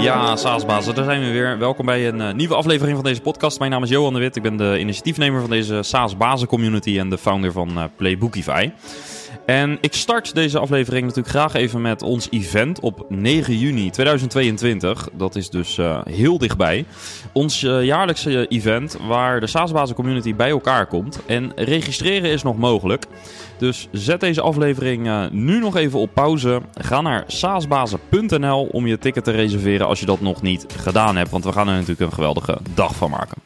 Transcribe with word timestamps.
Ja, 0.00 0.36
Saasbazen, 0.36 0.94
daar 0.94 1.04
zijn 1.04 1.20
we 1.20 1.30
weer. 1.30 1.58
Welkom 1.58 1.86
bij 1.86 2.08
een 2.08 2.20
uh, 2.20 2.32
nieuwe 2.32 2.54
aflevering 2.54 2.96
van 2.96 3.04
deze 3.04 3.20
podcast. 3.20 3.58
Mijn 3.58 3.70
naam 3.70 3.82
is 3.82 3.88
Johan 3.88 4.12
de 4.12 4.18
Wit. 4.18 4.36
Ik 4.36 4.42
ben 4.42 4.56
de 4.56 4.78
initiatiefnemer 4.78 5.40
van 5.40 5.50
deze 5.50 5.82
Saasbazen 5.82 6.48
community 6.48 6.98
en 6.98 7.10
de 7.10 7.18
founder 7.18 7.52
van 7.52 7.70
uh, 7.78 7.84
Playbookify. 7.96 8.70
En 9.48 9.78
ik 9.80 9.94
start 9.94 10.34
deze 10.34 10.58
aflevering 10.58 11.02
natuurlijk 11.02 11.28
graag 11.28 11.54
even 11.54 11.80
met 11.80 12.02
ons 12.02 12.28
event 12.30 12.80
op 12.80 13.06
9 13.08 13.58
juni 13.58 13.90
2022. 13.90 15.08
Dat 15.12 15.36
is 15.36 15.50
dus 15.50 15.78
uh, 15.78 16.00
heel 16.04 16.38
dichtbij. 16.38 16.84
Ons 17.32 17.62
uh, 17.62 17.84
jaarlijkse 17.84 18.46
event 18.48 18.96
waar 19.06 19.40
de 19.40 19.46
SaaSbazen 19.46 19.96
community 19.96 20.34
bij 20.34 20.50
elkaar 20.50 20.86
komt. 20.86 21.20
En 21.26 21.52
registreren 21.56 22.30
is 22.30 22.42
nog 22.42 22.56
mogelijk. 22.56 23.06
Dus 23.58 23.88
zet 23.92 24.20
deze 24.20 24.40
aflevering 24.40 25.06
uh, 25.06 25.24
nu 25.30 25.58
nog 25.58 25.76
even 25.76 25.98
op 25.98 26.10
pauze. 26.14 26.60
Ga 26.74 27.00
naar 27.00 27.24
saasbazen.nl 27.26 28.68
om 28.72 28.86
je 28.86 28.98
ticket 28.98 29.24
te 29.24 29.30
reserveren 29.30 29.86
als 29.86 30.00
je 30.00 30.06
dat 30.06 30.20
nog 30.20 30.42
niet 30.42 30.66
gedaan 30.76 31.16
hebt. 31.16 31.30
Want 31.30 31.44
we 31.44 31.52
gaan 31.52 31.68
er 31.68 31.74
natuurlijk 31.74 32.00
een 32.00 32.12
geweldige 32.12 32.58
dag 32.74 32.94
van 32.94 33.10
maken. 33.10 33.42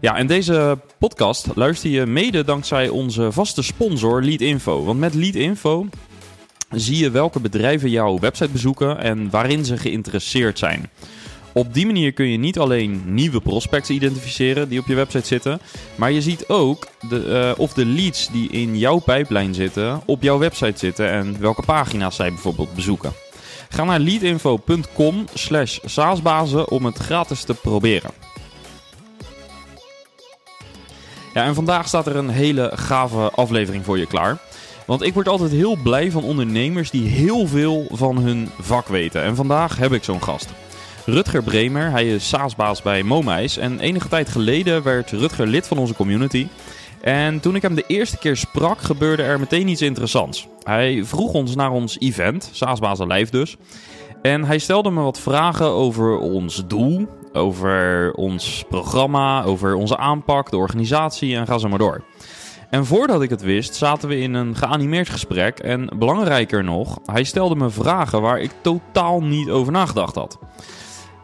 Ja, 0.00 0.16
en 0.16 0.26
deze 0.26 0.78
podcast 0.98 1.46
luister 1.54 1.90
je 1.90 2.06
mede 2.06 2.44
dankzij 2.44 2.88
onze 2.88 3.32
vaste 3.32 3.62
sponsor 3.62 4.22
Leadinfo. 4.22 4.84
Want 4.84 4.98
met 4.98 5.14
Leadinfo 5.14 5.86
zie 6.70 6.96
je 6.96 7.10
welke 7.10 7.40
bedrijven 7.40 7.90
jouw 7.90 8.18
website 8.18 8.50
bezoeken 8.50 8.98
en 8.98 9.30
waarin 9.30 9.64
ze 9.64 9.76
geïnteresseerd 9.76 10.58
zijn. 10.58 10.90
Op 11.52 11.74
die 11.74 11.86
manier 11.86 12.12
kun 12.12 12.28
je 12.28 12.36
niet 12.36 12.58
alleen 12.58 13.02
nieuwe 13.06 13.40
prospects 13.40 13.90
identificeren 13.90 14.68
die 14.68 14.80
op 14.80 14.86
je 14.86 14.94
website 14.94 15.26
zitten, 15.26 15.60
maar 15.94 16.12
je 16.12 16.22
ziet 16.22 16.48
ook 16.48 16.86
de, 17.08 17.52
uh, 17.56 17.60
of 17.60 17.72
de 17.72 17.86
leads 17.86 18.28
die 18.32 18.50
in 18.50 18.78
jouw 18.78 18.98
pijplijn 18.98 19.54
zitten 19.54 20.00
op 20.06 20.22
jouw 20.22 20.38
website 20.38 20.78
zitten 20.78 21.10
en 21.10 21.40
welke 21.40 21.62
pagina's 21.62 22.16
zij 22.16 22.28
bijvoorbeeld 22.28 22.74
bezoeken. 22.74 23.12
Ga 23.68 23.84
naar 23.84 24.00
leadinfo.com 24.00 25.24
slash 25.34 25.78
saasbazen 25.84 26.68
om 26.70 26.84
het 26.84 26.98
gratis 26.98 27.42
te 27.42 27.54
proberen. 27.54 28.27
Ja, 31.38 31.44
en 31.44 31.54
vandaag 31.54 31.88
staat 31.88 32.06
er 32.06 32.16
een 32.16 32.28
hele 32.28 32.72
gave 32.74 33.30
aflevering 33.30 33.84
voor 33.84 33.98
je 33.98 34.06
klaar. 34.06 34.38
Want 34.86 35.02
ik 35.02 35.14
word 35.14 35.28
altijd 35.28 35.50
heel 35.50 35.76
blij 35.82 36.10
van 36.10 36.22
ondernemers 36.22 36.90
die 36.90 37.08
heel 37.08 37.46
veel 37.46 37.86
van 37.90 38.18
hun 38.18 38.48
vak 38.60 38.88
weten. 38.88 39.22
En 39.22 39.36
vandaag 39.36 39.76
heb 39.76 39.92
ik 39.92 40.04
zo'n 40.04 40.22
gast. 40.22 40.48
Rutger 41.04 41.42
Bremer, 41.42 41.90
hij 41.90 42.14
is 42.14 42.28
SaaS-baas 42.28 42.82
bij 42.82 43.02
Momijs. 43.02 43.56
En 43.56 43.80
enige 43.80 44.08
tijd 44.08 44.28
geleden 44.28 44.82
werd 44.82 45.10
Rutger 45.10 45.46
lid 45.46 45.66
van 45.66 45.78
onze 45.78 45.94
community. 45.94 46.46
En 47.00 47.40
toen 47.40 47.54
ik 47.54 47.62
hem 47.62 47.74
de 47.74 47.84
eerste 47.86 48.18
keer 48.18 48.36
sprak, 48.36 48.80
gebeurde 48.80 49.22
er 49.22 49.40
meteen 49.40 49.68
iets 49.68 49.82
interessants. 49.82 50.46
Hij 50.62 51.04
vroeg 51.04 51.32
ons 51.32 51.54
naar 51.54 51.70
ons 51.70 51.98
event, 51.98 52.50
SaaS-baas 52.52 52.98
Live 52.98 53.30
dus. 53.30 53.56
En 54.22 54.44
hij 54.44 54.58
stelde 54.58 54.90
me 54.90 55.02
wat 55.02 55.20
vragen 55.20 55.66
over 55.66 56.18
ons 56.18 56.66
doel, 56.66 57.06
over 57.32 58.12
ons 58.12 58.64
programma, 58.68 59.42
over 59.42 59.74
onze 59.74 59.96
aanpak, 59.96 60.50
de 60.50 60.56
organisatie 60.56 61.36
en 61.36 61.46
ga 61.46 61.58
zo 61.58 61.68
maar 61.68 61.78
door. 61.78 62.04
En 62.70 62.86
voordat 62.86 63.22
ik 63.22 63.30
het 63.30 63.42
wist, 63.42 63.74
zaten 63.74 64.08
we 64.08 64.18
in 64.18 64.34
een 64.34 64.56
geanimeerd 64.56 65.08
gesprek. 65.08 65.58
En 65.58 65.90
belangrijker 65.98 66.64
nog, 66.64 66.98
hij 67.04 67.24
stelde 67.24 67.56
me 67.56 67.70
vragen 67.70 68.20
waar 68.20 68.40
ik 68.40 68.50
totaal 68.60 69.22
niet 69.22 69.50
over 69.50 69.72
nagedacht 69.72 70.14
had. 70.14 70.38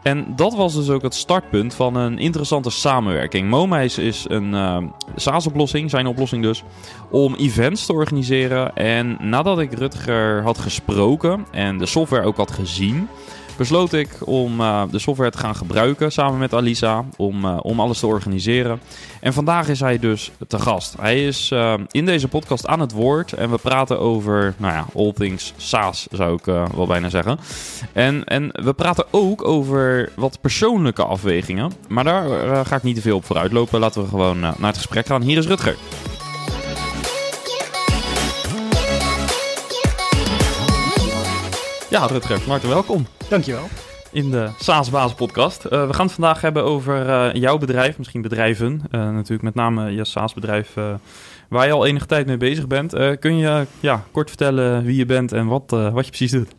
En 0.05 0.33
dat 0.35 0.55
was 0.55 0.73
dus 0.73 0.89
ook 0.89 1.01
het 1.01 1.13
startpunt 1.13 1.73
van 1.73 1.95
een 1.95 2.17
interessante 2.17 2.69
samenwerking. 2.69 3.49
Momijs 3.49 3.97
is 3.97 4.25
een 4.27 4.53
uh, 4.53 4.77
SaaS-oplossing, 5.15 5.89
zijn 5.89 6.07
oplossing 6.07 6.43
dus, 6.43 6.63
om 7.09 7.35
events 7.35 7.85
te 7.85 7.93
organiseren. 7.93 8.75
En 8.75 9.17
nadat 9.19 9.59
ik 9.59 9.73
Rutger 9.73 10.43
had 10.43 10.57
gesproken 10.57 11.45
en 11.51 11.77
de 11.77 11.85
software 11.85 12.25
ook 12.25 12.37
had 12.37 12.51
gezien, 12.51 13.07
besloot 13.57 13.93
ik 13.93 14.09
om 14.19 14.61
uh, 14.61 14.83
de 14.91 14.99
software 14.99 15.31
te 15.31 15.37
gaan 15.37 15.55
gebruiken 15.55 16.11
samen 16.11 16.39
met 16.39 16.53
Alisa 16.53 17.05
om, 17.17 17.45
uh, 17.45 17.57
om 17.61 17.79
alles 17.79 17.99
te 17.99 18.07
organiseren. 18.07 18.79
En 19.19 19.33
vandaag 19.33 19.67
is 19.67 19.79
hij 19.79 19.99
dus 19.99 20.31
te 20.47 20.59
gast. 20.59 20.95
Hij 20.99 21.25
is 21.25 21.51
uh, 21.53 21.73
in 21.91 22.05
deze 22.05 22.27
podcast 22.27 22.67
aan 22.67 22.79
het 22.79 22.91
woord 22.91 23.33
en 23.33 23.51
we 23.51 23.57
praten 23.57 23.99
over, 23.99 24.53
nou 24.57 24.73
ja, 24.73 24.85
all 24.95 25.13
things 25.13 25.53
SaaS 25.57 26.07
zou 26.11 26.33
ik 26.35 26.45
wel 26.75 26.87
bijna 26.87 27.09
zeggen. 27.09 27.39
En, 27.93 28.23
en 28.23 28.49
we 28.51 28.73
praten 28.73 29.05
ook 29.11 29.47
over 29.47 30.11
wat 30.15 30.41
persoonlijke 30.41 31.03
afwegingen, 31.03 31.71
maar 31.87 32.03
daar 32.03 32.65
ga 32.65 32.75
ik 32.75 32.83
niet 32.83 32.95
te 32.95 33.01
veel 33.01 33.17
op 33.17 33.25
vooruit 33.25 33.51
lopen. 33.51 33.79
Laten 33.79 34.01
we 34.01 34.07
gewoon 34.07 34.39
naar 34.39 34.55
het 34.59 34.77
gesprek 34.77 35.05
gaan. 35.05 35.21
Hier 35.21 35.37
is 35.37 35.47
Rutger. 35.47 35.75
Ja, 41.89 42.05
Rutger, 42.05 42.39
van 42.39 42.51
harte 42.51 42.67
welkom. 42.67 43.05
Dankjewel. 43.29 43.67
In 44.11 44.31
de 44.31 44.49
SaaS 44.59 44.89
Basis 44.89 45.15
podcast. 45.15 45.65
Uh, 45.65 45.87
we 45.87 45.93
gaan 45.93 46.05
het 46.05 46.15
vandaag 46.15 46.41
hebben 46.41 46.63
over 46.63 47.07
uh, 47.07 47.33
jouw 47.33 47.57
bedrijf, 47.57 47.97
misschien 47.97 48.21
bedrijven. 48.21 48.81
Uh, 48.91 49.09
natuurlijk 49.09 49.41
met 49.41 49.55
name 49.55 49.91
je 49.91 50.05
SaaS 50.05 50.33
bedrijf 50.33 50.73
waar 51.49 51.65
je 51.65 51.71
al 51.71 51.85
enige 51.85 52.05
tijd 52.05 52.25
mee 52.25 52.37
bezig 52.37 52.67
bent. 52.67 53.19
kun 53.19 53.37
je 53.37 53.65
ja, 53.79 54.03
kort 54.11 54.27
vertellen 54.27 54.83
wie 54.83 54.95
je 54.95 55.05
bent 55.05 55.31
en 55.31 55.47
wat, 55.47 55.69
wat 55.69 56.05
je 56.05 56.11
precies 56.11 56.31
doet? 56.31 56.51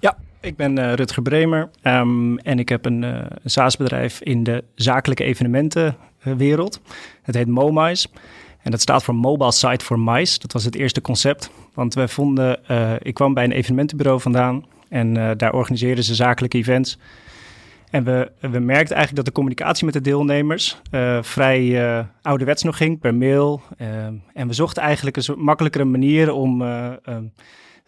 Ja, 0.00 0.16
ik 0.40 0.56
ben 0.56 0.94
Rutger 0.94 1.22
Bremer 1.22 1.70
um, 1.82 2.38
en 2.38 2.58
ik 2.58 2.68
heb 2.68 2.84
een, 2.84 3.28
SaaS 3.44 3.76
bedrijf 3.76 4.20
in 4.20 4.42
de 4.42 4.64
zakelijke 4.74 5.24
evenementenwereld. 5.24 6.80
Het 7.22 7.34
heet 7.34 7.48
MoMice. 7.48 8.08
En 8.64 8.70
dat 8.70 8.80
staat 8.80 9.02
voor 9.02 9.14
Mobile 9.14 9.52
Site 9.52 9.84
for 9.84 9.98
Mice. 9.98 10.38
Dat 10.38 10.52
was 10.52 10.64
het 10.64 10.74
eerste 10.74 11.00
concept. 11.00 11.50
Want 11.74 11.94
we 11.94 12.08
vonden, 12.08 12.60
ik 13.02 13.14
kwam 13.14 13.34
bij 13.34 13.44
een 13.44 13.52
evenementenbureau 13.52 14.20
vandaan 14.20 14.64
en 14.88 15.16
uh, 15.16 15.30
daar 15.36 15.52
organiseren 15.52 16.04
ze 16.04 16.14
zakelijke 16.14 16.58
events. 16.58 16.98
En 17.90 18.04
we, 18.04 18.30
we 18.40 18.58
merkten 18.58 18.96
eigenlijk 18.96 19.16
dat 19.16 19.24
de 19.24 19.32
communicatie 19.32 19.84
met 19.84 19.94
de 19.94 20.00
deelnemers 20.00 20.80
uh, 20.90 21.22
vrij 21.22 22.06
ouderwets 22.22 22.62
nog 22.62 22.76
ging, 22.76 23.00
per 23.00 23.14
mail. 23.14 23.62
en 24.32 24.48
we 24.48 24.52
zochten 24.52 24.82
eigenlijk 24.82 25.16
een 25.16 25.34
makkelijkere 25.38 25.84
manier 25.84 26.32
om 26.32 26.58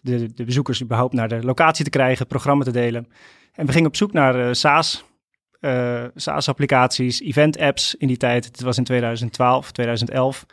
de, 0.01 0.35
de 0.35 0.45
bezoekers 0.45 0.83
überhaupt 0.83 1.15
naar 1.15 1.29
de 1.29 1.43
locatie 1.43 1.85
te 1.85 1.91
krijgen, 1.91 2.27
programma 2.27 2.65
te 2.65 2.71
delen. 2.71 3.09
En 3.55 3.67
we 3.67 3.73
gingen 3.73 3.89
op 3.89 3.97
zoek 3.97 4.13
naar 4.13 4.57
SaaS, 4.57 5.05
SaaS-applicaties, 6.15 7.21
event-apps 7.21 7.95
in 7.95 8.09
die 8.09 8.17
tijd. 8.17 8.45
Het 8.45 8.61
was 8.61 8.79
in 8.79 8.85
2012, 8.85 9.73
2011. 9.73 10.47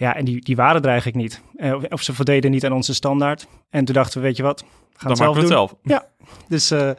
Ja, 0.00 0.16
en 0.16 0.24
die, 0.24 0.40
die 0.40 0.56
waren 0.56 0.82
er 0.82 0.88
eigenlijk 0.88 1.16
niet. 1.16 1.42
of 1.88 2.02
ze 2.02 2.14
voldeden 2.14 2.50
niet 2.50 2.64
aan 2.64 2.72
onze 2.72 2.94
standaard. 2.94 3.46
En 3.70 3.84
toen 3.84 3.94
dachten 3.94 4.20
we, 4.20 4.26
weet 4.26 4.36
je 4.36 4.42
wat, 4.42 4.60
gaan 4.60 4.68
Dan 4.98 5.08
het 5.08 5.18
zelf 5.18 5.34
doen. 5.34 5.44
Het 5.44 5.52
zelf. 5.52 5.74
Ja, 5.82 6.06
dus 6.48 6.72
uh, 6.72 6.78
daar 6.78 6.96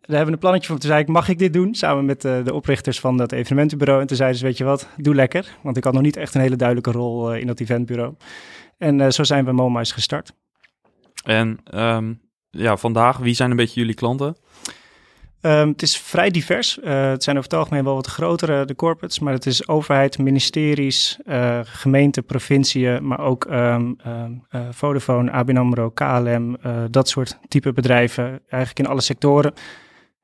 hebben 0.00 0.26
we 0.26 0.32
een 0.32 0.38
plannetje 0.38 0.68
van. 0.68 0.78
Toen 0.78 0.90
zei 0.90 1.02
ik, 1.02 1.08
mag 1.08 1.28
ik 1.28 1.38
dit 1.38 1.52
doen? 1.52 1.74
Samen 1.74 2.04
met 2.04 2.24
uh, 2.24 2.44
de 2.44 2.54
oprichters 2.54 3.00
van 3.00 3.16
dat 3.16 3.32
evenementenbureau. 3.32 4.00
En 4.00 4.06
toen 4.06 4.16
zeiden 4.16 4.38
ze, 4.38 4.44
weet 4.44 4.56
je 4.56 4.64
wat, 4.64 4.88
doe 4.96 5.14
lekker. 5.14 5.56
Want 5.62 5.76
ik 5.76 5.84
had 5.84 5.92
nog 5.92 6.02
niet 6.02 6.16
echt 6.16 6.34
een 6.34 6.40
hele 6.40 6.56
duidelijke 6.56 6.90
rol 6.90 7.34
uh, 7.34 7.40
in 7.40 7.46
dat 7.46 7.60
eventbureau. 7.60 8.14
En 8.78 9.12
zo 9.12 9.24
zijn 9.24 9.44
we 9.44 9.52
MoMA's 9.52 9.92
gestart. 9.92 10.32
En 11.24 11.58
um, 11.74 12.20
ja, 12.50 12.76
vandaag, 12.76 13.16
wie 13.16 13.34
zijn 13.34 13.50
een 13.50 13.56
beetje 13.56 13.80
jullie 13.80 13.94
klanten? 13.94 14.36
Um, 15.46 15.68
het 15.68 15.82
is 15.82 15.98
vrij 15.98 16.30
divers. 16.30 16.78
Uh, 16.78 17.08
het 17.08 17.22
zijn 17.22 17.36
over 17.36 17.50
het 17.50 17.58
algemeen 17.58 17.84
wel 17.84 17.94
wat 17.94 18.06
grotere, 18.06 18.64
de 18.64 18.74
corporates, 18.74 19.18
maar 19.18 19.32
het 19.32 19.46
is 19.46 19.68
overheid, 19.68 20.18
ministeries, 20.18 21.18
uh, 21.24 21.60
gemeenten, 21.64 22.24
provinciën, 22.24 23.06
maar 23.06 23.20
ook 23.20 23.44
um, 23.44 23.96
uh, 24.06 24.60
Vodafone, 24.70 25.30
ABN 25.30 25.56
AMRO, 25.56 25.90
KLM, 25.90 26.56
dat 26.90 27.08
soort 27.08 27.38
type 27.48 27.72
bedrijven. 27.72 28.24
Eigenlijk 28.24 28.78
in 28.78 28.86
alle 28.86 29.00
sectoren. 29.00 29.54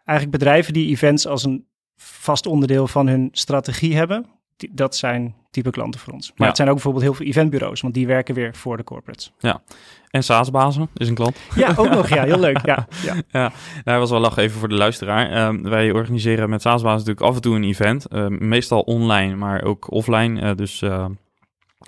Eigenlijk 0.05 0.39
bedrijven 0.39 0.73
die 0.73 0.89
events 0.91 1.27
als 1.27 1.45
een 1.45 1.67
vast 1.97 2.47
onderdeel 2.47 2.87
van 2.87 3.07
hun 3.07 3.29
strategie 3.33 3.97
hebben. 3.97 4.27
Dat 4.71 4.97
zijn 4.97 5.35
type 5.53 5.71
klanten 5.71 6.01
voor 6.01 6.13
ons. 6.13 6.29
Maar 6.29 6.37
ja. 6.37 6.47
het 6.47 6.57
zijn 6.57 6.69
ook 6.69 6.75
bijvoorbeeld 6.75 7.05
heel 7.05 7.15
veel 7.15 7.27
eventbureaus, 7.27 7.81
want 7.81 7.95
die 7.95 8.07
werken 8.07 8.35
weer 8.35 8.55
voor 8.55 8.77
de 8.77 8.85
corporates. 8.85 9.33
Ja, 9.39 9.63
en 10.11 10.25
SaaS-bazen 10.25 10.89
is 10.95 11.09
een 11.09 11.15
klant. 11.15 11.37
Ja, 11.55 11.75
ook 11.77 11.91
nog. 11.91 12.09
Ja, 12.09 12.25
heel 12.25 12.39
leuk. 12.39 12.67
Ja, 12.67 12.87
ja. 13.07 13.15
ja 13.31 13.53
nou, 13.85 13.99
was 13.99 14.11
wel 14.11 14.21
lachen 14.21 14.43
even 14.43 14.59
voor 14.59 14.69
de 14.69 14.75
luisteraar. 14.75 15.55
Uh, 15.55 15.63
wij 15.63 15.93
organiseren 15.93 16.51
met 16.51 16.63
SaaS-bazen 16.63 16.99
natuurlijk 16.99 17.27
af 17.27 17.35
en 17.35 17.41
toe 17.41 17.57
een 17.57 17.65
event. 17.65 18.07
Uh, 18.11 18.27
meestal 18.27 18.81
online, 18.81 19.37
maar 19.37 19.63
ook 19.63 19.91
offline. 19.91 20.41
Uh, 20.41 20.57
dus 20.57 20.83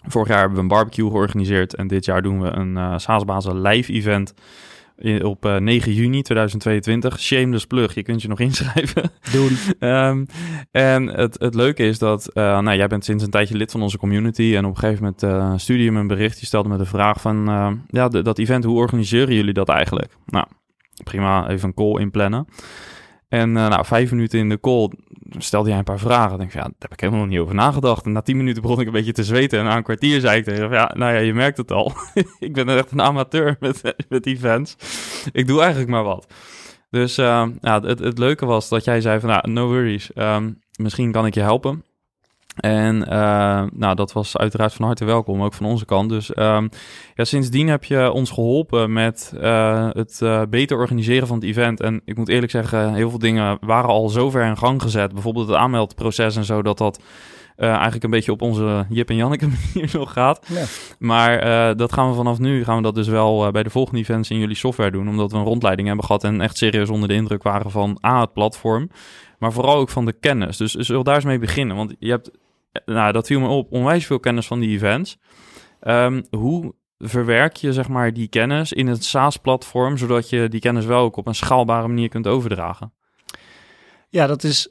vorig 0.07 0.29
jaar 0.29 0.39
hebben 0.39 0.57
we 0.57 0.63
een 0.63 0.69
barbecue 0.69 1.11
georganiseerd. 1.11 1.75
En 1.75 1.87
dit 1.87 2.05
jaar 2.05 2.23
doen 2.23 2.41
we 2.41 2.49
een 2.49 2.77
uh, 2.77 2.99
SaaS-bazen 2.99 3.61
live 3.61 3.93
event 3.93 4.35
op 5.23 5.47
uh, 5.47 5.57
9 5.57 5.93
juni 5.93 6.23
2022. 6.23 7.21
Shameless 7.21 7.67
plug, 7.67 7.95
je 7.95 8.03
kunt 8.03 8.23
je 8.23 8.29
nog 8.29 8.41
inschrijven. 8.49 9.11
Doen. 9.33 9.57
um, 9.91 10.27
en 10.71 11.07
het, 11.07 11.37
het 11.39 11.55
leuke 11.55 11.83
is 11.83 11.99
dat, 11.99 12.31
uh, 12.35 12.61
nou, 12.61 12.77
jij 12.77 12.87
bent 12.87 13.05
sinds 13.05 13.25
een 13.25 13.31
tijdje 13.31 13.57
lid 13.57 13.71
van 13.71 13.83
onze 13.83 13.99
community 13.99 14.55
en 14.57 14.65
op 14.65 14.71
een 14.71 14.79
gegeven 14.79 15.03
moment 15.03 15.23
uh, 15.23 15.59
stuurde 15.59 15.85
je 15.85 15.93
me 15.93 16.01
een 16.01 16.07
bericht. 16.07 16.41
Je 16.41 16.47
stelde 16.47 16.69
me 16.69 16.77
de 16.77 16.85
vraag 16.85 17.21
van, 17.21 17.45
ja, 17.89 18.09
de, 18.09 18.23
dat 18.23 18.39
event, 18.39 18.65
hoe 18.65 18.79
organiseren 18.79 19.35
jullie 19.35 19.55
dat 19.55 19.69
eigenlijk? 19.69 20.13
Nou, 20.27 20.47
prima, 21.05 21.49
even 21.49 21.69
een 21.69 21.75
call 21.75 22.01
inplannen. 22.01 22.47
En 23.35 23.49
uh, 23.49 23.69
nou, 23.69 23.85
vijf 23.85 24.11
minuten 24.11 24.39
in 24.39 24.49
de 24.49 24.61
call 24.61 24.91
stelde 25.39 25.69
hij 25.69 25.79
een 25.79 25.85
paar 25.85 25.99
vragen. 25.99 26.33
Ik 26.33 26.39
denk 26.39 26.53
ja, 26.53 26.61
daar 26.61 26.73
heb 26.79 26.93
ik 26.93 27.01
helemaal 27.01 27.25
niet 27.25 27.39
over 27.39 27.55
nagedacht. 27.55 28.05
En 28.05 28.13
na 28.13 28.23
tien 28.23 28.37
minuten 28.37 28.63
begon 28.63 28.81
ik 28.81 28.87
een 28.87 28.93
beetje 28.93 29.13
te 29.13 29.25
zweten. 29.25 29.59
En 29.59 29.65
na 29.65 29.77
een 29.77 29.83
kwartier 29.83 30.21
zei 30.21 30.39
ik 30.39 30.45
tegen 30.45 30.71
ja, 30.71 30.93
nou 30.97 31.13
ja, 31.13 31.19
je 31.19 31.35
merkt 31.35 31.57
het 31.57 31.73
al. 31.73 31.93
ik 32.39 32.53
ben 32.53 32.69
echt 32.69 32.91
een 32.91 33.01
amateur 33.01 33.57
met, 33.61 33.83
met 34.09 34.27
events. 34.27 34.77
Ik 35.33 35.47
doe 35.47 35.61
eigenlijk 35.61 35.91
maar 35.91 36.05
wat. 36.05 36.27
Dus 36.91 37.19
uh, 37.19 37.47
ja, 37.61 37.81
het, 37.81 37.99
het 37.99 38.19
leuke 38.19 38.47
was 38.47 38.69
dat 38.69 38.85
jij 38.85 39.01
zei 39.01 39.21
van, 39.21 39.29
nou, 39.29 39.51
no 39.51 39.67
worries, 39.67 40.11
um, 40.15 40.61
misschien 40.77 41.13
kan 41.13 41.27
ik 41.27 41.35
je 41.35 41.41
helpen. 41.41 41.85
En 42.55 42.97
uh, 42.97 43.63
nou, 43.73 43.95
dat 43.95 44.13
was 44.13 44.37
uiteraard 44.37 44.73
van 44.73 44.87
harte 44.87 45.05
welkom, 45.05 45.43
ook 45.43 45.55
van 45.55 45.67
onze 45.67 45.85
kant. 45.85 46.09
Dus 46.09 46.37
um, 46.37 46.69
ja, 47.15 47.25
sindsdien 47.25 47.69
heb 47.69 47.85
je 47.85 48.11
ons 48.11 48.31
geholpen 48.31 48.93
met 48.93 49.33
uh, 49.41 49.89
het 49.93 50.21
uh, 50.23 50.43
beter 50.51 50.79
organiseren 50.79 51.27
van 51.27 51.37
het 51.37 51.45
event. 51.45 51.81
En 51.81 52.01
ik 52.05 52.17
moet 52.17 52.29
eerlijk 52.29 52.53
zeggen, 52.53 52.95
heel 52.95 53.11
veel 53.11 53.19
dingen 53.19 53.59
waren 53.61 53.91
al 53.91 54.09
zover 54.09 54.45
in 54.45 54.57
gang 54.57 54.83
gezet. 54.83 55.13
Bijvoorbeeld 55.13 55.49
het 55.49 55.57
aanmeldproces 55.57 56.37
en 56.37 56.45
zo, 56.45 56.63
dat 56.63 56.79
dat 56.79 57.01
eigenlijk 57.57 58.05
een 58.05 58.11
beetje 58.11 58.33
op 58.33 58.43
onze 58.43 58.87
Jip 58.89 59.09
en 59.09 59.17
Janneke 59.17 59.49
manier 59.75 59.91
nog 59.93 60.13
gaat. 60.13 60.47
Ja. 60.49 60.65
Maar 60.99 61.77
dat 61.77 61.93
gaan 61.93 62.09
we 62.09 62.15
vanaf 62.15 62.39
nu, 62.39 62.65
gaan 62.65 62.77
we 62.77 62.83
dat 62.83 62.95
dus 62.95 63.09
wel 63.09 63.51
bij 63.51 63.63
de 63.63 63.71
volgende 63.71 64.01
events 64.01 64.31
in 64.31 64.39
jullie 64.39 64.57
software 64.57 64.91
doen. 64.91 65.09
Omdat 65.09 65.33
we 65.33 65.39
een 65.39 65.45
rondleiding 65.45 65.87
hebben 65.87 66.07
gehad 66.07 66.25
en 66.25 66.41
echt 66.41 66.57
serieus 66.57 66.89
onder 66.89 67.09
de 67.09 67.15
indruk 67.15 67.43
waren 67.43 67.71
van 67.71 67.99
A, 68.07 68.21
het 68.21 68.33
platform. 68.33 68.89
Maar 69.39 69.53
vooral 69.53 69.77
ook 69.77 69.91
van 69.91 70.05
de 70.05 70.13
kennis. 70.13 70.57
Dus 70.57 70.73
zullen 70.73 70.99
we 70.99 71.07
daar 71.07 71.15
eens 71.15 71.25
mee 71.25 71.39
beginnen? 71.39 71.77
Want 71.77 71.95
je 71.99 72.11
hebt, 72.11 72.31
nou 72.85 73.13
dat 73.13 73.27
viel 73.27 73.41
me 73.41 73.49
op, 73.49 73.73
onwijs 73.73 74.07
veel 74.07 74.21
kennis 74.21 74.47
van 74.47 74.61
die 74.61 74.71
events. 74.71 75.19
Um, 75.81 76.25
hoe 76.31 76.75
verwerk 76.99 77.57
je 77.57 77.73
zeg 77.73 77.89
maar 77.89 78.13
die 78.13 78.29
kennis 78.29 78.73
in 78.73 78.87
het 78.87 79.05
SaaS-platform, 79.05 79.97
zodat 79.97 80.29
je 80.29 80.49
die 80.49 80.61
kennis 80.61 80.85
wel 80.85 81.01
ook 81.01 81.17
op 81.17 81.27
een 81.27 81.35
schaalbare 81.35 81.89
manier 81.89 82.09
kunt 82.09 82.27
overdragen? 82.27 82.93
Ja, 84.09 84.27
dat 84.27 84.45
is 84.45 84.69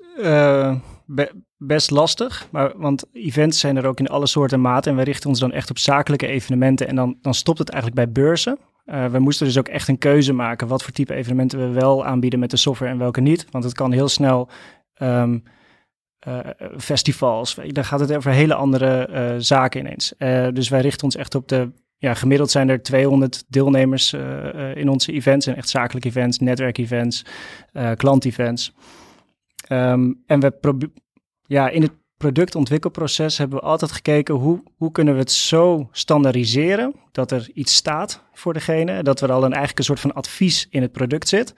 be 1.05 1.44
best 1.57 1.91
lastig. 1.91 2.47
Maar, 2.51 2.73
want 2.77 3.05
events 3.11 3.59
zijn 3.59 3.77
er 3.77 3.85
ook 3.85 4.00
in 4.00 4.07
alle 4.07 4.27
soorten 4.27 4.57
en 4.57 4.63
maten. 4.63 4.91
En 4.91 4.97
we 4.97 5.03
richten 5.03 5.29
ons 5.29 5.39
dan 5.39 5.51
echt 5.51 5.69
op 5.69 5.77
zakelijke 5.77 6.27
evenementen. 6.27 6.88
En 6.88 6.95
dan, 6.95 7.17
dan 7.21 7.33
stopt 7.33 7.59
het 7.59 7.69
eigenlijk 7.69 8.06
bij 8.06 8.23
beurzen. 8.23 8.57
Uh, 8.85 9.06
we 9.06 9.19
moesten 9.19 9.45
dus 9.45 9.57
ook 9.57 9.67
echt 9.67 9.88
een 9.88 9.97
keuze 9.97 10.33
maken 10.33 10.67
wat 10.67 10.83
voor 10.83 10.94
type 10.94 11.13
evenementen 11.13 11.59
we 11.59 11.79
wel 11.79 12.06
aanbieden 12.06 12.39
met 12.39 12.49
de 12.49 12.57
software 12.57 12.91
en 12.91 12.97
welke 12.97 13.21
niet. 13.21 13.45
Want 13.51 13.63
het 13.63 13.73
kan 13.73 13.91
heel 13.91 14.07
snel 14.07 14.49
um, 15.01 15.44
uh, 16.27 16.39
festivals, 16.77 17.57
dan 17.67 17.85
gaat 17.85 17.99
het 17.99 18.15
over 18.15 18.31
hele 18.31 18.53
andere 18.53 19.09
uh, 19.11 19.35
zaken 19.37 19.79
ineens. 19.79 20.13
dus 20.53 20.69
wij 20.69 20.81
richten 20.81 21.03
ons 21.03 21.15
echt 21.15 21.35
op 21.35 21.47
de, 21.47 21.71
ja, 21.97 22.13
gemiddeld 22.13 22.51
zijn 22.51 22.69
er 22.69 22.83
200 22.83 23.43
deelnemers 23.47 24.13
in 24.73 24.89
onze 24.89 25.11
events. 25.11 25.47
En 25.47 25.55
echt 25.55 25.69
zakelijke 25.69 26.07
events, 26.07 26.39
netwerkevents, 26.39 27.25
klantevents. 27.95 28.73
Um, 29.69 30.23
en 30.25 30.39
we 30.39 30.51
proberen 30.51 30.93
ja, 31.45 31.69
in 31.69 31.81
het 31.81 31.91
productontwikkelproces 32.17 33.37
hebben 33.37 33.59
we 33.59 33.65
altijd 33.65 33.91
gekeken 33.91 34.35
hoe, 34.35 34.63
hoe 34.77 34.91
kunnen 34.91 35.13
we 35.13 35.19
het 35.19 35.31
zo 35.31 35.89
standaardiseren 35.91 36.95
dat 37.11 37.31
er 37.31 37.49
iets 37.53 37.75
staat 37.75 38.23
voor 38.33 38.53
degene, 38.53 39.03
dat 39.03 39.21
er 39.21 39.31
al 39.31 39.43
een, 39.43 39.51
eigenlijk 39.51 39.77
een 39.77 39.83
soort 39.83 39.99
van 39.99 40.13
advies 40.13 40.67
in 40.69 40.81
het 40.81 40.91
product 40.91 41.27
zit. 41.27 41.53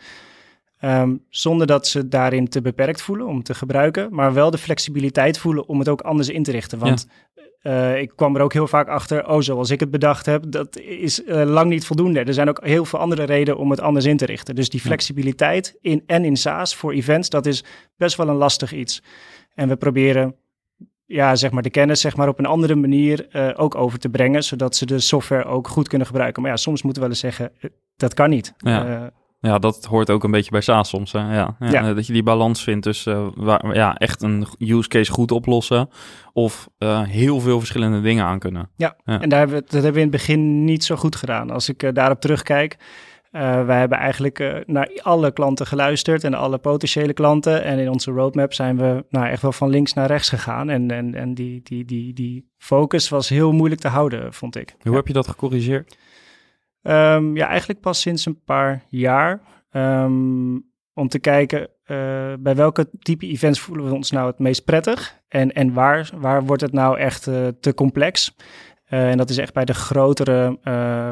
Um, 0.85 1.23
zonder 1.29 1.67
dat 1.67 1.87
ze 1.87 2.07
daarin 2.07 2.47
te 2.47 2.61
beperkt 2.61 3.01
voelen 3.01 3.27
om 3.27 3.43
te 3.43 3.53
gebruiken, 3.53 4.07
maar 4.11 4.33
wel 4.33 4.51
de 4.51 4.57
flexibiliteit 4.57 5.37
voelen 5.37 5.67
om 5.67 5.79
het 5.79 5.89
ook 5.89 6.01
anders 6.01 6.29
in 6.29 6.43
te 6.43 6.51
richten. 6.51 6.79
Want 6.79 7.07
ja. 7.61 7.93
uh, 7.93 8.01
ik 8.01 8.11
kwam 8.15 8.35
er 8.35 8.41
ook 8.41 8.53
heel 8.53 8.67
vaak 8.67 8.87
achter, 8.87 9.27
oh, 9.27 9.41
zoals 9.41 9.69
ik 9.69 9.79
het 9.79 9.91
bedacht 9.91 10.25
heb, 10.25 10.43
dat 10.47 10.79
is 10.79 11.23
uh, 11.23 11.43
lang 11.43 11.69
niet 11.69 11.85
voldoende. 11.85 12.19
Er 12.19 12.33
zijn 12.33 12.49
ook 12.49 12.65
heel 12.65 12.85
veel 12.85 12.99
andere 12.99 13.23
redenen 13.23 13.59
om 13.59 13.69
het 13.69 13.81
anders 13.81 14.05
in 14.05 14.17
te 14.17 14.25
richten. 14.25 14.55
Dus 14.55 14.69
die 14.69 14.79
flexibiliteit 14.79 15.77
in 15.81 16.03
en 16.05 16.25
in 16.25 16.37
SaaS 16.37 16.75
voor 16.75 16.93
events, 16.93 17.29
dat 17.29 17.45
is 17.45 17.63
best 17.97 18.17
wel 18.17 18.27
een 18.27 18.35
lastig 18.35 18.73
iets. 18.73 19.03
En 19.53 19.67
we 19.67 19.75
proberen 19.75 20.35
ja, 21.05 21.35
zeg 21.35 21.51
maar 21.51 21.63
de 21.63 21.69
kennis 21.69 22.01
zeg 22.01 22.15
maar, 22.15 22.27
op 22.27 22.39
een 22.39 22.45
andere 22.45 22.75
manier 22.75 23.27
uh, 23.31 23.49
ook 23.55 23.75
over 23.75 23.99
te 23.99 24.09
brengen, 24.09 24.43
zodat 24.43 24.75
ze 24.75 24.85
de 24.85 24.99
software 24.99 25.45
ook 25.45 25.67
goed 25.67 25.87
kunnen 25.87 26.07
gebruiken. 26.07 26.41
Maar 26.41 26.51
ja, 26.51 26.57
soms 26.57 26.81
moeten 26.81 27.01
we 27.01 27.07
wel 27.07 27.17
eens 27.17 27.25
zeggen, 27.25 27.51
eh, 27.59 27.69
dat 27.95 28.13
kan 28.13 28.29
niet. 28.29 28.53
Ja. 28.57 29.11
Ja, 29.45 29.59
dat 29.59 29.85
hoort 29.85 30.09
ook 30.09 30.23
een 30.23 30.31
beetje 30.31 30.51
bij 30.51 30.61
SaaS 30.61 30.89
soms. 30.89 31.11
Hè? 31.11 31.19
Ja, 31.19 31.55
ja, 31.59 31.69
ja. 31.69 31.93
Dat 31.93 32.07
je 32.07 32.13
die 32.13 32.23
balans 32.23 32.63
vindt 32.63 32.83
tussen 32.83 33.31
waar, 33.35 33.75
ja, 33.75 33.95
echt 33.95 34.21
een 34.21 34.47
use 34.57 34.89
case 34.89 35.11
goed 35.11 35.31
oplossen 35.31 35.89
of 36.33 36.69
heel 37.07 37.39
veel 37.39 37.57
verschillende 37.57 38.01
dingen 38.01 38.25
aan 38.25 38.39
kunnen. 38.39 38.69
Ja, 38.75 38.95
ja. 39.05 39.21
en 39.21 39.29
daar 39.29 39.39
hebben 39.39 39.57
we, 39.57 39.63
dat 39.63 39.71
hebben 39.71 39.93
we 39.93 39.99
in 39.99 40.07
het 40.07 40.15
begin 40.15 40.65
niet 40.65 40.83
zo 40.83 40.95
goed 40.95 41.15
gedaan. 41.15 41.49
Als 41.49 41.69
ik 41.69 41.95
daarop 41.95 42.21
terugkijk, 42.21 42.77
wij 43.65 43.79
hebben 43.79 43.97
eigenlijk 43.97 44.63
naar 44.65 44.99
alle 45.01 45.31
klanten 45.31 45.67
geluisterd 45.67 46.23
en 46.23 46.33
alle 46.33 46.57
potentiële 46.57 47.13
klanten. 47.13 47.63
En 47.63 47.79
in 47.79 47.89
onze 47.89 48.11
roadmap 48.11 48.53
zijn 48.53 48.77
we 48.77 49.05
nou, 49.09 49.27
echt 49.27 49.41
wel 49.41 49.51
van 49.51 49.69
links 49.69 49.93
naar 49.93 50.07
rechts 50.07 50.29
gegaan. 50.29 50.69
En, 50.69 50.91
en, 50.91 51.15
en 51.15 51.33
die, 51.33 51.61
die, 51.63 51.85
die, 51.85 52.13
die 52.13 52.49
focus 52.57 53.09
was 53.09 53.29
heel 53.29 53.51
moeilijk 53.51 53.81
te 53.81 53.87
houden, 53.87 54.33
vond 54.33 54.55
ik. 54.55 54.75
Hoe 54.81 54.95
heb 54.95 55.07
je 55.07 55.13
dat 55.13 55.27
gecorrigeerd? 55.27 55.97
Um, 56.87 57.35
ja, 57.35 57.47
eigenlijk 57.47 57.79
pas 57.79 58.01
sinds 58.01 58.25
een 58.25 58.43
paar 58.43 58.83
jaar. 58.89 59.41
Um, 59.71 60.73
om 60.93 61.07
te 61.07 61.19
kijken 61.19 61.59
uh, 61.61 62.33
bij 62.39 62.55
welke 62.55 62.89
type 62.99 63.27
events 63.27 63.59
voelen 63.59 63.85
we 63.85 63.93
ons 63.93 64.11
nou 64.11 64.27
het 64.27 64.39
meest 64.39 64.65
prettig. 64.65 65.19
En, 65.27 65.53
en 65.53 65.73
waar, 65.73 66.09
waar 66.17 66.43
wordt 66.43 66.61
het 66.61 66.71
nou 66.71 66.97
echt 66.97 67.23
te 67.59 67.73
complex? 67.75 68.35
Uh, 68.89 69.09
en 69.09 69.17
dat 69.17 69.29
is 69.29 69.37
echt 69.37 69.53
bij 69.53 69.65
de 69.65 69.73
grotere, 69.73 70.59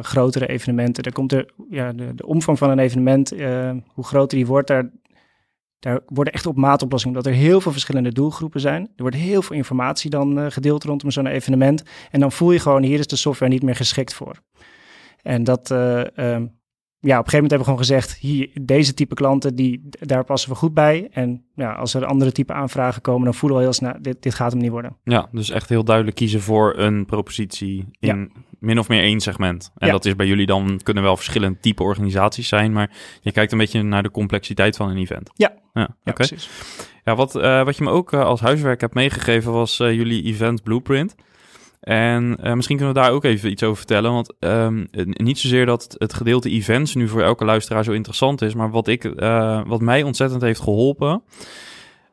grotere 0.02 0.48
evenementen. 0.48 1.04
Daar 1.04 1.14
komt 1.14 1.32
er, 1.32 1.54
ja, 1.70 1.94
de, 1.94 2.16
de 2.16 2.26
omvang 2.26 2.58
van 2.58 2.70
een 2.70 2.80
evenement, 2.80 3.30
hoe 3.88 4.06
groter 4.06 4.38
die 4.38 4.48
wordt, 4.48 4.68
daar, 4.68 4.92
daar 5.80 6.00
worden 6.06 6.34
echt 6.34 6.46
op 6.46 6.56
maatoplossingen, 6.56 7.18
omdat 7.18 7.32
er 7.34 7.40
heel 7.40 7.62
veel 7.62 7.72
verschillende 7.72 8.12
doelgroepen 8.12 8.60
zijn. 8.60 8.82
Er 8.82 9.02
wordt 9.02 9.16
heel 9.16 9.42
veel 9.42 9.56
informatie 9.56 10.10
dan 10.10 10.52
gedeeld 10.52 10.84
rondom 10.84 11.12
zo'n 11.12 11.28
evenement. 11.28 11.84
En 12.12 12.20
dan 12.20 12.32
voel 12.32 12.52
je 12.52 12.60
gewoon, 12.60 12.84
hier 12.84 13.00
is 13.00 13.08
de 13.08 13.16
software 13.16 13.52
niet 13.52 13.64
meer 13.64 13.76
geschikt 13.76 14.14
voor. 14.14 14.36
En 15.24 15.44
dat, 15.44 15.72
ehm, 15.72 16.46
ja, 17.00 17.20
op 17.20 17.26
een 17.26 17.32
gegeven 17.32 17.50
moment 17.50 17.50
hebben 17.52 17.58
we 17.58 17.64
gewoon 17.64 17.78
gezegd, 17.78 18.18
hier, 18.18 18.50
deze 18.62 18.94
type 18.94 19.16
klanten, 19.16 19.56
die, 19.56 19.90
daar 19.90 20.24
passen 20.24 20.50
we 20.50 20.56
goed 20.56 20.74
bij. 20.74 21.08
En 21.12 21.46
ja, 21.56 21.72
als 21.72 21.94
er 21.94 22.06
andere 22.06 22.32
type 22.32 22.54
aanvragen 22.54 23.02
komen, 23.02 23.24
dan 23.24 23.34
voelen 23.34 23.58
we 23.58 23.64
heel 23.64 23.74
snel, 23.74 23.94
dit, 24.02 24.24
dit 24.24 24.34
gaat 24.34 24.52
hem 24.52 24.62
niet 24.62 24.72
worden. 24.72 24.98
Ja, 25.04 25.28
dus 25.32 25.50
echt 25.50 25.70
heel 25.70 25.84
duidelijk 25.84 26.16
kiezen 26.16 26.42
voor 26.42 26.78
een 26.78 27.06
propositie 27.06 27.86
in 28.00 28.32
ja. 28.34 28.42
min 28.60 28.80
of 28.80 28.88
meer 28.88 29.02
één 29.02 29.20
segment. 29.20 29.72
En 29.78 29.88
ja. 29.88 29.94
dat 29.94 30.06
is 30.06 30.16
bij 30.16 30.28
jullie 30.28 30.46
dan, 30.46 30.80
kunnen 30.84 31.04
wel 31.04 31.16
verschillende 31.16 31.60
type 31.60 31.84
organisaties 31.84 32.48
zijn, 32.48 32.74
maar 32.74 32.92
je 33.22 33.32
kijkt 33.32 33.52
een 33.52 33.58
beetje 33.58 33.84
naar 33.84 34.04
de 34.04 34.12
complexiteit 34.12 34.76
van 34.76 34.90
een 34.90 34.98
event. 34.98 35.30
Ja, 35.34 35.54
ja, 35.74 35.82
ja 35.82 35.96
okay. 36.00 36.14
precies. 36.14 36.50
Ja, 37.04 37.16
wat, 37.16 37.36
uh, 37.36 37.64
wat 37.64 37.78
je 37.78 37.84
me 37.84 37.90
ook 37.90 38.12
uh, 38.14 38.24
als 38.24 38.42
huiswerk 38.42 38.82
hebt 38.82 38.94
meegegeven 38.94 39.52
was 39.52 39.80
uh, 39.80 39.94
jullie 39.94 40.24
event 40.24 40.64
blueprint. 40.64 41.16
En 41.84 42.38
uh, 42.44 42.54
misschien 42.54 42.78
kunnen 42.78 42.96
we 42.96 43.02
daar 43.02 43.12
ook 43.12 43.24
even 43.24 43.52
iets 43.52 43.64
over 43.64 43.78
vertellen. 43.78 44.12
Want 44.12 44.34
um, 44.40 44.88
niet 45.04 45.40
zozeer 45.40 45.66
dat 45.66 45.96
het 45.98 46.14
gedeelte 46.14 46.50
events 46.50 46.96
nu 46.96 47.08
voor 47.08 47.22
elke 47.22 47.46
luisteraar 47.46 47.84
zo 47.84 47.92
interessant 47.92 48.42
is. 48.42 48.54
Maar 48.54 48.72
wat, 48.72 48.88
ik, 48.88 49.04
uh, 49.04 49.62
wat 49.66 49.82
mij 49.82 50.04
ontzettend 50.04 50.42
heeft 50.42 50.60
geholpen. 50.60 51.24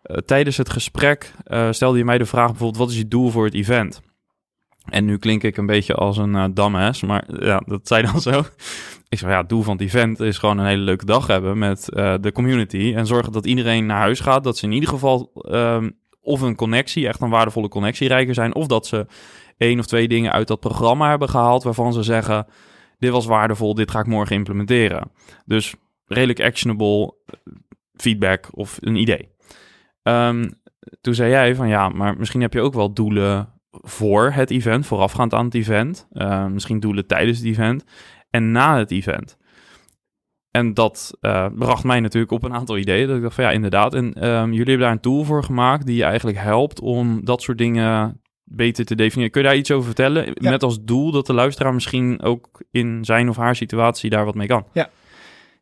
Uh, 0.04 0.16
tijdens 0.16 0.56
het 0.56 0.70
gesprek 0.70 1.32
stelde 1.70 1.98
je 1.98 2.04
mij 2.04 2.18
de 2.18 2.26
vraag 2.26 2.48
bijvoorbeeld: 2.48 2.78
wat 2.78 2.90
is 2.90 2.96
je 2.96 3.08
doel 3.08 3.30
voor 3.30 3.44
het 3.44 3.54
event? 3.54 4.00
En 4.84 5.04
nu 5.04 5.18
klink 5.18 5.42
ik 5.42 5.56
een 5.56 5.66
beetje 5.66 5.94
als 5.94 6.16
een 6.16 6.54
dumbass, 6.54 7.02
maar 7.02 7.24
ja, 7.44 7.62
dat 7.66 7.88
zei 7.88 8.02
dan 8.12 8.20
zo. 8.20 8.42
Ik 9.08 9.18
zei, 9.18 9.30
ja, 9.32 9.38
het 9.38 9.48
doel 9.48 9.62
van 9.62 9.72
het 9.72 9.82
event 9.82 10.20
is 10.20 10.38
gewoon 10.38 10.58
een 10.58 10.66
hele 10.66 10.82
leuke 10.82 11.04
dag 11.04 11.26
hebben 11.26 11.58
met 11.58 11.84
de 12.20 12.30
community. 12.32 12.92
En 12.96 13.06
zorgen 13.06 13.32
dat 13.32 13.46
iedereen 13.46 13.86
naar 13.86 14.00
huis 14.00 14.20
gaat. 14.20 14.44
Dat 14.44 14.58
ze 14.58 14.64
in 14.64 14.72
ieder 14.72 14.88
geval 14.88 15.30
um, 15.50 15.98
of 16.20 16.40
een 16.40 16.54
connectie, 16.54 17.08
echt 17.08 17.20
een 17.20 17.30
waardevolle 17.30 17.68
connectie 17.68 18.08
rijker 18.08 18.34
zijn. 18.34 18.54
Of 18.54 18.66
dat 18.66 18.86
ze 18.86 19.06
één 19.60 19.78
of 19.78 19.86
twee 19.86 20.08
dingen 20.08 20.32
uit 20.32 20.48
dat 20.48 20.60
programma 20.60 21.08
hebben 21.08 21.28
gehaald 21.28 21.62
waarvan 21.62 21.92
ze 21.92 22.02
zeggen: 22.02 22.46
dit 22.98 23.10
was 23.10 23.26
waardevol, 23.26 23.74
dit 23.74 23.90
ga 23.90 23.98
ik 23.98 24.06
morgen 24.06 24.36
implementeren. 24.36 25.10
Dus 25.44 25.74
redelijk 26.04 26.40
actionable 26.40 27.14
feedback 27.94 28.48
of 28.50 28.78
een 28.80 28.96
idee. 28.96 29.28
Um, 30.02 30.52
toen 31.00 31.14
zei 31.14 31.30
jij 31.30 31.54
van 31.54 31.68
ja, 31.68 31.88
maar 31.88 32.16
misschien 32.16 32.40
heb 32.40 32.52
je 32.52 32.60
ook 32.60 32.74
wel 32.74 32.92
doelen 32.92 33.48
voor 33.70 34.30
het 34.32 34.50
event, 34.50 34.86
voorafgaand 34.86 35.34
aan 35.34 35.44
het 35.44 35.54
event. 35.54 36.08
Uh, 36.12 36.46
misschien 36.46 36.80
doelen 36.80 37.06
tijdens 37.06 37.38
het 37.38 37.46
event 37.46 37.84
en 38.30 38.50
na 38.50 38.78
het 38.78 38.90
event. 38.90 39.38
En 40.50 40.74
dat 40.74 41.18
uh, 41.20 41.46
bracht 41.54 41.84
mij 41.84 42.00
natuurlijk 42.00 42.32
op 42.32 42.42
een 42.42 42.54
aantal 42.54 42.78
ideeën. 42.78 43.06
Dat 43.06 43.16
ik 43.16 43.22
dacht 43.22 43.34
van 43.34 43.44
ja, 43.44 43.50
inderdaad. 43.50 43.94
En 43.94 44.28
um, 44.28 44.50
jullie 44.50 44.68
hebben 44.68 44.78
daar 44.78 44.90
een 44.90 45.00
tool 45.00 45.24
voor 45.24 45.44
gemaakt 45.44 45.86
die 45.86 45.96
je 45.96 46.04
eigenlijk 46.04 46.38
helpt 46.38 46.80
om 46.80 47.24
dat 47.24 47.42
soort 47.42 47.58
dingen 47.58 48.19
beter 48.50 48.84
te 48.84 48.94
definiëren. 48.94 49.32
Kun 49.32 49.42
je 49.42 49.48
daar 49.48 49.56
iets 49.56 49.70
over 49.70 49.84
vertellen? 49.84 50.26
Ja. 50.34 50.50
Met 50.50 50.62
als 50.62 50.78
doel 50.82 51.10
dat 51.10 51.26
de 51.26 51.32
luisteraar 51.32 51.74
misschien 51.74 52.22
ook 52.22 52.62
in 52.70 53.04
zijn 53.04 53.28
of 53.28 53.36
haar 53.36 53.56
situatie 53.56 54.10
daar 54.10 54.24
wat 54.24 54.34
mee 54.34 54.46
kan. 54.46 54.64
Ja. 54.72 54.90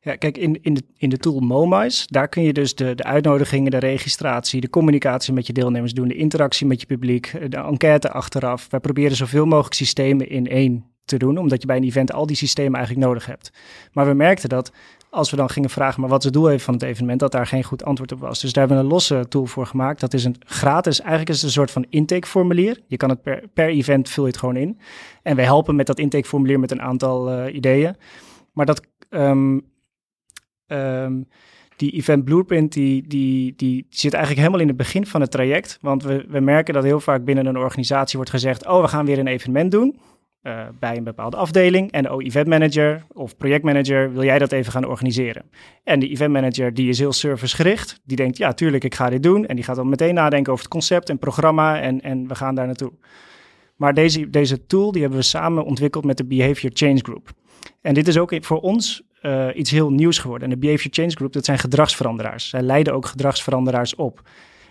Ja, 0.00 0.16
kijk, 0.16 0.38
in, 0.38 0.58
in, 0.62 0.74
de, 0.74 0.82
in 0.96 1.08
de 1.08 1.16
tool 1.16 1.40
Momice, 1.40 2.06
daar 2.06 2.28
kun 2.28 2.42
je 2.42 2.52
dus 2.52 2.74
de, 2.74 2.94
de 2.94 3.04
uitnodigingen, 3.04 3.70
de 3.70 3.78
registratie, 3.78 4.60
de 4.60 4.70
communicatie 4.70 5.32
met 5.32 5.46
je 5.46 5.52
deelnemers 5.52 5.92
doen, 5.92 6.08
de 6.08 6.14
interactie 6.14 6.66
met 6.66 6.80
je 6.80 6.86
publiek, 6.86 7.32
de 7.48 7.56
enquête 7.56 8.10
achteraf. 8.10 8.66
Wij 8.70 8.80
proberen 8.80 9.16
zoveel 9.16 9.46
mogelijk 9.46 9.74
systemen 9.74 10.28
in 10.28 10.46
één 10.46 10.84
te 11.04 11.16
doen, 11.16 11.38
omdat 11.38 11.60
je 11.60 11.66
bij 11.66 11.76
een 11.76 11.84
event 11.84 12.12
al 12.12 12.26
die 12.26 12.36
systemen 12.36 12.74
eigenlijk 12.74 13.06
nodig 13.06 13.26
hebt. 13.26 13.52
Maar 13.92 14.06
we 14.06 14.14
merkten 14.14 14.48
dat 14.48 14.72
als 15.10 15.30
we 15.30 15.36
dan 15.36 15.50
gingen 15.50 15.70
vragen, 15.70 16.00
maar 16.00 16.10
wat 16.10 16.18
is 16.18 16.24
het 16.24 16.34
doel 16.34 16.50
even 16.50 16.64
van 16.64 16.74
het 16.74 16.82
evenement, 16.82 17.20
dat 17.20 17.32
daar 17.32 17.46
geen 17.46 17.64
goed 17.64 17.84
antwoord 17.84 18.12
op 18.12 18.20
was. 18.20 18.40
Dus 18.40 18.52
daar 18.52 18.66
hebben 18.66 18.82
we 18.82 18.88
een 18.88 18.94
losse 18.94 19.26
tool 19.28 19.46
voor 19.46 19.66
gemaakt. 19.66 20.00
Dat 20.00 20.14
is 20.14 20.24
een 20.24 20.36
gratis, 20.38 21.00
eigenlijk 21.00 21.30
is 21.30 21.36
het 21.36 21.44
een 21.44 21.50
soort 21.50 21.70
van 21.70 21.86
intakeformulier. 21.88 22.80
Je 22.86 22.96
kan 22.96 23.08
het 23.08 23.22
per, 23.52 23.68
event 23.68 24.08
vul 24.08 24.24
je 24.24 24.30
het 24.30 24.38
gewoon 24.38 24.56
in. 24.56 24.78
En 25.22 25.36
wij 25.36 25.44
helpen 25.44 25.76
met 25.76 25.86
dat 25.86 25.98
intakeformulier 25.98 26.60
met 26.60 26.70
een 26.70 26.82
aantal 26.82 27.32
uh, 27.32 27.54
ideeën. 27.54 27.96
Maar 28.52 28.66
dat, 28.66 28.82
um, 29.10 29.62
um, 30.66 31.28
die 31.76 31.92
event 31.92 32.24
blueprint 32.24 32.72
die, 32.72 33.06
die, 33.06 33.54
die 33.56 33.86
zit 33.88 34.12
eigenlijk 34.12 34.40
helemaal 34.42 34.62
in 34.62 34.68
het 34.68 34.76
begin 34.76 35.06
van 35.06 35.20
het 35.20 35.30
traject. 35.30 35.78
Want 35.80 36.02
we, 36.02 36.24
we 36.28 36.40
merken 36.40 36.74
dat 36.74 36.84
heel 36.84 37.00
vaak 37.00 37.24
binnen 37.24 37.46
een 37.46 37.56
organisatie 37.56 38.16
wordt 38.16 38.30
gezegd: 38.30 38.66
Oh, 38.66 38.80
we 38.80 38.88
gaan 38.88 39.06
weer 39.06 39.18
een 39.18 39.26
evenement 39.26 39.70
doen. 39.70 39.98
Uh, 40.48 40.62
bij 40.78 40.96
een 40.96 41.04
bepaalde 41.04 41.36
afdeling. 41.36 41.92
En 41.92 42.10
oh, 42.10 42.24
event 42.24 42.46
manager 42.46 43.02
of 43.12 43.36
projectmanager, 43.36 44.12
wil 44.12 44.24
jij 44.24 44.38
dat 44.38 44.52
even 44.52 44.72
gaan 44.72 44.84
organiseren? 44.84 45.42
En 45.84 46.00
de 46.00 46.08
event 46.08 46.32
manager 46.32 46.74
die 46.74 46.88
is 46.88 46.98
heel 46.98 47.12
servicegericht. 47.12 48.00
Die 48.04 48.16
denkt, 48.16 48.36
ja, 48.36 48.52
tuurlijk, 48.52 48.84
ik 48.84 48.94
ga 48.94 49.10
dit 49.10 49.22
doen. 49.22 49.46
En 49.46 49.56
die 49.56 49.64
gaat 49.64 49.76
dan 49.76 49.88
meteen 49.88 50.14
nadenken 50.14 50.52
over 50.52 50.64
het 50.64 50.72
concept 50.72 51.08
en 51.08 51.18
programma 51.18 51.80
en, 51.80 52.00
en 52.00 52.28
we 52.28 52.34
gaan 52.34 52.54
daar 52.54 52.66
naartoe. 52.66 52.92
Maar 53.76 53.94
deze, 53.94 54.30
deze 54.30 54.66
tool 54.66 54.92
die 54.92 55.00
hebben 55.00 55.18
we 55.18 55.24
samen 55.24 55.64
ontwikkeld 55.64 56.04
met 56.04 56.16
de 56.16 56.24
Behavior 56.24 56.70
Change 56.74 56.98
Group. 57.02 57.30
En 57.80 57.94
dit 57.94 58.08
is 58.08 58.18
ook 58.18 58.32
voor 58.40 58.60
ons 58.60 59.02
uh, 59.22 59.46
iets 59.54 59.70
heel 59.70 59.90
nieuws 59.90 60.18
geworden. 60.18 60.48
En 60.48 60.54
de 60.54 60.66
Behavior 60.66 60.92
Change 60.92 61.10
Group, 61.10 61.32
dat 61.32 61.44
zijn 61.44 61.58
gedragsveranderaars. 61.58 62.48
Zij 62.48 62.62
leiden 62.62 62.94
ook 62.94 63.06
gedragsveranderaars 63.06 63.94
op. 63.94 64.22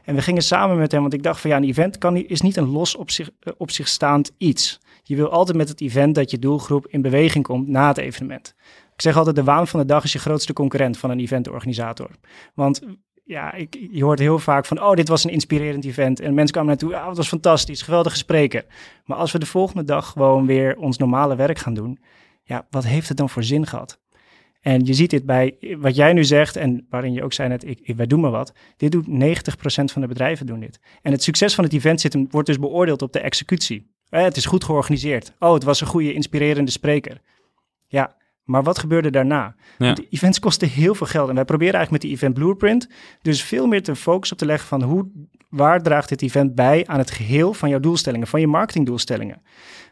En 0.03 0.15
we 0.15 0.22
gingen 0.22 0.41
samen 0.41 0.77
met 0.77 0.91
hem, 0.91 1.01
want 1.01 1.13
ik 1.13 1.24
dacht 1.24 1.41
van 1.41 1.50
ja, 1.50 1.57
een 1.57 1.63
event 1.63 1.98
kan, 1.98 2.15
is 2.15 2.41
niet 2.41 2.57
een 2.57 2.69
los 2.69 2.96
op 2.96 3.12
zich, 3.12 3.29
uh, 3.43 3.53
op 3.57 3.72
zich 3.72 3.88
staand 3.88 4.31
iets. 4.38 4.79
Je 5.07 5.15
wil 5.15 5.29
altijd 5.29 5.57
met 5.57 5.69
het 5.69 5.81
event 5.81 6.15
dat 6.15 6.31
je 6.31 6.39
doelgroep 6.39 6.87
in 6.87 7.01
beweging 7.01 7.43
komt 7.43 7.67
na 7.67 7.87
het 7.87 7.97
evenement. 7.97 8.55
Ik 8.93 9.01
zeg 9.01 9.17
altijd, 9.17 9.35
de 9.35 9.43
waan 9.43 9.67
van 9.67 9.79
de 9.79 9.85
dag 9.85 10.03
is 10.03 10.13
je 10.13 10.19
grootste 10.19 10.53
concurrent 10.53 10.97
van 10.97 11.09
een 11.09 11.19
eventorganisator. 11.19 12.09
Want 12.53 12.81
ja, 13.23 13.53
ik, 13.53 13.87
je 13.91 14.03
hoort 14.03 14.19
heel 14.19 14.39
vaak 14.39 14.65
van, 14.65 14.83
oh, 14.83 14.93
dit 14.93 15.07
was 15.07 15.23
een 15.23 15.31
inspirerend 15.31 15.85
event. 15.85 16.19
En 16.19 16.33
mensen 16.33 16.51
kwamen 16.51 16.69
naartoe, 16.69 16.95
ah, 16.95 17.07
het 17.07 17.17
was 17.17 17.27
fantastisch, 17.27 17.81
geweldige 17.81 18.17
spreker. 18.17 18.65
Maar 19.05 19.17
als 19.17 19.31
we 19.31 19.39
de 19.39 19.45
volgende 19.45 19.83
dag 19.83 20.07
gewoon 20.07 20.45
weer 20.45 20.77
ons 20.77 20.97
normale 20.97 21.35
werk 21.35 21.57
gaan 21.57 21.73
doen, 21.73 21.99
ja, 22.43 22.67
wat 22.69 22.85
heeft 22.85 23.07
het 23.07 23.17
dan 23.17 23.29
voor 23.29 23.43
zin 23.43 23.65
gehad? 23.67 23.99
En 24.61 24.85
je 24.85 24.93
ziet 24.93 25.09
dit 25.09 25.25
bij 25.25 25.57
wat 25.77 25.95
jij 25.95 26.13
nu 26.13 26.23
zegt 26.23 26.55
en 26.55 26.85
waarin 26.89 27.13
je 27.13 27.23
ook 27.23 27.33
zei 27.33 27.49
net, 27.49 27.67
ik, 27.67 27.93
wij 27.95 28.07
doen 28.07 28.19
maar 28.19 28.31
wat. 28.31 28.53
Dit 28.77 28.91
doet 28.91 29.07
90% 29.07 29.09
van 29.67 30.01
de 30.01 30.07
bedrijven 30.07 30.45
doen 30.45 30.59
dit. 30.59 30.79
En 31.01 31.11
het 31.11 31.23
succes 31.23 31.55
van 31.55 31.63
het 31.63 31.73
event 31.73 32.01
zit, 32.01 32.17
wordt 32.29 32.47
dus 32.47 32.59
beoordeeld 32.59 33.01
op 33.01 33.13
de 33.13 33.19
executie. 33.19 33.95
Eh, 34.09 34.23
het 34.23 34.37
is 34.37 34.45
goed 34.45 34.63
georganiseerd. 34.63 35.33
Oh, 35.39 35.53
het 35.53 35.63
was 35.63 35.81
een 35.81 35.87
goede, 35.87 36.13
inspirerende 36.13 36.71
spreker. 36.71 37.21
Ja, 37.87 38.15
maar 38.43 38.63
wat 38.63 38.79
gebeurde 38.79 39.09
daarna? 39.09 39.55
Ja. 39.77 39.93
De 39.93 40.07
events 40.09 40.39
kosten 40.39 40.69
heel 40.69 40.95
veel 40.95 41.07
geld. 41.07 41.29
En 41.29 41.35
wij 41.35 41.45
proberen 41.45 41.73
eigenlijk 41.73 42.03
met 42.03 42.11
die 42.11 42.19
event 42.19 42.33
blueprint 42.33 42.89
dus 43.21 43.43
veel 43.43 43.67
meer 43.67 43.83
te 43.83 43.95
focussen 43.95 44.35
op 44.35 44.41
te 44.41 44.47
leggen 44.47 44.67
van 44.67 44.83
hoe, 44.83 45.11
waar 45.57 45.81
draagt 45.81 46.09
dit 46.09 46.21
event 46.21 46.55
bij 46.55 46.83
aan 46.87 46.97
het 46.97 47.11
geheel 47.11 47.53
van 47.53 47.69
jouw 47.69 47.79
doelstellingen, 47.79 48.27
van 48.27 48.39
je 48.39 48.47
marketingdoelstellingen. 48.47 49.41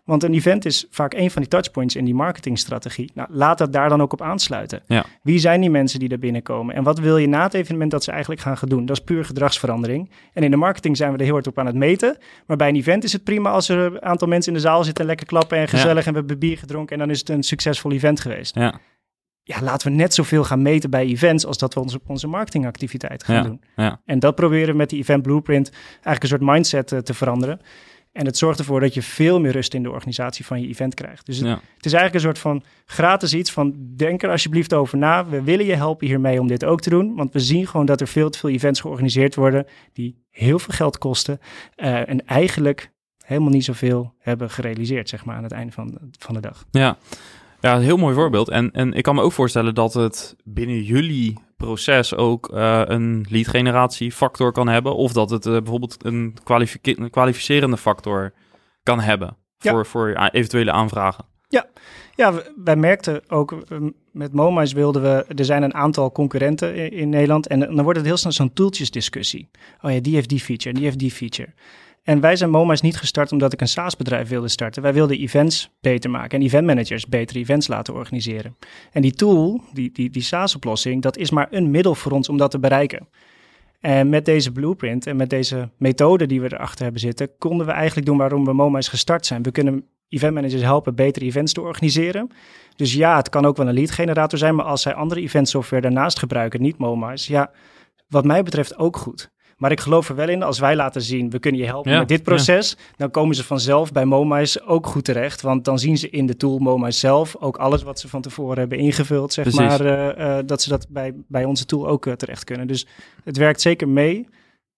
Want 0.05 0.23
een 0.23 0.33
event 0.33 0.65
is 0.65 0.85
vaak 0.89 1.13
een 1.13 1.31
van 1.31 1.41
die 1.41 1.51
touchpoints 1.51 1.95
in 1.95 2.05
die 2.05 2.15
marketingstrategie. 2.15 3.11
Nou, 3.13 3.29
laat 3.31 3.57
dat 3.57 3.73
daar 3.73 3.89
dan 3.89 4.01
ook 4.01 4.13
op 4.13 4.21
aansluiten. 4.21 4.83
Ja. 4.87 5.05
Wie 5.23 5.39
zijn 5.39 5.61
die 5.61 5.69
mensen 5.69 5.99
die 5.99 6.09
er 6.09 6.19
binnenkomen? 6.19 6.75
En 6.75 6.83
wat 6.83 6.99
wil 6.99 7.17
je 7.17 7.27
na 7.27 7.43
het 7.43 7.53
evenement 7.53 7.91
dat 7.91 8.03
ze 8.03 8.11
eigenlijk 8.11 8.41
gaan 8.41 8.57
doen? 8.61 8.85
Dat 8.85 8.97
is 8.97 9.03
puur 9.03 9.25
gedragsverandering. 9.25 10.09
En 10.33 10.43
in 10.43 10.51
de 10.51 10.57
marketing 10.57 10.97
zijn 10.97 11.11
we 11.11 11.17
er 11.17 11.23
heel 11.23 11.33
hard 11.33 11.47
op 11.47 11.59
aan 11.59 11.65
het 11.65 11.75
meten. 11.75 12.17
Maar 12.45 12.57
bij 12.57 12.69
een 12.69 12.75
event 12.75 13.03
is 13.03 13.13
het 13.13 13.23
prima 13.23 13.49
als 13.49 13.69
er 13.69 13.77
een 13.77 14.01
aantal 14.01 14.27
mensen 14.27 14.51
in 14.51 14.57
de 14.57 14.63
zaal 14.63 14.83
zitten, 14.83 15.05
lekker 15.05 15.25
klappen 15.25 15.57
en 15.57 15.67
gezellig 15.67 16.05
en 16.05 16.11
we 16.11 16.19
hebben 16.19 16.39
bier 16.39 16.57
gedronken 16.57 16.93
en 16.93 16.99
dan 16.99 17.09
is 17.09 17.19
het 17.19 17.29
een 17.29 17.43
succesvol 17.43 17.91
event 17.91 18.19
geweest. 18.19 18.55
Ja 18.55 18.79
ja, 19.47 19.61
laten 19.61 19.87
we 19.87 19.95
net 19.95 20.13
zoveel 20.13 20.43
gaan 20.43 20.61
meten 20.61 20.89
bij 20.89 21.05
events 21.05 21.45
als 21.45 21.57
dat 21.57 21.73
we 21.73 21.79
onze, 21.79 21.99
onze 22.07 22.27
marketingactiviteiten 22.27 23.27
gaan 23.27 23.43
doen. 23.43 23.61
Ja. 23.75 24.01
En 24.05 24.19
dat 24.19 24.35
proberen 24.35 24.67
we 24.67 24.77
met 24.77 24.89
die 24.89 24.99
event 24.99 25.21
blueprint 25.21 25.71
eigenlijk 25.91 26.23
een 26.23 26.29
soort 26.29 26.41
mindset 26.41 26.91
uh, 26.91 26.99
te 26.99 27.13
veranderen. 27.13 27.59
En 28.11 28.25
het 28.25 28.37
zorgt 28.37 28.59
ervoor 28.59 28.79
dat 28.79 28.93
je 28.93 29.01
veel 29.01 29.39
meer 29.39 29.51
rust 29.51 29.73
in 29.73 29.83
de 29.83 29.91
organisatie 29.91 30.45
van 30.45 30.61
je 30.61 30.67
event 30.67 30.93
krijgt. 30.93 31.25
Dus 31.25 31.37
het, 31.37 31.47
het, 31.47 31.85
is 31.85 31.93
eigenlijk 31.93 32.13
een 32.13 32.19
soort 32.21 32.39
van 32.39 32.63
gratis 32.85 33.33
iets 33.33 33.51
van 33.51 33.75
denk 33.95 34.23
er 34.23 34.29
alsjeblieft 34.29 34.73
over 34.73 34.97
na. 34.97 35.25
We 35.25 35.41
willen 35.41 35.65
je 35.65 35.75
helpen 35.75 36.07
hiermee 36.07 36.39
om 36.39 36.47
dit 36.47 36.63
ook 36.63 36.81
te 36.81 36.89
doen. 36.89 37.15
Want 37.15 37.33
we 37.33 37.39
zien 37.39 37.67
gewoon 37.67 37.85
dat 37.85 38.01
er 38.01 38.07
veel 38.07 38.29
te 38.29 38.39
veel 38.39 38.49
events 38.49 38.81
georganiseerd 38.81 39.35
worden 39.35 39.65
die 39.93 40.23
heel 40.29 40.59
veel 40.59 40.73
geld 40.73 40.97
kosten. 40.97 41.39
Uh, 41.75 42.09
en 42.09 42.25
eigenlijk 42.25 42.91
helemaal 43.25 43.49
niet 43.49 43.65
zoveel 43.65 44.13
hebben 44.19 44.49
gerealiseerd, 44.49 45.09
zeg 45.09 45.25
maar, 45.25 45.35
aan 45.35 45.43
het 45.43 45.51
einde 45.51 45.71
van, 45.71 45.97
van 46.19 46.33
de 46.33 46.41
dag. 46.41 46.65
Ja. 46.71 46.97
Ja, 47.65 47.75
een 47.75 47.81
heel 47.81 47.97
mooi 47.97 48.15
voorbeeld. 48.15 48.49
En, 48.49 48.71
en 48.71 48.93
ik 48.93 49.03
kan 49.03 49.15
me 49.15 49.21
ook 49.21 49.31
voorstellen 49.31 49.75
dat 49.75 49.93
het 49.93 50.35
binnen 50.43 50.83
jullie 50.83 51.37
proces 51.57 52.15
ook 52.15 52.51
uh, 52.53 52.81
een 52.85 53.25
lead 53.29 53.47
generatie 53.47 54.11
factor 54.11 54.51
kan 54.51 54.67
hebben. 54.67 54.95
Of 54.95 55.13
dat 55.13 55.29
het 55.29 55.45
uh, 55.45 55.53
bijvoorbeeld 55.53 56.05
een, 56.05 56.35
een, 56.83 57.09
kwalificerende 57.09 57.77
factor 57.77 58.33
kan 58.83 58.99
hebben 58.99 59.37
voor, 59.57 59.77
ja. 59.77 59.83
voor 59.83 60.29
eventuele 60.31 60.71
aanvragen. 60.71 61.25
Ja, 61.47 61.65
ja 62.15 62.33
wij 62.63 62.75
merkten 62.75 63.21
ook 63.29 63.57
met 64.11 64.33
MoMA's 64.33 64.73
wilden 64.73 65.01
we, 65.01 65.25
er 65.35 65.45
zijn 65.45 65.63
een 65.63 65.73
aantal 65.73 66.11
concurrenten 66.11 66.75
in, 66.75 66.91
in 66.91 67.09
Nederland. 67.09 67.47
En 67.47 67.59
dan 67.59 67.83
wordt 67.83 67.97
het 67.97 68.07
heel 68.07 68.17
snel 68.17 68.31
zo'n 68.31 68.53
toeltjesdiscussie. 68.53 69.49
Oh 69.81 69.91
ja, 69.91 69.99
die 69.99 70.13
heeft 70.13 70.29
die 70.29 70.39
feature 70.39 70.75
die 70.75 70.83
heeft 70.83 70.99
die 70.99 71.11
feature. 71.11 71.53
En 72.05 72.19
wij 72.19 72.35
zijn 72.35 72.49
MoMA's 72.49 72.81
niet 72.81 72.97
gestart 72.97 73.31
omdat 73.31 73.53
ik 73.53 73.61
een 73.61 73.67
SaaS-bedrijf 73.67 74.29
wilde 74.29 74.47
starten. 74.47 74.81
Wij 74.81 74.93
wilden 74.93 75.17
events 75.17 75.69
beter 75.81 76.09
maken 76.09 76.39
en 76.39 76.45
eventmanagers 76.45 77.05
betere 77.07 77.39
events 77.39 77.67
laten 77.67 77.93
organiseren. 77.93 78.55
En 78.91 79.01
die 79.01 79.13
tool, 79.13 79.61
die, 79.73 79.91
die, 79.91 80.09
die 80.09 80.21
SaaS-oplossing, 80.21 81.01
dat 81.01 81.17
is 81.17 81.31
maar 81.31 81.47
een 81.49 81.71
middel 81.71 81.95
voor 81.95 82.11
ons 82.11 82.29
om 82.29 82.37
dat 82.37 82.51
te 82.51 82.59
bereiken. 82.59 83.07
En 83.79 84.09
met 84.09 84.25
deze 84.25 84.51
blueprint 84.51 85.07
en 85.07 85.15
met 85.15 85.29
deze 85.29 85.69
methode 85.77 86.25
die 86.25 86.41
we 86.41 86.53
erachter 86.53 86.83
hebben 86.83 87.01
zitten, 87.01 87.29
konden 87.37 87.65
we 87.65 87.71
eigenlijk 87.71 88.07
doen 88.07 88.17
waarom 88.17 88.45
we 88.45 88.53
MoMA's 88.53 88.87
gestart 88.87 89.25
zijn. 89.25 89.43
We 89.43 89.51
kunnen 89.51 89.85
eventmanagers 90.09 90.61
helpen 90.61 90.95
betere 90.95 91.25
events 91.25 91.53
te 91.53 91.61
organiseren. 91.61 92.31
Dus 92.75 92.93
ja, 92.93 93.17
het 93.17 93.29
kan 93.29 93.45
ook 93.45 93.57
wel 93.57 93.67
een 93.67 93.73
lead 93.73 93.91
generator 93.91 94.39
zijn, 94.39 94.55
maar 94.55 94.65
als 94.65 94.81
zij 94.81 94.93
andere 94.93 95.21
eventsoftware 95.21 95.81
daarnaast 95.81 96.19
gebruiken, 96.19 96.61
niet 96.61 96.77
MoMA's, 96.77 97.27
ja, 97.27 97.51
wat 98.07 98.25
mij 98.25 98.43
betreft 98.43 98.77
ook 98.77 98.97
goed. 98.97 99.33
Maar 99.65 99.73
ik 99.73 99.81
geloof 99.81 100.09
er 100.09 100.15
wel 100.15 100.29
in, 100.29 100.43
als 100.43 100.59
wij 100.59 100.75
laten 100.75 101.01
zien, 101.01 101.29
we 101.29 101.39
kunnen 101.39 101.61
je 101.61 101.67
helpen 101.67 101.97
met 101.97 102.07
dit 102.07 102.23
proces, 102.23 102.77
dan 102.95 103.11
komen 103.11 103.35
ze 103.35 103.43
vanzelf 103.43 103.91
bij 103.91 104.05
MoMA's 104.05 104.59
ook 104.65 104.87
goed 104.87 105.03
terecht. 105.03 105.41
Want 105.41 105.65
dan 105.65 105.79
zien 105.79 105.97
ze 105.97 106.09
in 106.09 106.25
de 106.25 106.37
tool 106.37 106.57
MoMA's 106.57 106.99
zelf 106.99 107.35
ook 107.39 107.57
alles 107.57 107.83
wat 107.83 107.99
ze 107.99 108.07
van 108.07 108.21
tevoren 108.21 108.57
hebben 108.57 108.77
ingevuld, 108.77 109.33
zeg 109.33 109.53
maar, 109.53 109.85
uh, 109.85 110.17
uh, 110.17 110.37
dat 110.45 110.61
ze 110.61 110.69
dat 110.69 110.85
bij, 110.89 111.13
bij 111.27 111.45
onze 111.45 111.65
tool 111.65 111.87
ook 111.87 112.05
uh, 112.05 112.13
terecht 112.13 112.43
kunnen. 112.43 112.67
Dus 112.67 112.87
het 113.23 113.37
werkt 113.37 113.61
zeker 113.61 113.89
mee. 113.89 114.27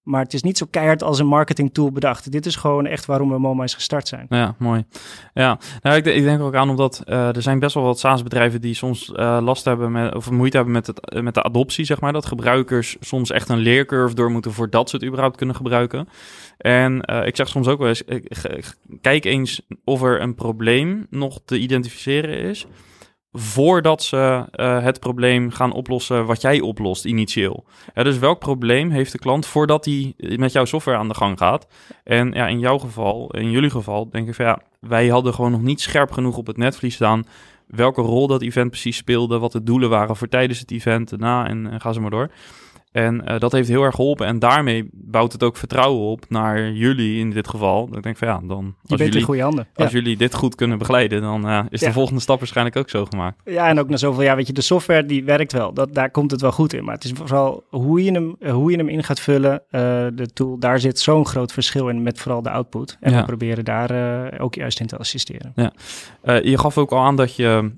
Maar 0.08 0.24
het 0.24 0.34
is 0.34 0.42
niet 0.42 0.58
zo 0.58 0.66
keihard 0.70 1.04
als 1.04 1.20
een 1.20 1.28
marketing 1.28 1.74
tool 1.74 1.92
bedacht. 1.92 2.32
Dit 2.32 2.46
is 2.46 2.56
gewoon 2.56 2.86
echt 2.86 3.06
waarom 3.06 3.30
we 3.30 3.38
MoMA 3.38 3.64
is 3.64 3.74
gestart 3.74 4.08
zijn. 4.08 4.26
Ja, 4.30 4.56
mooi. 4.58 4.86
Ja, 5.34 5.60
nou, 5.82 5.96
ik, 5.96 6.06
ik 6.06 6.24
denk 6.24 6.42
ook 6.42 6.56
aan 6.56 6.70
omdat 6.70 7.04
uh, 7.06 7.36
er 7.36 7.42
zijn 7.42 7.60
best 7.60 7.74
wel 7.74 7.84
wat 7.84 8.00
SaaS-bedrijven 8.00 8.62
die 8.62 8.74
soms 8.74 9.12
uh, 9.16 9.38
last 9.42 9.66
hebben 9.66 9.92
met, 9.92 10.16
of 10.16 10.32
moeite 10.32 10.56
hebben 10.56 10.74
met, 10.74 10.88
het, 10.88 11.22
met 11.22 11.34
de 11.34 11.44
adoptie, 11.44 11.86
zeg 11.86 12.02
maar. 12.02 12.14
Dat 12.14 12.26
gebruikers 12.26 12.98
soms 13.00 13.32
echt 13.32 13.50
een 13.50 13.58
leercurve 13.58 14.16
door 14.16 14.32
moeten 14.32 14.54
voordat 14.54 14.90
ze 14.90 14.96
het 14.96 15.06
überhaupt 15.06 15.38
kunnen 15.38 15.56
gebruiken. 15.56 16.10
En 16.58 17.02
ik 17.26 17.36
zeg 17.36 17.48
soms 17.48 17.68
ook 17.68 17.80
wel 17.80 17.88
eens, 17.88 18.04
kijk 19.02 19.26
eens 19.26 19.62
of 19.84 20.02
er 20.02 20.22
een 20.22 20.36
probleem 20.36 21.08
nog 21.10 21.40
te 21.46 21.58
identificeren 21.60 22.38
is 22.38 22.68
voordat 23.31 24.03
ze 24.03 24.46
uh, 24.55 24.84
het 24.84 25.00
probleem 25.00 25.51
gaan 25.51 25.74
oplossen 25.74 26.25
wat 26.25 26.41
jij 26.41 26.60
oplost 26.60 27.05
initieel. 27.05 27.65
Dus 27.93 28.19
welk 28.19 28.39
probleem 28.39 28.89
heeft 28.89 29.12
de 29.12 29.19
klant 29.19 29.46
voordat 29.46 29.86
hij 29.86 30.13
met 30.17 30.51
jouw 30.51 30.65
software 30.65 30.98
aan 30.98 31.07
de 31.07 31.13
gang 31.13 31.38
gaat? 31.38 31.67
En 32.03 32.31
ja, 32.31 32.48
in 32.48 32.60
jouw 32.60 32.77
geval, 32.77 33.31
in 33.31 33.51
jullie 33.51 33.69
geval, 33.69 34.10
denk 34.10 34.27
ik 34.27 34.36
van 34.36 34.46
ja, 34.46 34.62
wij 34.79 35.07
hadden 35.07 35.34
gewoon 35.34 35.51
nog 35.51 35.62
niet 35.62 35.81
scherp 35.81 36.12
genoeg 36.12 36.38
op 36.38 36.48
het 36.48 36.57
netvlies 36.57 36.96
staan 36.96 37.25
welke 37.67 38.01
rol 38.01 38.27
dat 38.27 38.41
event 38.41 38.69
precies 38.69 38.98
speelde, 38.98 39.39
wat 39.39 39.51
de 39.51 39.63
doelen 39.63 39.89
waren 39.89 40.15
voor 40.15 40.27
tijdens 40.27 40.60
het 40.60 40.72
event, 40.72 41.10
daarna 41.10 41.48
en, 41.48 41.72
en 41.72 41.81
ga 41.81 41.93
ze 41.93 42.00
maar 42.00 42.10
door. 42.10 42.31
En 42.98 43.22
uh, 43.27 43.39
dat 43.39 43.51
heeft 43.51 43.68
heel 43.68 43.84
erg 43.84 43.96
geholpen. 43.96 44.27
En 44.27 44.39
daarmee 44.39 44.89
bouwt 44.92 45.32
het 45.32 45.44
ook 45.44 45.58
vertrouwen 45.58 46.08
op 46.08 46.25
naar 46.30 46.72
jullie 46.72 47.20
in 47.20 47.32
dit 47.32 47.48
geval. 47.48 47.88
Dat 47.88 47.98
ik 47.98 48.04
denk 48.04 48.18
van 48.18 48.27
ja, 48.27 48.39
dan... 48.44 48.75
Als, 48.88 49.00
jullie, 49.00 49.22
goede 49.22 49.42
handen. 49.42 49.68
als 49.75 49.92
jullie 49.92 50.18
dit 50.18 50.34
goed 50.34 50.56
kunnen 50.56 50.77
begeleiden, 50.77 51.22
dan 51.22 51.48
uh, 51.48 51.60
is 51.70 51.80
de 51.80 51.92
volgende 51.92 52.22
stap 52.22 52.39
waarschijnlijk 52.39 52.75
ook 52.75 52.89
zo 52.89 53.06
gemaakt. 53.06 53.42
Ja, 53.46 53.68
en 53.68 53.80
ook 53.80 53.89
na 53.89 53.98
zoveel 53.98 54.24
jaar, 54.24 54.36
weet 54.36 54.48
je, 54.48 54.54
de 54.54 54.62
software 54.62 55.06
die 55.06 55.24
werkt 55.24 55.51
wel. 55.51 55.74
Dat, 55.74 55.94
daar 55.94 56.12
komt 56.12 56.32
het 56.32 56.42
wel 56.42 56.51
goed 56.51 56.74
in. 56.74 56.84
Maar 56.84 56.94
het 56.94 57.04
is 57.04 57.12
vooral 57.16 57.63
hoe 57.70 58.04
je 58.04 58.12
hem, 58.12 58.36
hoe 58.51 58.72
je 58.72 58.77
hem 58.77 58.89
in 58.89 59.04
gaat 59.04 59.20
vullen. 59.20 59.51
Uh, 59.51 59.82
de 60.13 60.27
tool, 60.34 60.60
daar 60.60 60.80
zit 60.80 61.00
zo'n 61.00 61.25
groot 61.25 61.51
verschil 61.51 61.89
in 61.89 62.04
met 62.04 62.20
vooral 62.20 62.42
de 62.42 62.50
output. 62.50 62.98
En 63.00 63.12
ja. 63.12 63.20
we 63.20 63.25
proberen 63.25 63.66
daar 63.66 64.39
ook 64.39 64.56
juist 64.56 64.80
in 64.80 64.88
te 64.88 64.98
assisteren. 64.98 65.54
Ja. 65.56 65.72
je 66.44 66.58
gaf 66.58 66.77
ook 66.77 66.92
al 66.92 67.00
aan 67.00 67.16
dat 67.16 67.36
je 67.36 67.72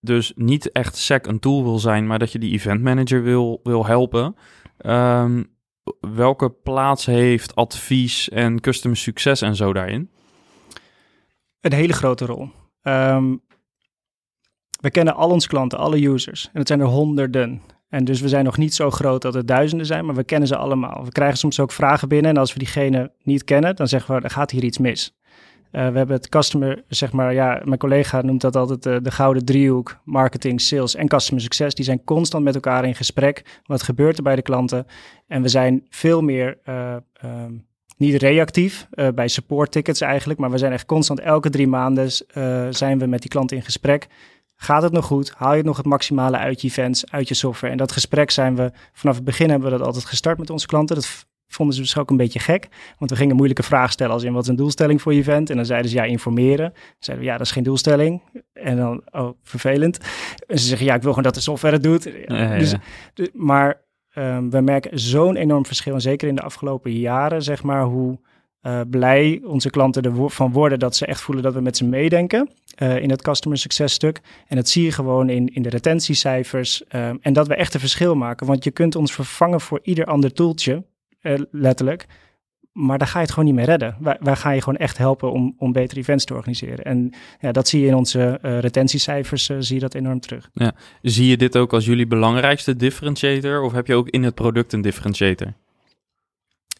dus 0.00 0.32
niet 0.34 0.72
echt 0.72 0.96
SEC 0.96 1.26
een 1.26 1.40
tool 1.40 1.62
wil 1.62 1.78
zijn, 1.78 2.06
maar 2.06 2.18
dat 2.18 2.32
je 2.32 2.38
die 2.38 2.52
event 2.52 2.82
manager 2.82 3.22
wil, 3.22 3.60
wil 3.62 3.86
helpen. 3.86 4.36
Um, 4.78 5.54
welke 6.00 6.50
plaats 6.50 7.06
heeft 7.06 7.54
advies 7.54 8.28
en 8.28 8.60
customer 8.60 8.96
succes 8.96 9.42
en 9.42 9.56
zo 9.56 9.72
daarin? 9.72 10.10
Een 11.60 11.72
hele 11.72 11.92
grote 11.92 12.26
rol. 12.26 12.48
Um, 12.82 13.44
we 14.80 14.90
kennen 14.90 15.14
al 15.14 15.30
onze 15.30 15.48
klanten, 15.48 15.78
alle 15.78 16.06
users. 16.08 16.50
En 16.52 16.58
het 16.58 16.68
zijn 16.68 16.80
er 16.80 16.86
honderden. 16.86 17.62
En 17.88 18.04
dus 18.04 18.20
we 18.20 18.28
zijn 18.28 18.44
nog 18.44 18.56
niet 18.56 18.74
zo 18.74 18.90
groot 18.90 19.22
dat 19.22 19.34
het 19.34 19.48
duizenden 19.48 19.86
zijn, 19.86 20.06
maar 20.06 20.14
we 20.14 20.24
kennen 20.24 20.48
ze 20.48 20.56
allemaal. 20.56 21.04
We 21.04 21.12
krijgen 21.12 21.38
soms 21.38 21.60
ook 21.60 21.72
vragen 21.72 22.08
binnen 22.08 22.30
en 22.30 22.36
als 22.36 22.52
we 22.52 22.58
diegene 22.58 23.12
niet 23.22 23.44
kennen, 23.44 23.76
dan 23.76 23.88
zeggen 23.88 24.14
we, 24.14 24.22
er 24.22 24.30
gaat 24.30 24.50
hier 24.50 24.64
iets 24.64 24.78
mis. 24.78 25.16
Uh, 25.72 25.88
we 25.88 25.96
hebben 25.96 26.16
het 26.16 26.28
customer, 26.28 26.84
zeg 26.88 27.12
maar, 27.12 27.34
ja, 27.34 27.60
mijn 27.64 27.78
collega 27.78 28.22
noemt 28.22 28.40
dat 28.40 28.56
altijd 28.56 28.86
uh, 28.86 28.96
de 29.02 29.10
gouden 29.10 29.44
driehoek, 29.44 30.00
marketing, 30.04 30.60
sales 30.60 30.94
en 30.94 31.08
customer 31.08 31.42
succes. 31.42 31.74
Die 31.74 31.84
zijn 31.84 32.04
constant 32.04 32.44
met 32.44 32.54
elkaar 32.54 32.84
in 32.84 32.94
gesprek. 32.94 33.60
Wat 33.64 33.82
gebeurt 33.82 34.16
er 34.16 34.22
bij 34.22 34.36
de 34.36 34.42
klanten? 34.42 34.86
En 35.26 35.42
we 35.42 35.48
zijn 35.48 35.86
veel 35.88 36.22
meer, 36.22 36.58
uh, 36.68 36.96
um, 37.24 37.66
niet 37.96 38.22
reactief 38.22 38.88
bij 39.14 39.28
support 39.28 39.72
tickets 39.72 40.00
eigenlijk, 40.00 40.40
maar 40.40 40.50
we 40.50 40.58
zijn 40.58 40.72
echt 40.72 40.86
constant 40.86 41.20
elke 41.20 41.50
drie 41.50 41.68
maanden 41.68 42.10
zijn 42.74 42.98
we 42.98 43.06
met 43.06 43.20
die 43.20 43.30
klanten 43.30 43.56
in 43.56 43.62
gesprek. 43.62 44.06
Gaat 44.56 44.82
het 44.82 44.92
nog 44.92 45.04
goed? 45.04 45.32
Haal 45.36 45.54
je 45.54 45.62
nog 45.62 45.76
het 45.76 45.86
maximale 45.86 46.36
uit 46.36 46.60
je 46.60 46.68
events, 46.68 47.10
uit 47.10 47.28
je 47.28 47.34
software? 47.34 47.72
En 47.72 47.78
dat 47.78 47.92
gesprek 47.92 48.30
zijn 48.30 48.56
we 48.56 48.72
vanaf 48.92 49.14
het 49.14 49.24
begin 49.24 49.50
hebben 49.50 49.70
we 49.70 49.76
dat 49.76 49.86
altijd 49.86 50.04
gestart 50.04 50.38
met 50.38 50.50
onze 50.50 50.66
klanten. 50.66 50.96
Dat 50.96 51.26
vonden 51.48 51.74
ze 51.74 51.80
dus 51.80 51.96
ook 51.96 52.10
een 52.10 52.16
beetje 52.16 52.38
gek. 52.38 52.68
Want 52.98 53.10
we 53.10 53.16
gingen 53.16 53.36
moeilijke 53.36 53.62
vragen 53.62 53.92
stellen 53.92 54.12
als 54.12 54.22
in 54.22 54.32
wat 54.32 54.42
is 54.42 54.48
een 54.48 54.56
doelstelling 54.56 55.02
voor 55.02 55.12
je 55.14 55.20
event? 55.20 55.50
En 55.50 55.56
dan 55.56 55.66
zeiden 55.66 55.90
ze 55.90 55.96
ja, 55.96 56.04
informeren. 56.04 56.70
Dan 56.72 56.94
zeiden 56.98 57.26
we 57.26 57.30
ja, 57.30 57.36
dat 57.36 57.46
is 57.46 57.52
geen 57.52 57.62
doelstelling. 57.62 58.22
En 58.52 58.76
dan, 58.76 59.02
oh, 59.10 59.30
vervelend. 59.42 59.98
En 60.46 60.58
ze 60.58 60.66
zeggen 60.66 60.86
ja, 60.86 60.94
ik 60.94 61.02
wil 61.02 61.10
gewoon 61.10 61.24
dat 61.24 61.34
de 61.34 61.40
software 61.40 61.74
het 61.74 61.82
doet. 61.82 62.10
Ja, 62.26 62.58
dus, 62.58 62.74
maar 63.32 63.82
um, 64.14 64.50
we 64.50 64.60
merken 64.60 64.98
zo'n 64.98 65.36
enorm 65.36 65.66
verschil. 65.66 65.94
En 65.94 66.00
zeker 66.00 66.28
in 66.28 66.34
de 66.34 66.42
afgelopen 66.42 66.92
jaren, 66.92 67.42
zeg 67.42 67.62
maar, 67.62 67.84
hoe 67.84 68.18
uh, 68.62 68.80
blij 68.90 69.40
onze 69.44 69.70
klanten 69.70 70.02
ervan 70.02 70.52
worden 70.52 70.78
dat 70.78 70.96
ze 70.96 71.06
echt 71.06 71.20
voelen 71.20 71.44
dat 71.44 71.54
we 71.54 71.60
met 71.60 71.76
ze 71.76 71.84
meedenken 71.84 72.50
uh, 72.82 72.96
in 72.96 73.10
het 73.10 73.22
customer 73.22 73.58
success 73.58 73.94
stuk. 73.94 74.20
En 74.46 74.56
dat 74.56 74.68
zie 74.68 74.84
je 74.84 74.92
gewoon 74.92 75.28
in, 75.28 75.46
in 75.46 75.62
de 75.62 75.68
retentiecijfers. 75.68 76.82
Um, 76.94 77.18
en 77.20 77.32
dat 77.32 77.46
we 77.46 77.54
echt 77.54 77.74
een 77.74 77.80
verschil 77.80 78.14
maken. 78.14 78.46
Want 78.46 78.64
je 78.64 78.70
kunt 78.70 78.96
ons 78.96 79.12
vervangen 79.12 79.60
voor 79.60 79.80
ieder 79.82 80.04
ander 80.04 80.32
toeltje. 80.32 80.84
Uh, 81.26 81.40
letterlijk. 81.50 82.06
Maar 82.72 82.98
daar 82.98 83.08
ga 83.08 83.18
je 83.18 83.24
het 83.24 83.30
gewoon 83.30 83.44
niet 83.44 83.54
meer 83.54 83.64
redden. 83.64 83.96
Wij, 84.00 84.16
wij 84.20 84.36
gaan 84.36 84.54
je 84.54 84.62
gewoon 84.62 84.78
echt 84.78 84.98
helpen 84.98 85.32
om, 85.32 85.54
om 85.58 85.72
betere 85.72 86.00
events 86.00 86.24
te 86.24 86.34
organiseren. 86.34 86.84
En 86.84 87.12
ja, 87.40 87.52
dat 87.52 87.68
zie 87.68 87.80
je 87.80 87.86
in 87.86 87.94
onze 87.94 88.38
uh, 88.42 88.58
retentiecijfers, 88.58 89.48
uh, 89.48 89.56
zie 89.60 89.74
je 89.74 89.80
dat 89.80 89.94
enorm 89.94 90.20
terug. 90.20 90.50
Ja. 90.52 90.74
Zie 91.02 91.26
je 91.26 91.36
dit 91.36 91.56
ook 91.56 91.72
als 91.72 91.84
jullie 91.84 92.06
belangrijkste 92.06 92.76
differentiator? 92.76 93.62
Of 93.62 93.72
heb 93.72 93.86
je 93.86 93.94
ook 93.94 94.08
in 94.08 94.22
het 94.22 94.34
product 94.34 94.72
een 94.72 94.80
differentiator? 94.80 95.52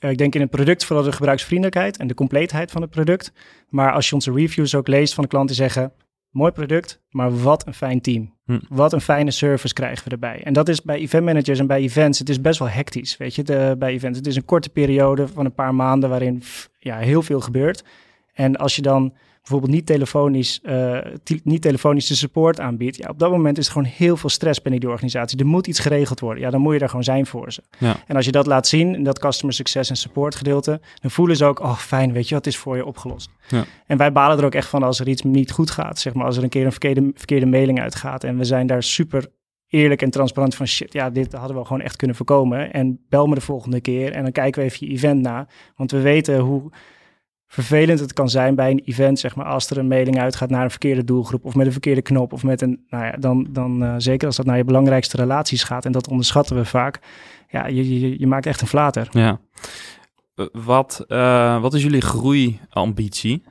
Uh, 0.01 0.11
ik 0.11 0.19
denk 0.19 0.35
in 0.35 0.41
het 0.41 0.51
product 0.51 0.85
vooral 0.85 1.05
de 1.05 1.13
gebruiksvriendelijkheid 1.13 1.97
en 1.97 2.07
de 2.07 2.15
compleetheid 2.15 2.71
van 2.71 2.83
het 2.83 2.91
product. 2.91 3.33
Maar 3.69 3.93
als 3.93 4.09
je 4.09 4.15
onze 4.15 4.33
reviews 4.33 4.75
ook 4.75 4.89
leest 4.89 5.15
van 5.15 5.23
de 5.23 5.31
klanten 5.31 5.57
zeggen... 5.57 5.93
Mooi 6.37 6.53
product, 6.53 7.01
maar 7.11 7.43
wat 7.43 7.67
een 7.67 7.75
fijn 7.75 8.01
team. 8.01 8.35
Hm. 8.45 8.59
Wat 8.69 8.93
een 8.93 9.01
fijne 9.01 9.31
service 9.31 9.75
krijgen 9.75 10.05
we 10.05 10.11
erbij. 10.11 10.43
En 10.45 10.53
dat 10.53 10.69
is 10.69 10.83
bij 10.83 10.97
event 10.99 11.25
managers 11.25 11.59
en 11.59 11.67
bij 11.67 11.81
events, 11.81 12.19
het 12.19 12.29
is 12.29 12.41
best 12.41 12.59
wel 12.59 12.69
hectisch, 12.69 13.17
weet 13.17 13.35
je, 13.35 13.43
de, 13.43 13.75
bij 13.79 13.93
events. 13.93 14.19
Het 14.19 14.27
is 14.27 14.37
een 14.37 14.45
korte 14.45 14.69
periode 14.69 15.29
van 15.29 15.45
een 15.45 15.55
paar 15.55 15.75
maanden 15.75 16.09
waarin 16.09 16.43
ja, 16.79 16.99
heel 16.99 17.23
veel 17.23 17.41
gebeurt. 17.41 17.85
En 18.33 18.57
als 18.57 18.77
je 18.77 18.83
dan 18.83 19.15
bijvoorbeeld 19.47 19.73
niet 19.73 19.87
telefonisch, 19.87 20.61
uh, 20.63 20.99
niet 21.43 21.63
telefonische 21.63 22.17
support 22.17 22.61
aanbiedt, 22.61 22.97
ja, 22.97 23.09
op 23.09 23.19
dat 23.19 23.31
moment 23.31 23.59
is 23.59 23.67
er 23.67 23.73
gewoon 23.73 23.89
heel 23.89 24.17
veel 24.17 24.29
stress 24.29 24.63
binnen 24.63 24.81
die 24.81 24.91
organisatie. 24.91 25.39
Er 25.39 25.47
moet 25.47 25.67
iets 25.67 25.79
geregeld 25.79 26.21
worden. 26.21 26.43
Ja, 26.43 26.51
dan 26.51 26.61
moet 26.61 26.75
je 26.75 26.81
er 26.81 26.89
gewoon 26.89 27.05
zijn 27.05 27.27
voor 27.27 27.53
ze. 27.53 27.63
Ja. 27.79 27.97
En 28.07 28.17
als 28.17 28.25
je 28.25 28.33
dat 28.33 28.47
laat 28.47 28.67
zien 28.67 28.95
in 28.95 29.05
dat 29.05 29.19
customer 29.19 29.55
success 29.55 29.91
en 29.91 29.97
support 29.97 30.35
gedeelte, 30.35 30.81
dan 31.01 31.11
voelen 31.11 31.37
ze 31.37 31.45
ook, 31.45 31.61
oh 31.61 31.77
fijn, 31.77 32.13
weet 32.13 32.29
je 32.29 32.35
wat, 32.35 32.47
is 32.47 32.57
voor 32.57 32.77
je 32.77 32.85
opgelost. 32.85 33.31
Ja. 33.49 33.65
En 33.87 33.97
wij 33.97 34.13
balen 34.13 34.39
er 34.39 34.45
ook 34.45 34.55
echt 34.55 34.69
van 34.69 34.83
als 34.83 35.01
er 35.01 35.09
iets 35.09 35.23
niet 35.23 35.51
goed 35.51 35.71
gaat, 35.71 35.99
zeg 35.99 36.15
maar, 36.15 36.27
als 36.27 36.37
er 36.37 36.43
een 36.43 36.49
keer 36.49 36.65
een 36.65 36.71
verkeerde, 36.71 37.11
verkeerde 37.15 37.47
mailing 37.47 37.81
uitgaat. 37.81 38.25
En 38.25 38.39
we 38.39 38.45
zijn 38.45 38.67
daar 38.67 38.83
super 38.83 39.27
eerlijk 39.69 40.03
en 40.03 40.11
transparant 40.11 40.55
van 40.55 40.67
shit, 40.67 40.93
ja, 40.93 41.11
dit 41.11 41.33
hadden 41.33 41.57
we 41.57 41.65
gewoon 41.65 41.83
echt 41.83 41.97
kunnen 41.97 42.17
voorkomen. 42.17 42.73
En 42.73 43.05
bel 43.09 43.27
me 43.27 43.35
de 43.35 43.41
volgende 43.41 43.81
keer 43.81 44.13
en 44.13 44.23
dan 44.23 44.33
kijken 44.33 44.63
we 44.63 44.69
even 44.69 44.87
je 44.87 44.93
event 44.93 45.23
na. 45.23 45.49
Want 45.77 45.91
we 45.91 46.01
weten 46.01 46.39
hoe 46.39 46.71
vervelend 47.47 48.01
het 48.01 48.13
kan 48.13 48.29
zijn 48.29 48.55
bij 48.55 48.71
een 48.71 48.83
event, 48.85 49.19
zeg 49.19 49.37
maar, 49.37 49.47
als 49.47 49.71
er 49.71 49.79
een 49.79 49.89
mailing 49.89 50.19
uitgaat 50.19 50.51
naar 50.51 50.65
een 50.65 50.71
verkeerde 50.71 51.05
doelgroep 51.05 51.45
of 51.45 51.55
met 51.55 51.67
een 51.67 51.73
verkeerde 51.73 52.03
knop 52.03 52.33
of 52.33 52.43
met 52.43 52.61
een, 52.61 52.85
nou 52.89 53.05
ja, 53.05 53.13
dan, 53.13 53.47
dan 53.51 53.83
uh, 53.83 53.95
zeker 53.99 54.27
als 54.27 54.37
dat 54.37 54.47
naar 54.47 54.57
je 54.57 54.65
belangrijkste 54.65 55.17
relaties 55.17 55.63
gaat 55.63 55.85
en 55.85 55.93
dat 55.93 56.09
onderschatten 56.09 56.57
we 56.57 56.65
vaak, 56.65 57.01
ja, 57.49 57.67
je, 57.67 58.01
je, 58.01 58.19
je 58.21 58.27
maakt 58.27 58.47
echt 58.47 58.61
een 58.61 58.67
flater. 58.67 59.09
Ja. 59.11 59.41
Wat, 60.53 61.05
uh, 61.09 61.61
wat 61.61 61.75
is 61.75 61.83
jullie 61.83 62.01
groeiambitie? 62.01 63.43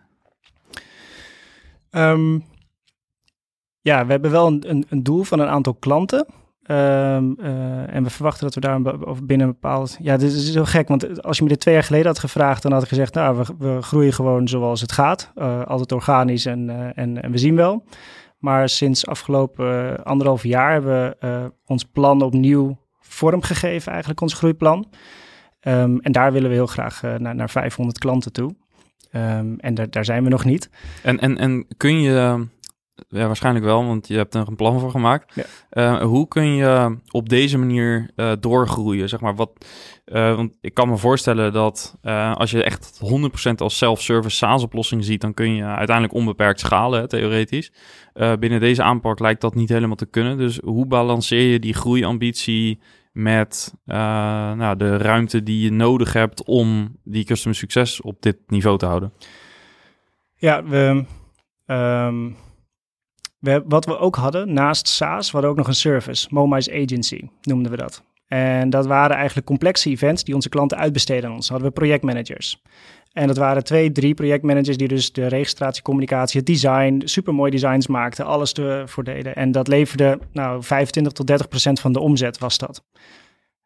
Um, 1.91 2.43
ja, 3.81 4.05
we 4.05 4.11
hebben 4.11 4.31
wel 4.31 4.47
een, 4.47 4.69
een, 4.69 4.85
een 4.89 5.03
doel 5.03 5.23
van 5.23 5.39
een 5.39 5.47
aantal 5.47 5.73
klanten. 5.73 6.25
Um, 6.71 7.35
uh, 7.39 7.95
en 7.95 8.03
we 8.03 8.09
verwachten 8.09 8.43
dat 8.43 8.53
we 8.53 8.59
daar 8.59 8.81
binnen 9.23 9.47
een 9.47 9.53
bepaald... 9.53 9.97
Ja, 10.01 10.17
dit 10.17 10.31
is 10.31 10.53
heel 10.53 10.65
gek, 10.65 10.87
want 10.87 11.23
als 11.23 11.37
je 11.37 11.43
me 11.43 11.49
dit 11.49 11.59
twee 11.59 11.73
jaar 11.73 11.83
geleden 11.83 12.07
had 12.07 12.19
gevraagd... 12.19 12.61
dan 12.61 12.71
had 12.71 12.81
ik 12.81 12.87
gezegd, 12.87 13.13
nou, 13.13 13.45
we, 13.57 13.81
groeien 13.81 14.13
gewoon 14.13 14.47
zoals 14.47 14.81
het 14.81 14.91
gaat. 14.91 15.31
Uh, 15.35 15.65
altijd 15.65 15.91
organisch 15.91 16.45
en, 16.45 16.69
uh, 16.69 16.97
en, 16.97 17.21
en, 17.21 17.31
we 17.31 17.37
zien 17.37 17.55
wel. 17.55 17.83
Maar 18.37 18.69
sinds 18.69 19.07
afgelopen 19.07 20.03
anderhalf 20.03 20.43
jaar 20.43 20.71
hebben 20.71 21.15
we 21.19 21.51
ons 21.65 21.83
plan 21.83 22.21
opnieuw 22.21 22.77
vormgegeven, 22.99 23.91
eigenlijk 23.91 24.21
ons 24.21 24.33
groeiplan. 24.33 24.87
Um, 25.61 25.99
en 25.99 26.11
daar 26.11 26.31
willen 26.31 26.49
we 26.49 26.55
heel 26.55 26.67
graag 26.67 27.01
naar, 27.17 27.35
naar 27.35 27.49
500 27.49 27.97
klanten 27.97 28.31
toe. 28.31 28.55
Um, 29.11 29.59
en 29.59 29.73
daar, 29.73 29.89
daar 29.89 30.05
zijn 30.05 30.23
we 30.23 30.29
nog 30.29 30.45
niet. 30.45 30.69
En, 31.03 31.19
en, 31.19 31.37
en 31.37 31.65
kun 31.77 32.01
je 32.01 32.47
ja, 33.07 33.25
waarschijnlijk 33.25 33.65
wel, 33.65 33.85
want 33.85 34.07
je 34.07 34.15
hebt 34.15 34.33
er 34.33 34.47
een 34.47 34.55
plan 34.55 34.79
voor 34.79 34.91
gemaakt. 34.91 35.35
Ja. 35.35 35.45
Uh, 35.71 36.01
hoe 36.01 36.27
kun 36.27 36.55
je 36.55 36.97
op 37.11 37.29
deze 37.29 37.57
manier 37.57 38.09
uh, 38.15 38.31
doorgroeien? 38.39 39.09
Zeg 39.09 39.19
maar, 39.19 39.35
wat, 39.35 39.65
uh, 40.05 40.35
want 40.35 40.57
ik 40.61 40.73
kan 40.73 40.89
me 40.89 40.97
voorstellen 40.97 41.53
dat 41.53 41.97
als 42.33 42.51
je 42.51 42.63
echt 42.63 42.99
100% 43.49 43.55
als 43.55 43.77
self-service 43.77 44.35
SaaS-oplossing 44.35 45.03
ziet, 45.03 45.21
dan 45.21 45.33
kun 45.33 45.55
je 45.55 45.63
uiteindelijk 45.63 46.15
onbeperkt 46.15 46.59
schalen, 46.59 46.99
hè, 46.99 47.07
theoretisch. 47.07 47.71
binnen 48.39 48.59
deze 48.59 48.83
aanpak 48.83 49.19
lijkt 49.19 49.41
dat 49.41 49.55
niet 49.55 49.69
helemaal 49.69 49.95
te 49.95 50.05
kunnen. 50.05 50.37
Dus 50.37 50.59
hoe 50.63 50.85
balanceer 50.85 51.51
je 51.51 51.59
die 51.59 51.73
groeiambitie 51.73 52.79
met 53.11 53.73
nou, 53.85 54.77
de 54.77 54.97
ruimte 54.97 55.43
die 55.43 55.63
je 55.63 55.71
nodig 55.71 56.13
hebt 56.13 56.43
om 56.43 56.97
die 57.03 57.25
customer 57.25 57.57
succes 57.57 58.01
op 58.01 58.21
dit 58.21 58.37
niveau 58.47 58.77
te 58.77 58.85
houden? 58.85 59.13
Ja, 60.35 60.63
we. 60.63 61.05
Um 61.65 62.35
we, 63.45 63.63
wat 63.67 63.85
we 63.85 63.97
ook 63.97 64.15
hadden, 64.15 64.53
naast 64.53 64.87
SaaS, 64.87 65.25
we 65.25 65.31
hadden 65.31 65.49
ook 65.49 65.57
nog 65.57 65.67
een 65.67 65.75
service, 65.75 66.27
Momice 66.29 66.71
Agency 66.71 67.29
noemden 67.41 67.71
we 67.71 67.77
dat. 67.77 68.03
En 68.27 68.69
dat 68.69 68.85
waren 68.85 69.15
eigenlijk 69.15 69.47
complexe 69.47 69.89
events 69.89 70.23
die 70.23 70.35
onze 70.35 70.49
klanten 70.49 70.77
uitbesteden 70.77 71.29
aan 71.29 71.35
ons. 71.35 71.47
Dan 71.47 71.55
hadden 71.55 71.73
we 71.73 71.79
projectmanagers. 71.79 72.61
En 73.11 73.27
dat 73.27 73.37
waren 73.37 73.63
twee, 73.63 73.91
drie 73.91 74.13
projectmanagers 74.13 74.77
die 74.77 74.87
dus 74.87 75.11
de 75.11 75.27
registratie, 75.27 75.83
communicatie, 75.83 76.39
het 76.39 76.47
design, 76.47 77.01
supermooi 77.05 77.51
designs 77.51 77.87
maakten, 77.87 78.25
alles 78.25 78.53
ervoor 78.53 79.03
deden. 79.03 79.35
En 79.35 79.51
dat 79.51 79.67
leverde, 79.67 80.19
nou, 80.31 80.63
25 80.63 81.13
tot 81.13 81.27
30 81.27 81.47
procent 81.47 81.79
van 81.79 81.91
de 81.91 81.99
omzet 81.99 82.37
was 82.37 82.57
dat. 82.57 82.83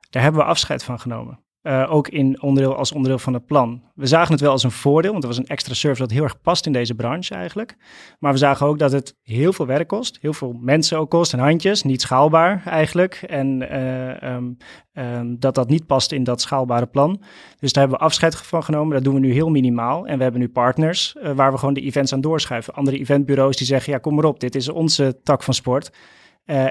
Daar 0.09 0.23
hebben 0.23 0.41
we 0.41 0.47
afscheid 0.47 0.83
van 0.83 0.99
genomen. 0.99 1.39
Uh, 1.63 1.87
ook 1.89 2.07
in 2.07 2.41
onderdeel, 2.41 2.75
als 2.75 2.91
onderdeel 2.91 3.19
van 3.19 3.33
het 3.33 3.45
plan. 3.45 3.81
We 3.95 4.05
zagen 4.05 4.31
het 4.31 4.41
wel 4.41 4.51
als 4.51 4.63
een 4.63 4.71
voordeel, 4.71 5.11
want 5.11 5.23
er 5.23 5.29
was 5.29 5.37
een 5.37 5.47
extra 5.47 5.73
service 5.73 6.01
dat 6.01 6.11
heel 6.11 6.23
erg 6.23 6.41
past 6.41 6.65
in 6.65 6.71
deze 6.71 6.95
branche 6.95 7.35
eigenlijk. 7.35 7.75
Maar 8.19 8.31
we 8.31 8.37
zagen 8.37 8.67
ook 8.67 8.79
dat 8.79 8.91
het 8.91 9.15
heel 9.21 9.53
veel 9.53 9.65
werk 9.65 9.87
kost, 9.87 10.17
heel 10.21 10.33
veel 10.33 10.57
mensen 10.59 10.97
ook 10.97 11.09
kost 11.09 11.33
en 11.33 11.39
handjes, 11.39 11.83
niet 11.83 12.01
schaalbaar 12.01 12.61
eigenlijk. 12.65 13.13
En 13.13 13.61
uh, 13.61 14.33
um, 14.33 14.57
um, 14.93 15.39
dat 15.39 15.55
dat 15.55 15.69
niet 15.69 15.85
past 15.85 16.11
in 16.11 16.23
dat 16.23 16.41
schaalbare 16.41 16.87
plan. 16.87 17.21
Dus 17.59 17.73
daar 17.73 17.83
hebben 17.83 17.99
we 17.99 18.05
afscheid 18.05 18.35
van 18.35 18.63
genomen. 18.63 18.93
Dat 18.93 19.03
doen 19.03 19.13
we 19.13 19.19
nu 19.19 19.33
heel 19.33 19.49
minimaal. 19.49 20.07
En 20.07 20.17
we 20.17 20.23
hebben 20.23 20.41
nu 20.41 20.49
partners 20.49 21.15
uh, 21.15 21.31
waar 21.31 21.51
we 21.51 21.57
gewoon 21.57 21.73
de 21.73 21.81
events 21.81 22.13
aan 22.13 22.21
doorschuiven. 22.21 22.73
Andere 22.73 22.99
eventbureaus 22.99 23.57
die 23.57 23.67
zeggen, 23.67 23.93
ja 23.93 23.99
kom 23.99 24.15
maar 24.15 24.25
op, 24.25 24.39
dit 24.39 24.55
is 24.55 24.69
onze 24.69 25.19
tak 25.23 25.43
van 25.43 25.53
sport. 25.53 25.91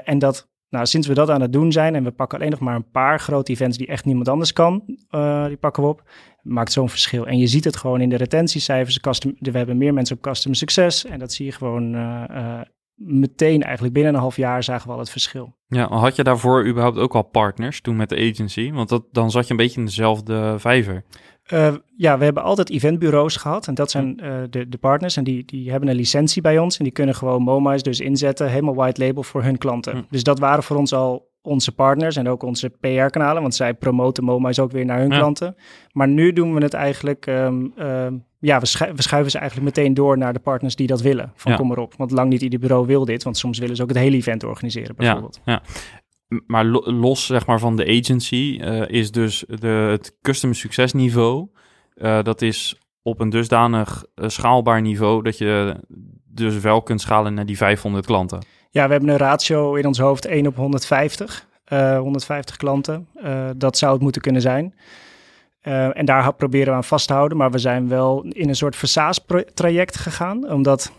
en 0.03 0.19
dat 0.19 0.48
nou, 0.69 0.85
sinds 0.85 1.07
we 1.07 1.13
dat 1.13 1.29
aan 1.29 1.41
het 1.41 1.53
doen 1.53 1.71
zijn 1.71 1.95
en 1.95 2.03
we 2.03 2.11
pakken 2.11 2.37
alleen 2.37 2.51
nog 2.51 2.59
maar 2.59 2.75
een 2.75 2.91
paar 2.91 3.19
grote 3.19 3.51
events 3.51 3.77
die 3.77 3.87
echt 3.87 4.05
niemand 4.05 4.27
anders 4.27 4.53
kan, 4.53 4.83
uh, 5.11 5.45
die 5.45 5.57
pakken 5.57 5.83
we 5.83 5.89
op, 5.89 6.03
maakt 6.41 6.71
zo'n 6.71 6.89
verschil. 6.89 7.27
En 7.27 7.37
je 7.37 7.47
ziet 7.47 7.63
het 7.63 7.77
gewoon 7.77 8.01
in 8.01 8.09
de 8.09 8.15
retentiecijfers. 8.15 8.99
Custom, 8.99 9.35
we 9.39 9.57
hebben 9.57 9.77
meer 9.77 9.93
mensen 9.93 10.15
op 10.15 10.21
customer 10.21 10.57
succes 10.57 11.05
en 11.05 11.19
dat 11.19 11.33
zie 11.33 11.45
je 11.45 11.51
gewoon 11.51 11.95
uh, 11.95 12.23
uh, 12.31 12.61
meteen 12.95 13.63
eigenlijk 13.63 13.93
binnen 13.93 14.13
een 14.13 14.19
half 14.19 14.35
jaar 14.35 14.63
zagen 14.63 14.87
we 14.87 14.93
al 14.93 14.99
het 14.99 15.09
verschil. 15.09 15.55
Ja, 15.67 15.87
had 15.87 16.15
je 16.15 16.23
daarvoor 16.23 16.67
überhaupt 16.67 16.97
ook 16.97 17.15
al 17.15 17.23
partners 17.23 17.81
toen 17.81 17.95
met 17.95 18.09
de 18.09 18.29
agency? 18.31 18.71
Want 18.71 18.89
dat, 18.89 19.03
dan 19.11 19.31
zat 19.31 19.45
je 19.45 19.51
een 19.51 19.57
beetje 19.57 19.79
in 19.79 19.85
dezelfde 19.85 20.55
vijver. 20.57 21.03
Uh, 21.53 21.75
ja, 21.95 22.17
we 22.17 22.23
hebben 22.23 22.43
altijd 22.43 22.69
eventbureaus 22.69 23.35
gehad 23.35 23.67
en 23.67 23.73
dat 23.73 23.91
zijn 23.91 24.19
uh, 24.23 24.33
de, 24.49 24.69
de 24.69 24.77
partners 24.77 25.17
en 25.17 25.23
die, 25.23 25.45
die 25.45 25.71
hebben 25.71 25.89
een 25.89 25.95
licentie 25.95 26.41
bij 26.41 26.59
ons 26.59 26.77
en 26.77 26.83
die 26.83 26.93
kunnen 26.93 27.15
gewoon 27.15 27.41
MoMA's 27.41 27.83
dus 27.83 27.99
inzetten, 27.99 28.49
helemaal 28.49 28.75
white 28.75 29.05
label 29.05 29.23
voor 29.23 29.43
hun 29.43 29.57
klanten. 29.57 30.05
Dus 30.09 30.23
dat 30.23 30.39
waren 30.39 30.63
voor 30.63 30.77
ons 30.77 30.93
al 30.93 31.27
onze 31.41 31.71
partners 31.71 32.15
en 32.15 32.27
ook 32.27 32.43
onze 32.43 32.69
PR-kanalen, 32.69 33.41
want 33.41 33.55
zij 33.55 33.73
promoten 33.73 34.23
MoMA's 34.23 34.59
ook 34.59 34.71
weer 34.71 34.85
naar 34.85 34.99
hun 34.99 35.11
ja. 35.11 35.17
klanten. 35.17 35.55
Maar 35.91 36.07
nu 36.07 36.33
doen 36.33 36.53
we 36.53 36.61
het 36.61 36.73
eigenlijk, 36.73 37.25
um, 37.25 37.73
um, 37.79 38.25
ja, 38.39 38.59
we, 38.59 38.65
schu 38.65 38.93
we, 38.95 39.01
schuiven 39.01 39.31
ze 39.31 39.37
eigenlijk 39.37 39.75
meteen 39.75 39.93
door 39.93 40.17
naar 40.17 40.33
de 40.33 40.39
partners 40.39 40.75
die 40.75 40.87
dat 40.87 41.01
willen. 41.01 41.31
Van 41.35 41.51
ja. 41.51 41.57
kom 41.57 41.67
maar 41.67 41.77
op, 41.77 41.93
want 41.97 42.11
lang 42.11 42.29
niet 42.29 42.41
ieder 42.41 42.59
bureau 42.59 42.85
wil 42.85 43.05
dit, 43.05 43.23
want 43.23 43.37
soms 43.37 43.59
willen 43.59 43.75
ze 43.75 43.81
ook 43.81 43.89
het 43.89 43.97
hele 43.97 44.15
event 44.15 44.43
organiseren 44.43 44.95
bijvoorbeeld. 44.95 45.41
Ja, 45.45 45.51
ja 45.53 45.61
maar 46.47 46.65
los 46.65 47.25
zeg 47.25 47.45
maar, 47.45 47.59
van 47.59 47.75
de 47.75 47.85
agency 47.99 48.59
uh, 48.61 48.89
is 48.89 49.11
dus 49.11 49.43
de, 49.47 49.67
het 49.67 50.17
customer 50.21 50.55
succesniveau. 50.55 51.47
Uh, 51.95 52.23
dat 52.23 52.41
is 52.41 52.79
op 53.01 53.19
een 53.19 53.29
dusdanig 53.29 54.05
schaalbaar 54.15 54.81
niveau 54.81 55.23
dat 55.23 55.37
je 55.37 55.75
dus 56.25 56.59
wel 56.59 56.81
kunt 56.81 57.01
schalen 57.01 57.33
naar 57.33 57.45
die 57.45 57.57
500 57.57 58.05
klanten. 58.05 58.39
Ja, 58.71 58.85
we 58.85 58.91
hebben 58.91 59.09
een 59.09 59.17
ratio 59.17 59.75
in 59.75 59.85
ons 59.85 59.99
hoofd 59.99 60.25
1 60.25 60.47
op 60.47 60.55
150. 60.55 61.47
150 61.69 62.57
klanten. 62.57 63.07
dat 63.55 63.77
zou 63.77 63.93
het 63.93 64.01
moeten 64.01 64.21
kunnen 64.21 64.41
zijn. 64.41 64.73
en 65.61 66.05
daar 66.05 66.33
proberen 66.33 66.67
we 66.67 66.73
aan 66.73 66.83
vast 66.83 67.07
te 67.07 67.13
houden. 67.13 67.37
Maar 67.37 67.51
we 67.51 67.57
zijn 67.57 67.87
wel 67.87 68.23
in 68.23 68.49
een 68.49 68.55
soort 68.55 68.75
versaas-traject 68.75 69.97
gegaan. 69.97 70.51
Omdat 70.51 70.91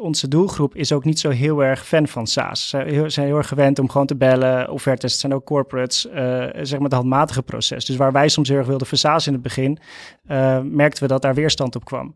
onze 0.00 0.28
doelgroep 0.28 0.76
is 0.76 0.92
ook 0.92 1.04
niet 1.04 1.18
zo 1.18 1.30
heel 1.30 1.64
erg 1.64 1.86
fan 1.86 2.08
van 2.08 2.26
SaaS. 2.26 2.68
Ze 2.68 3.04
zijn 3.06 3.26
heel 3.26 3.36
erg 3.36 3.48
gewend 3.48 3.78
om 3.78 3.88
gewoon 3.88 4.06
te 4.06 4.16
bellen, 4.16 4.70
offertes. 4.70 5.12
Het 5.12 5.20
zijn 5.20 5.34
ook 5.34 5.44
corporates, 5.44 6.06
uh, 6.06 6.12
zeg 6.62 6.72
maar 6.72 6.88
het 6.88 6.92
handmatige 6.92 7.42
proces. 7.42 7.84
Dus 7.84 7.96
waar 7.96 8.12
wij 8.12 8.28
soms 8.28 8.48
heel 8.48 8.58
erg 8.58 8.66
wilden 8.66 8.86
versaas 8.86 9.26
in 9.26 9.32
het 9.32 9.42
begin, 9.42 9.78
uh, 10.30 10.60
merkten 10.62 11.02
we 11.02 11.08
dat 11.08 11.22
daar 11.22 11.34
weerstand 11.34 11.76
op 11.76 11.84
kwam 11.84 12.14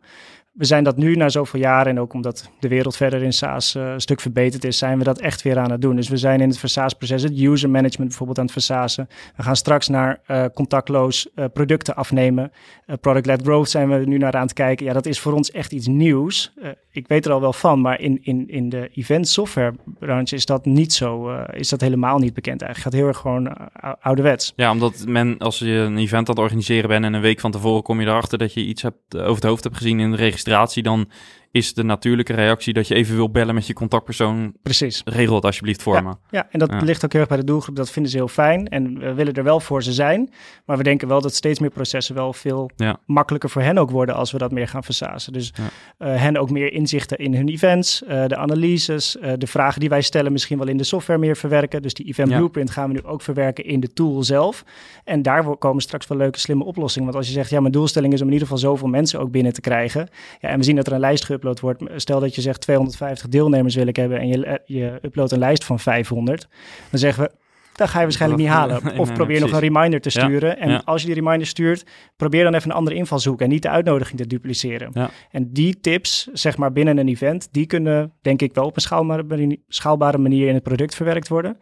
we 0.54 0.64
zijn 0.64 0.84
dat 0.84 0.96
nu 0.96 1.16
na 1.16 1.28
zoveel 1.28 1.60
jaren 1.60 1.92
en 1.92 2.00
ook 2.00 2.12
omdat 2.12 2.50
de 2.60 2.68
wereld 2.68 2.96
verder 2.96 3.22
in 3.22 3.32
SaaS 3.32 3.74
uh, 3.74 3.92
een 3.92 4.00
stuk 4.00 4.20
verbeterd 4.20 4.64
is, 4.64 4.78
zijn 4.78 4.98
we 4.98 5.04
dat 5.04 5.20
echt 5.20 5.42
weer 5.42 5.58
aan 5.58 5.70
het 5.70 5.80
doen. 5.80 5.96
Dus 5.96 6.08
we 6.08 6.16
zijn 6.16 6.40
in 6.40 6.48
het 6.48 6.58
versaasproces, 6.58 7.22
het 7.22 7.40
user 7.40 7.70
management 7.70 8.08
bijvoorbeeld 8.08 8.38
aan 8.38 8.44
het 8.44 8.52
versazen. 8.52 9.08
We 9.36 9.42
gaan 9.42 9.56
straks 9.56 9.88
naar 9.88 10.20
uh, 10.26 10.44
contactloos 10.54 11.28
uh, 11.34 11.44
producten 11.52 11.94
afnemen. 11.94 12.52
Product-led 13.00 13.42
growth 13.42 13.70
zijn 13.70 13.88
we 13.88 14.04
nu 14.04 14.18
naar 14.18 14.32
aan 14.32 14.42
het 14.42 14.52
kijken. 14.52 14.86
Ja, 14.86 14.92
dat 14.92 15.06
is 15.06 15.20
voor 15.20 15.32
ons 15.32 15.50
echt 15.50 15.72
iets 15.72 15.86
nieuws. 15.86 16.52
ik 16.90 17.08
weet 17.08 17.26
er 17.26 17.32
al 17.32 17.40
wel 17.40 17.52
van, 17.52 17.80
maar 17.80 18.00
in, 18.00 18.18
in, 18.22 18.48
in 18.48 18.68
de 18.68 18.88
event 18.92 19.28
software 19.28 19.74
branche 19.98 20.34
is 20.34 20.46
dat 20.46 20.64
niet 20.64 20.92
zo, 20.92 21.36
is 21.52 21.68
dat 21.68 21.80
helemaal 21.80 22.18
niet 22.18 22.34
bekend 22.34 22.62
eigenlijk. 22.62 22.74
Het 22.74 22.82
gaat 22.84 22.92
heel 22.92 23.06
erg 23.08 23.18
gewoon 23.18 23.70
ouderwets. 24.00 24.52
Ja, 24.56 24.70
omdat 24.70 25.04
men, 25.06 25.38
als 25.38 25.58
je 25.58 25.70
een 25.70 25.96
event 25.96 26.28
aan 26.28 26.34
het 26.34 26.44
organiseren 26.44 26.88
bent 26.88 27.04
en 27.04 27.14
een 27.14 27.20
week 27.20 27.40
van 27.40 27.50
tevoren 27.50 27.82
kom 27.82 28.00
je 28.00 28.06
erachter 28.06 28.38
dat 28.38 28.54
je 28.54 28.64
iets 28.64 28.82
hebt, 28.82 29.16
over 29.16 29.34
het 29.34 29.44
hoofd 29.44 29.64
hebt 29.64 29.76
gezien 29.76 30.00
in 30.00 30.10
de 30.10 30.16
registratie 30.16 30.43
dan 30.82 31.06
is 31.54 31.74
de 31.74 31.82
natuurlijke 31.82 32.32
reactie 32.32 32.72
dat 32.72 32.88
je 32.88 32.94
even 32.94 33.14
wil 33.16 33.30
bellen 33.30 33.54
met 33.54 33.66
je 33.66 33.72
contactpersoon. 33.72 34.54
Precies. 34.62 35.02
Regel 35.04 35.34
het 35.34 35.44
alsjeblieft 35.44 35.82
voor 35.82 35.94
ja, 35.94 36.00
me. 36.00 36.14
Ja, 36.30 36.48
en 36.50 36.58
dat 36.58 36.82
ligt 36.82 37.04
ook 37.04 37.12
heel 37.12 37.20
erg 37.20 37.30
bij 37.30 37.38
de 37.38 37.44
doelgroep. 37.44 37.76
Dat 37.76 37.90
vinden 37.90 38.10
ze 38.10 38.16
heel 38.16 38.28
fijn 38.28 38.68
en 38.68 38.98
we 38.98 39.14
willen 39.14 39.34
er 39.34 39.44
wel 39.44 39.60
voor 39.60 39.82
ze 39.82 39.92
zijn. 39.92 40.30
Maar 40.64 40.76
we 40.76 40.82
denken 40.82 41.08
wel 41.08 41.20
dat 41.20 41.34
steeds 41.34 41.58
meer 41.58 41.70
processen 41.70 42.14
wel 42.14 42.32
veel 42.32 42.70
makkelijker 43.06 43.50
voor 43.50 43.62
hen 43.62 43.78
ook 43.78 43.90
worden 43.90 44.14
als 44.14 44.32
we 44.32 44.38
dat 44.38 44.52
meer 44.52 44.68
gaan 44.68 44.84
versazen. 44.84 45.32
Dus 45.32 45.52
uh, 45.58 45.68
hen 45.98 46.36
ook 46.36 46.50
meer 46.50 46.72
inzichten 46.72 47.18
in 47.18 47.34
hun 47.34 47.48
events, 47.48 48.02
uh, 48.02 48.26
de 48.26 48.36
analyses, 48.36 49.16
uh, 49.16 49.32
de 49.38 49.46
vragen 49.46 49.80
die 49.80 49.88
wij 49.88 50.02
stellen 50.02 50.32
misschien 50.32 50.58
wel 50.58 50.68
in 50.68 50.76
de 50.76 50.84
software 50.84 51.18
meer 51.18 51.36
verwerken. 51.36 51.82
Dus 51.82 51.94
die 51.94 52.06
event 52.06 52.28
blueprint 52.28 52.70
gaan 52.70 52.88
we 52.88 52.94
nu 52.94 53.02
ook 53.02 53.22
verwerken 53.22 53.64
in 53.64 53.80
de 53.80 53.92
tool 53.92 54.22
zelf. 54.22 54.64
En 55.04 55.22
daar 55.22 55.56
komen 55.56 55.82
straks 55.82 56.06
wel 56.06 56.18
leuke 56.18 56.38
slimme 56.38 56.64
oplossingen. 56.64 57.04
Want 57.04 57.18
als 57.18 57.26
je 57.26 57.32
zegt, 57.32 57.50
ja, 57.50 57.60
mijn 57.60 57.72
doelstelling 57.72 58.12
is 58.12 58.20
om 58.20 58.26
in 58.26 58.32
ieder 58.32 58.48
geval 58.48 58.62
zoveel 58.62 58.88
mensen 58.88 59.20
ook 59.20 59.30
binnen 59.30 59.52
te 59.52 59.60
krijgen. 59.60 60.08
Ja, 60.40 60.48
en 60.48 60.58
we 60.58 60.64
zien 60.64 60.76
dat 60.76 60.86
er 60.86 60.92
een 60.92 61.00
lijst 61.00 61.32
geüpload 61.32 61.42
wordt. 61.60 61.82
Stel 61.96 62.20
dat 62.20 62.34
je 62.34 62.40
zegt 62.40 62.60
250 62.60 63.28
deelnemers 63.28 63.74
wil 63.74 63.86
ik 63.86 63.96
hebben 63.96 64.18
en 64.18 64.28
je, 64.28 64.60
je 64.64 64.98
uploadt 65.02 65.32
een 65.32 65.38
lijst 65.38 65.64
van 65.64 65.80
500. 65.80 66.48
Dan 66.90 66.98
zeggen 66.98 67.24
we, 67.24 67.30
dat 67.76 67.88
ga 67.88 67.98
je 67.98 68.04
waarschijnlijk 68.04 68.42
niet 68.42 68.50
halen. 68.50 68.80
Of 68.98 69.12
probeer 69.12 69.40
nog 69.40 69.52
een 69.52 69.58
reminder 69.58 70.00
te 70.00 70.10
sturen. 70.10 70.58
en 70.58 70.84
als 70.84 71.00
je 71.00 71.06
die 71.06 71.16
reminder 71.16 71.46
stuurt, 71.46 71.86
probeer 72.16 72.44
dan 72.44 72.54
even 72.54 72.70
een 72.70 72.76
andere 72.76 72.96
invalshoek 72.96 73.40
en 73.40 73.48
niet 73.48 73.62
de 73.62 73.68
uitnodiging 73.68 74.20
te 74.20 74.26
dupliceren. 74.26 74.90
Ja. 74.92 75.10
En 75.30 75.52
die 75.52 75.80
tips, 75.80 76.28
zeg 76.32 76.56
maar 76.56 76.72
binnen 76.72 76.98
een 76.98 77.08
event, 77.08 77.48
die 77.50 77.66
kunnen 77.66 78.12
denk 78.22 78.42
ik 78.42 78.54
wel 78.54 78.64
op 78.64 78.76
een 78.76 79.58
schaalbare, 79.68 80.18
manier 80.18 80.48
in 80.48 80.54
het 80.54 80.62
product 80.62 80.94
verwerkt 80.94 81.28
worden. 81.28 81.58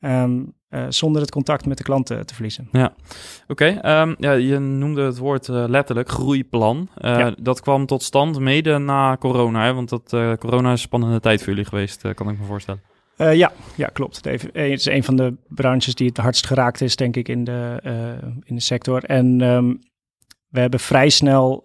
Ehm, 0.00 0.40
uh, 0.70 0.84
zonder 0.88 1.20
het 1.20 1.30
contact 1.30 1.66
met 1.66 1.76
de 1.76 1.84
klanten 1.84 2.26
te 2.26 2.34
verliezen. 2.34 2.68
Ja, 2.72 2.92
oké. 3.48 3.66
Ehm, 3.66 4.14
ja, 4.18 4.32
je 4.32 4.58
noemde 4.58 5.02
het 5.02 5.18
woord 5.18 5.48
uh, 5.48 5.64
letterlijk 5.68 6.08
groeiplan. 6.08 6.88
Uh, 6.98 7.18
ja. 7.18 7.34
Dat 7.40 7.60
kwam 7.60 7.86
tot 7.86 8.02
stand 8.02 8.38
mede 8.38 8.78
na 8.78 9.16
corona, 9.16 9.64
hè? 9.64 9.74
want 9.74 9.88
dat, 9.88 10.08
corona 10.38 10.72
is 10.72 10.72
een 10.72 10.78
spannende 10.78 11.20
tijd 11.20 11.38
voor 11.38 11.48
jullie 11.48 11.68
geweest, 11.68 12.14
kan 12.14 12.30
ik 12.30 12.38
me 12.38 12.44
voorstellen. 12.44 12.80
Ja, 13.20 13.52
ja, 13.76 13.86
klopt. 13.92 14.24
Het 14.24 14.54
is 14.54 14.84
een 14.84 15.04
van 15.04 15.16
de 15.16 15.36
branches 15.48 15.94
die 15.94 16.08
het 16.08 16.16
hardst 16.16 16.46
geraakt 16.46 16.80
is, 16.80 16.96
denk 16.96 17.16
ik, 17.16 17.28
in 17.28 17.44
de, 17.44 17.80
in 18.44 18.54
de 18.54 18.60
sector. 18.60 19.04
En 19.04 19.40
um, 19.40 19.78
we 20.48 20.60
hebben 20.60 20.80
vrij 20.80 21.08
snel 21.08 21.64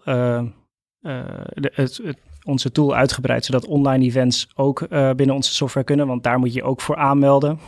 het, 1.60 2.00
onze 2.44 2.72
tool 2.72 2.94
uitgebreid, 2.94 3.44
zodat 3.44 3.66
online 3.66 4.04
events 4.04 4.48
ook 4.54 4.88
binnen 4.88 5.34
onze 5.34 5.54
software 5.54 5.86
kunnen, 5.86 6.06
want 6.06 6.22
daar 6.22 6.38
moet 6.38 6.54
je 6.54 6.62
ook 6.62 6.80
voor 6.80 6.96
aanmelden. 6.96 7.58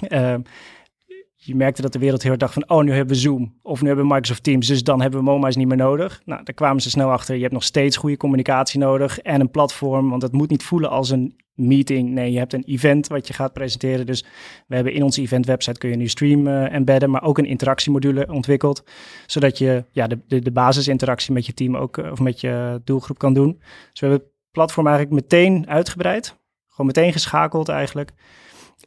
Je 1.41 1.57
merkte 1.57 1.83
dat 1.83 1.93
de 1.93 1.99
wereld 1.99 2.23
heel 2.23 2.31
erg 2.31 2.41
dacht 2.41 2.53
van, 2.53 2.69
oh, 2.69 2.83
nu 2.83 2.93
hebben 2.93 3.15
we 3.15 3.21
Zoom 3.21 3.59
of 3.63 3.81
nu 3.81 3.87
hebben 3.87 4.07
we 4.07 4.15
Microsoft 4.15 4.43
Teams, 4.43 4.67
dus 4.67 4.83
dan 4.83 5.01
hebben 5.01 5.21
we 5.21 5.31
MoMA's 5.31 5.57
niet 5.57 5.69
meer 5.69 5.77
nodig. 5.77 6.23
Nou, 6.25 6.45
daar 6.45 6.55
kwamen 6.55 6.83
ze 6.83 6.91
snel 6.91 7.11
achter, 7.11 7.35
je 7.35 7.41
hebt 7.41 7.53
nog 7.53 7.65
steeds 7.65 7.97
goede 7.97 8.17
communicatie 8.17 8.81
nodig 8.81 9.19
en 9.19 9.41
een 9.41 9.51
platform, 9.51 10.11
want 10.11 10.23
het 10.23 10.33
moet 10.33 10.51
niet 10.51 10.63
voelen 10.63 10.91
als 10.91 11.11
een 11.11 11.37
meeting. 11.55 12.11
Nee, 12.11 12.33
je 12.33 12.39
hebt 12.39 12.53
een 12.53 12.65
event 12.65 13.07
wat 13.07 13.27
je 13.27 13.33
gaat 13.33 13.53
presenteren. 13.53 14.07
Dus 14.07 14.25
we 14.67 14.75
hebben 14.75 14.93
in 14.93 15.03
onze 15.03 15.21
event 15.21 15.47
website 15.47 15.79
kun 15.79 15.91
je 15.91 15.97
nu 15.97 16.09
stream 16.09 16.47
uh, 16.47 16.73
embedden, 16.73 17.11
maar 17.11 17.23
ook 17.23 17.39
een 17.39 17.45
interactiemodule 17.45 18.27
ontwikkeld, 18.31 18.85
zodat 19.27 19.59
je 19.59 19.85
ja, 19.91 20.07
de, 20.07 20.19
de, 20.27 20.41
de 20.41 20.53
basisinteractie 20.53 21.33
met 21.33 21.47
je 21.47 21.55
team 21.55 21.77
ook, 21.77 21.97
uh, 21.97 22.11
of 22.11 22.21
met 22.21 22.41
je 22.41 22.81
doelgroep 22.85 23.19
kan 23.19 23.35
doen. 23.35 23.57
Dus 23.91 24.01
we 24.01 24.07
hebben 24.07 24.19
het 24.19 24.35
platform 24.51 24.87
eigenlijk 24.87 25.23
meteen 25.23 25.69
uitgebreid, 25.69 26.37
gewoon 26.69 26.87
meteen 26.87 27.13
geschakeld 27.13 27.69
eigenlijk. 27.69 28.13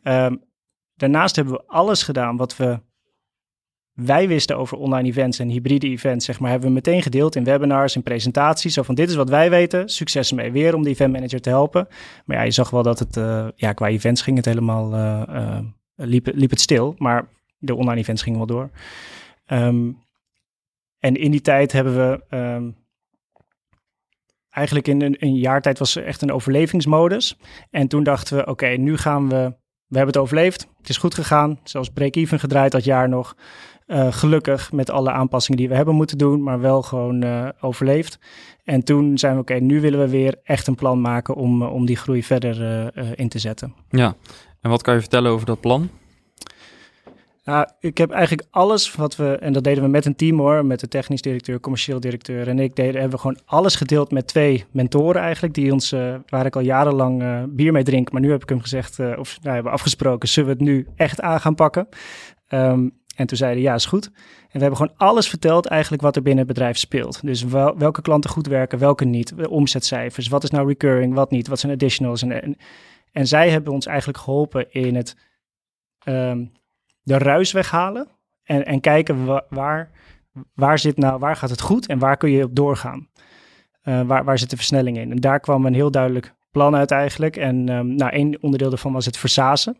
Um, 0.04 0.42
Daarnaast 1.02 1.36
hebben 1.36 1.54
we 1.54 1.64
alles 1.68 2.04
gedaan 2.04 2.38
wat 2.38 2.58
we 2.58 2.80
wij 3.94 4.28
wisten 4.28 4.58
over 4.58 4.78
online 4.78 5.08
events 5.08 5.40
en 5.40 5.50
hybride 5.50 5.88
events, 5.88 6.26
zeg 6.26 6.40
maar, 6.40 6.50
hebben 6.50 6.68
we 6.68 6.74
meteen 6.74 7.02
gedeeld 7.02 7.36
in 7.36 7.44
webinars, 7.44 7.96
in 7.96 8.04
presentaties. 8.04 8.74
Zo 8.74 8.84
van, 8.84 8.96
dit 8.96 9.10
is 9.10 9.16
wat 9.16 9.30
wij 9.30 9.50
weten, 9.50 9.90
succes 9.90 10.32
mee. 10.32 10.52
Weer 10.52 10.76
om 10.76 10.84
de 10.84 10.90
event 10.90 11.14
manager 11.14 11.42
te 11.42 11.50
helpen. 11.50 11.88
Maar 12.26 12.38
ja, 12.38 12.44
je 12.44 12.52
zag 12.52 12.70
wel 12.70 12.84
dat 12.84 13.00
het, 13.00 13.18
uh, 13.18 13.48
ja, 13.56 13.74
qua 13.74 13.88
events 13.88 14.22
ging 14.22 14.38
het 14.38 14.46
helemaal, 14.46 14.94
uh, 14.94 15.24
uh, 15.30 15.60
liep, 15.96 16.28
liep 16.34 16.50
het 16.50 16.62
stil. 16.62 16.96
Maar 16.98 17.28
de 17.58 17.76
online 17.76 18.00
events 18.00 18.22
gingen 18.22 18.38
wel 18.38 18.48
door. 18.48 18.70
Um, 19.48 20.04
en 21.00 21.16
in 21.16 21.32
die 21.32 21.42
tijd 21.42 21.72
hebben 21.72 21.96
we, 21.96 22.38
um, 22.38 22.76
eigenlijk 24.50 24.88
in 24.88 25.02
een, 25.02 25.16
een 25.20 25.36
jaar 25.36 25.62
tijd 25.62 25.80
was 25.80 25.96
echt 25.96 26.22
een 26.22 26.32
overlevingsmodus. 26.32 27.38
En 27.70 27.88
toen 27.88 28.04
dachten 28.04 28.38
we, 28.38 28.46
oké, 28.46 28.68
nu 28.68 28.98
gaan 28.98 29.30
we 29.30 29.60
we 29.92 29.98
hebben 29.98 30.14
het 30.14 30.24
overleefd. 30.24 30.68
Het 30.78 30.90
is 30.90 30.98
goed 30.98 31.14
gegaan. 31.14 31.60
Zelfs 31.64 31.90
break-even 31.90 32.40
gedraaid 32.40 32.72
dat 32.72 32.84
jaar 32.84 33.10
nog. 33.10 33.36
Uh, 33.88 34.14
gelukkig 34.14 34.72
met 34.72 34.90
alle 34.90 35.12
aanpassingen 35.12 35.60
die 35.60 35.70
we 35.70 35.76
hebben 35.76 35.96
moeten 35.96 36.18
doen, 36.18 36.44
maar 36.44 36.60
wel 36.60 36.82
gewoon 36.82 37.24
uh, 37.24 37.48
overleefd. 37.62 38.20
En 38.64 38.84
toen 38.84 39.18
zijn 39.18 39.34
we, 39.34 39.42
oké, 39.42 39.54
nu 39.54 39.82
willen 39.82 40.00
we 40.00 40.10
weer 40.10 40.36
echt 40.44 40.68
een 40.68 40.76
plan 40.76 41.02
maken 41.02 41.36
om, 41.36 41.62
uh, 41.62 41.74
om 41.74 41.86
die 41.86 41.96
groei 41.96 42.24
verder 42.24 42.92
in 43.16 43.30
te 43.30 43.40
zetten. 43.40 43.74
Ja, 43.90 44.16
en 44.62 44.70
wat 44.70 44.82
kan 44.82 44.94
je 44.94 45.00
vertellen 45.00 45.32
over 45.32 45.46
dat 45.46 45.60
plan? 45.60 45.90
Nou, 47.52 47.68
ik 47.80 47.98
heb 47.98 48.12
eigenlijk 48.12 48.48
alles 48.52 48.96
wat 48.96 49.16
we, 49.16 49.38
en 49.38 49.54
dat 49.54 49.64
deden 49.64 49.84
we 49.84 49.90
met 49.90 50.06
een 50.06 50.16
team 50.16 50.40
hoor, 50.40 50.66
met 50.66 50.80
de 50.80 50.88
technisch 50.88 51.22
directeur, 51.22 51.60
commercieel 51.60 52.00
directeur 52.00 52.48
en 52.48 52.60
ik, 52.60 52.76
deden, 52.76 52.94
hebben 52.94 53.12
we 53.12 53.18
gewoon 53.18 53.40
alles 53.46 53.76
gedeeld 53.76 54.12
met 54.12 54.28
twee 54.28 54.66
mentoren 54.72 55.22
eigenlijk, 55.22 55.54
die 55.54 55.72
ons, 55.72 55.94
uh, 55.94 56.16
waar 56.28 56.46
ik 56.46 56.56
al 56.56 56.62
jarenlang 56.62 57.22
uh, 57.22 57.44
bier 57.50 57.72
mee 57.72 57.84
drink, 57.84 58.12
maar 58.12 58.22
nu 58.22 58.32
heb 58.32 58.42
ik 58.42 58.50
hem 58.50 58.62
gezegd, 58.62 59.00
uh, 59.00 59.18
of 59.18 59.38
nou, 59.42 59.54
hebben 59.54 59.72
afgesproken, 59.72 60.30
zullen 60.30 60.50
we 60.50 60.56
het 60.56 60.64
nu 60.64 60.88
echt 60.96 61.22
aan 61.22 61.40
gaan 61.40 61.56
pakken? 61.56 61.88
Um, 62.50 63.00
en 63.16 63.28
toen 63.28 63.38
zeiden 63.38 63.64
ja, 63.64 63.74
is 63.74 63.86
goed. 63.86 64.06
En 64.06 64.12
we 64.52 64.60
hebben 64.60 64.78
gewoon 64.78 64.98
alles 64.98 65.30
verteld 65.30 65.66
eigenlijk 65.66 66.02
wat 66.02 66.16
er 66.16 66.22
binnen 66.22 66.46
het 66.46 66.54
bedrijf 66.54 66.78
speelt. 66.78 67.26
Dus 67.26 67.44
wel, 67.44 67.78
welke 67.78 68.02
klanten 68.02 68.30
goed 68.30 68.48
werken, 68.48 68.80
welke 68.80 69.06
niet, 69.06 69.34
omzetcijfers, 69.50 70.28
wat 70.28 70.44
is 70.44 70.50
nou 70.50 70.68
recurring, 70.68 71.14
wat 71.14 71.32
niet, 71.32 71.48
wat 71.48 71.60
zijn 71.60 71.72
additionals. 71.72 72.22
En, 72.22 72.58
en, 73.12 73.28
zij 73.28 73.50
hebben 73.50 73.74
ons 73.74 73.86
eigenlijk 73.86 74.18
geholpen 74.18 74.72
in 74.72 74.96
het 74.96 75.16
um, 76.08 76.52
de 77.12 77.18
ruis 77.18 77.52
weghalen 77.52 78.08
en, 78.44 78.66
en 78.66 78.80
kijken 78.80 79.26
waar, 79.50 79.90
waar, 80.54 80.80
zit 80.80 80.98
nou, 80.98 81.20
waar 81.20 81.36
gaat 81.36 81.50
het 81.50 81.62
goed 81.62 81.88
en 81.88 82.00
waar 82.00 82.18
kun 82.18 82.32
je 82.32 82.44
op 82.44 82.56
doorgaan. 82.56 83.10
Uh, 83.84 84.02
waar, 84.02 84.24
waar 84.24 84.40
zit 84.40 84.50
de 84.50 84.56
versnelling 84.56 84.98
in? 84.98 85.12
En 85.12 85.18
daar 85.18 85.40
kwam 85.40 85.66
een 85.66 85.74
heel 85.74 85.92
duidelijk 85.92 86.34
plan 86.52 86.76
uit 86.76 86.92
eigenlijk. 86.92 87.38
En 87.38 87.70
um, 87.70 87.96
nou, 87.96 88.12
één 88.12 88.38
onderdeel 88.42 88.70
daarvan 88.70 88.94
was 88.94 89.06
het 89.06 89.18
versazen 89.18 89.78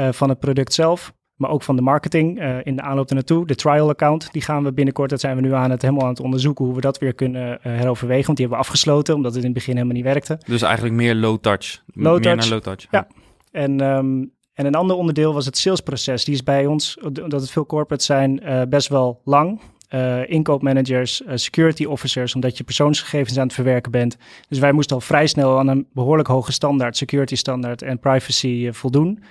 uh, 0.00 0.12
van 0.12 0.28
het 0.28 0.38
product 0.38 0.72
zelf, 0.72 1.12
maar 1.34 1.50
ook 1.50 1.62
van 1.62 1.76
de 1.76 1.82
marketing 1.82 2.40
uh, 2.40 2.56
in 2.62 2.76
de 2.76 2.82
aanloop 2.82 3.08
ernaartoe. 3.08 3.46
De 3.46 3.54
trial 3.54 3.88
account, 3.88 4.32
die 4.32 4.42
gaan 4.42 4.64
we 4.64 4.72
binnenkort, 4.72 5.10
dat 5.10 5.20
zijn 5.20 5.36
we 5.36 5.42
nu 5.42 5.52
aan 5.52 5.70
het 5.70 5.82
helemaal 5.82 6.04
aan 6.04 6.10
het 6.10 6.20
onderzoeken 6.20 6.64
hoe 6.64 6.74
we 6.74 6.80
dat 6.80 6.98
weer 6.98 7.14
kunnen 7.14 7.58
heroverwegen. 7.62 8.26
Want 8.26 8.38
die 8.38 8.46
hebben 8.46 8.64
we 8.64 8.70
afgesloten, 8.70 9.14
omdat 9.14 9.34
het 9.34 9.40
in 9.40 9.48
het 9.50 9.58
begin 9.58 9.74
helemaal 9.74 9.96
niet 9.96 10.04
werkte. 10.04 10.38
Dus 10.46 10.62
eigenlijk 10.62 10.94
meer 10.94 11.14
low 11.14 11.38
touch. 11.38 11.82
Low 11.86 12.12
meer 12.12 12.22
touch. 12.22 12.36
naar 12.36 12.48
low 12.48 12.60
touch. 12.60 12.86
Ja. 12.90 13.06
En 13.50 13.80
um, 13.80 14.34
en 14.56 14.66
een 14.66 14.74
ander 14.74 14.96
onderdeel 14.96 15.34
was 15.34 15.46
het 15.46 15.56
salesproces. 15.56 16.24
Die 16.24 16.34
is 16.34 16.42
bij 16.42 16.66
ons, 16.66 16.98
omdat 16.98 17.40
het 17.40 17.50
veel 17.50 17.66
corporates 17.66 18.06
zijn, 18.06 18.40
uh, 18.42 18.62
best 18.68 18.88
wel 18.88 19.20
lang. 19.24 19.60
Uh, 19.94 20.30
inkoopmanagers, 20.30 21.20
uh, 21.20 21.32
security 21.34 21.84
officers, 21.84 22.34
omdat 22.34 22.56
je 22.56 22.64
persoonsgegevens 22.64 23.38
aan 23.38 23.44
het 23.44 23.54
verwerken 23.54 23.90
bent. 23.90 24.16
Dus 24.48 24.58
wij 24.58 24.72
moesten 24.72 24.96
al 24.96 25.02
vrij 25.02 25.26
snel 25.26 25.58
aan 25.58 25.68
een 25.68 25.86
behoorlijk 25.92 26.28
hoge 26.28 26.52
standaard, 26.52 26.96
security 26.96 27.34
standaard 27.34 27.82
en 27.82 27.98
privacy 27.98 28.72
voldoen. 28.72 29.22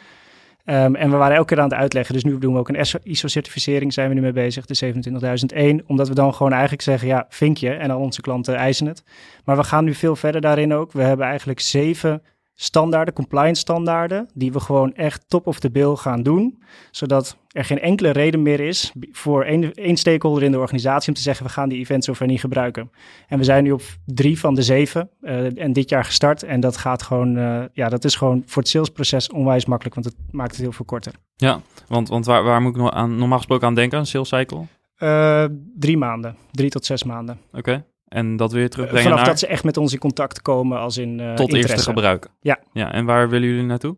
Ehm, 0.65 0.95
en 0.95 1.09
we 1.09 1.15
waren 1.17 1.35
elke 1.35 1.47
keer 1.47 1.63
aan 1.63 1.69
het 1.69 1.79
uitleggen. 1.79 2.13
Dus 2.13 2.23
nu 2.23 2.37
doen 2.37 2.53
we 2.53 2.59
ook 2.59 2.69
een 2.69 2.85
ISO-certificering, 3.03 3.93
zijn 3.93 4.09
we 4.09 4.15
nu 4.15 4.21
mee 4.21 4.31
bezig, 4.31 4.65
de 4.65 4.73
27001. 4.73 5.83
Omdat 5.87 6.07
we 6.07 6.13
dan 6.13 6.33
gewoon 6.33 6.51
eigenlijk 6.51 6.81
zeggen, 6.81 7.07
ja, 7.07 7.25
vinkje. 7.29 7.69
En 7.69 7.91
al 7.91 7.99
onze 7.99 8.21
klanten 8.21 8.55
eisen 8.55 8.87
het. 8.87 9.03
Maar 9.45 9.57
we 9.57 9.63
gaan 9.63 9.83
nu 9.83 9.93
veel 9.93 10.15
verder 10.15 10.41
daarin 10.41 10.73
ook. 10.73 10.91
We 10.91 11.01
hebben 11.01 11.25
eigenlijk 11.25 11.59
zeven 11.59 12.21
standaarden, 12.55 13.13
compliance 13.13 13.61
standaarden, 13.61 14.29
die 14.33 14.51
we 14.51 14.59
gewoon 14.59 14.93
echt 14.93 15.25
top 15.27 15.47
of 15.47 15.59
the 15.59 15.71
bill 15.71 15.95
gaan 15.95 16.23
doen, 16.23 16.63
zodat 16.91 17.37
er 17.47 17.65
geen 17.65 17.79
enkele 17.79 18.09
reden 18.09 18.41
meer 18.41 18.59
is 18.59 18.93
voor 19.11 19.43
één, 19.43 19.73
één 19.73 19.97
stakeholder 19.97 20.43
in 20.43 20.51
de 20.51 20.59
organisatie 20.59 21.09
om 21.09 21.15
te 21.15 21.21
zeggen 21.21 21.45
we 21.45 21.51
gaan 21.51 21.69
die 21.69 21.79
events 21.79 22.05
zover 22.05 22.27
niet 22.27 22.39
gebruiken. 22.39 22.91
En 23.27 23.37
we 23.37 23.43
zijn 23.43 23.63
nu 23.63 23.71
op 23.71 23.81
drie 24.05 24.39
van 24.39 24.55
de 24.55 24.61
zeven 24.61 25.09
uh, 25.21 25.61
en 25.61 25.73
dit 25.73 25.89
jaar 25.89 26.05
gestart 26.05 26.43
en 26.43 26.59
dat 26.59 26.77
gaat 26.77 27.03
gewoon, 27.03 27.37
uh, 27.37 27.63
ja, 27.73 27.89
dat 27.89 28.03
is 28.03 28.15
gewoon 28.15 28.43
voor 28.45 28.61
het 28.61 28.71
salesproces 28.71 29.29
onwijs 29.29 29.65
makkelijk, 29.65 29.95
want 29.95 30.07
het 30.07 30.15
maakt 30.31 30.51
het 30.51 30.61
heel 30.61 30.71
veel 30.71 30.85
korter. 30.85 31.13
Ja, 31.35 31.61
want, 31.87 32.09
want 32.09 32.25
waar, 32.25 32.43
waar 32.43 32.61
moet 32.61 32.77
ik 32.77 32.91
aan, 32.91 33.15
normaal 33.15 33.37
gesproken 33.37 33.67
aan 33.67 33.75
denken, 33.75 33.99
een 33.99 34.05
sales 34.05 34.29
cycle? 34.29 34.65
Uh, 34.99 35.45
drie 35.75 35.97
maanden, 35.97 36.35
drie 36.51 36.69
tot 36.69 36.85
zes 36.85 37.03
maanden. 37.03 37.39
Oké. 37.51 37.85
En 38.15 38.35
dat 38.35 38.51
weer 38.51 38.69
terugbrengen 38.69 39.03
Vanaf 39.03 39.19
naar... 39.19 39.29
dat 39.29 39.39
ze 39.39 39.47
echt 39.47 39.63
met 39.63 39.77
ons 39.77 39.93
in 39.93 39.99
contact 39.99 40.41
komen 40.41 40.79
als 40.79 40.97
in 40.97 41.19
uh, 41.19 41.33
Tot 41.33 41.39
interesse. 41.39 41.71
eerste 41.71 41.89
gebruiken. 41.89 42.31
Ja. 42.41 42.59
ja. 42.73 42.91
En 42.91 43.05
waar 43.05 43.29
willen 43.29 43.47
jullie 43.47 43.63
naartoe? 43.63 43.97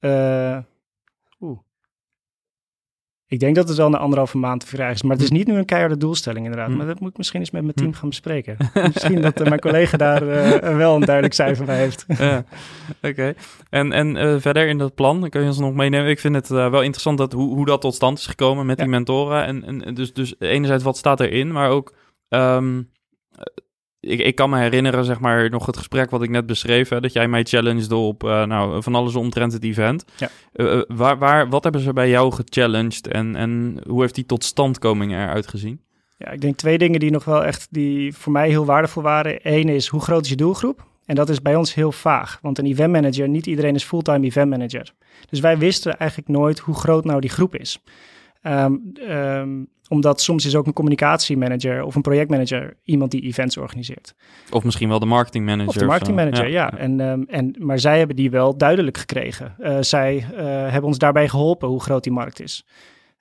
Uh, 0.00 0.58
oeh. 1.40 1.58
Ik 3.26 3.40
denk 3.40 3.54
dat 3.54 3.68
het 3.68 3.76
wel 3.76 3.86
een 3.86 3.94
anderhalve 3.94 4.38
maand 4.38 4.60
te 4.60 4.66
verkrijgen 4.66 4.96
is. 4.96 5.02
Maar 5.02 5.16
het 5.16 5.24
is 5.24 5.30
niet 5.30 5.46
nu 5.46 5.54
een 5.54 5.64
keiharde 5.64 5.96
doelstelling 5.96 6.44
inderdaad. 6.44 6.70
Hm. 6.70 6.76
Maar 6.76 6.86
dat 6.86 7.00
moet 7.00 7.10
ik 7.10 7.16
misschien 7.16 7.40
eens 7.40 7.50
met 7.50 7.62
mijn 7.62 7.74
team 7.74 7.92
gaan 7.92 8.08
bespreken. 8.08 8.56
misschien 8.94 9.20
dat 9.20 9.40
uh, 9.40 9.46
mijn 9.46 9.60
collega 9.60 9.96
daar 9.96 10.22
uh, 10.22 10.76
wel 10.76 10.94
een 10.94 11.04
duidelijk 11.04 11.34
cijfer 11.34 11.66
bij 11.66 11.78
heeft. 11.78 12.04
ja. 12.08 12.44
Oké. 12.96 13.08
Okay. 13.08 13.34
En, 13.70 13.92
en 13.92 14.16
uh, 14.16 14.40
verder 14.40 14.68
in 14.68 14.78
dat 14.78 14.94
plan, 14.94 15.28
kun 15.28 15.40
je 15.40 15.46
ons 15.46 15.58
nog 15.58 15.74
meenemen? 15.74 16.10
Ik 16.10 16.20
vind 16.20 16.34
het 16.34 16.48
wel 16.48 16.82
interessant 16.82 17.18
dat, 17.18 17.32
hoe, 17.32 17.54
hoe 17.54 17.66
dat 17.66 17.80
tot 17.80 17.94
stand 17.94 18.18
is 18.18 18.26
gekomen 18.26 18.66
met 18.66 18.76
ja. 18.76 18.82
die 18.82 18.92
mentoren. 18.92 19.44
En, 19.44 19.64
en 19.64 19.94
dus, 19.94 20.12
dus 20.12 20.34
enerzijds 20.38 20.84
wat 20.84 20.96
staat 20.96 21.20
erin, 21.20 21.52
maar 21.52 21.70
ook... 21.70 21.92
Um, 22.34 22.90
ik, 24.00 24.20
ik 24.20 24.34
kan 24.34 24.50
me 24.50 24.58
herinneren, 24.58 25.04
zeg 25.04 25.20
maar, 25.20 25.50
nog 25.50 25.66
het 25.66 25.76
gesprek 25.76 26.10
wat 26.10 26.22
ik 26.22 26.30
net 26.30 26.46
beschreef. 26.46 26.88
Hè, 26.88 27.00
dat 27.00 27.12
jij 27.12 27.28
mij 27.28 27.42
challenged 27.42 27.92
op 27.92 28.24
uh, 28.24 28.44
nou, 28.44 28.82
van 28.82 28.94
alles 28.94 29.14
omtrent 29.14 29.52
het 29.52 29.64
event. 29.64 30.04
Ja. 30.16 30.28
Uh, 30.54 30.82
waar, 30.86 31.18
waar, 31.18 31.48
wat 31.48 31.62
hebben 31.62 31.80
ze 31.80 31.92
bij 31.92 32.08
jou 32.08 32.32
gechallenged 32.32 33.06
en, 33.06 33.36
en 33.36 33.80
hoe 33.86 34.00
heeft 34.00 34.14
die 34.14 34.26
totstandkoming 34.26 35.12
eruit 35.12 35.48
gezien? 35.48 35.80
Ja, 36.16 36.30
ik 36.30 36.40
denk 36.40 36.56
twee 36.56 36.78
dingen 36.78 37.00
die 37.00 37.10
nog 37.10 37.24
wel 37.24 37.44
echt, 37.44 37.66
die 37.70 38.14
voor 38.14 38.32
mij 38.32 38.48
heel 38.48 38.64
waardevol 38.64 39.02
waren. 39.02 39.38
Eén 39.42 39.68
is, 39.68 39.86
hoe 39.86 40.00
groot 40.00 40.24
is 40.24 40.30
je 40.30 40.36
doelgroep? 40.36 40.86
En 41.06 41.14
dat 41.14 41.28
is 41.28 41.42
bij 41.42 41.56
ons 41.56 41.74
heel 41.74 41.92
vaag, 41.92 42.38
want 42.42 42.58
een 42.58 42.66
event 42.66 42.92
manager, 42.92 43.28
niet 43.28 43.46
iedereen 43.46 43.74
is 43.74 43.84
fulltime 43.84 44.26
event 44.26 44.50
manager. 44.50 44.92
Dus 45.30 45.40
wij 45.40 45.58
wisten 45.58 45.98
eigenlijk 45.98 46.30
nooit 46.30 46.58
hoe 46.58 46.74
groot 46.74 47.04
nou 47.04 47.20
die 47.20 47.30
groep 47.30 47.56
is. 47.56 47.82
Um, 48.42 48.92
um, 49.08 49.68
omdat 49.92 50.20
soms 50.20 50.46
is 50.46 50.54
ook 50.54 50.66
een 50.66 50.72
communicatiemanager 50.72 51.82
of 51.82 51.94
een 51.94 52.02
projectmanager 52.02 52.76
iemand 52.84 53.10
die 53.10 53.22
events 53.22 53.56
organiseert. 53.56 54.14
Of 54.50 54.64
misschien 54.64 54.88
wel 54.88 54.98
de 54.98 55.06
marketingmanager. 55.06 55.68
Of 55.68 55.74
de 55.74 55.84
marketingmanager, 55.84 56.48
ja. 56.48 56.70
ja. 56.72 56.78
En, 56.78 57.00
um, 57.00 57.24
en, 57.28 57.54
maar 57.58 57.78
zij 57.78 57.98
hebben 57.98 58.16
die 58.16 58.30
wel 58.30 58.56
duidelijk 58.56 58.98
gekregen. 58.98 59.54
Uh, 59.58 59.76
zij 59.80 60.14
uh, 60.16 60.38
hebben 60.44 60.84
ons 60.84 60.98
daarbij 60.98 61.28
geholpen 61.28 61.68
hoe 61.68 61.80
groot 61.80 62.02
die 62.02 62.12
markt 62.12 62.40
is. 62.40 62.66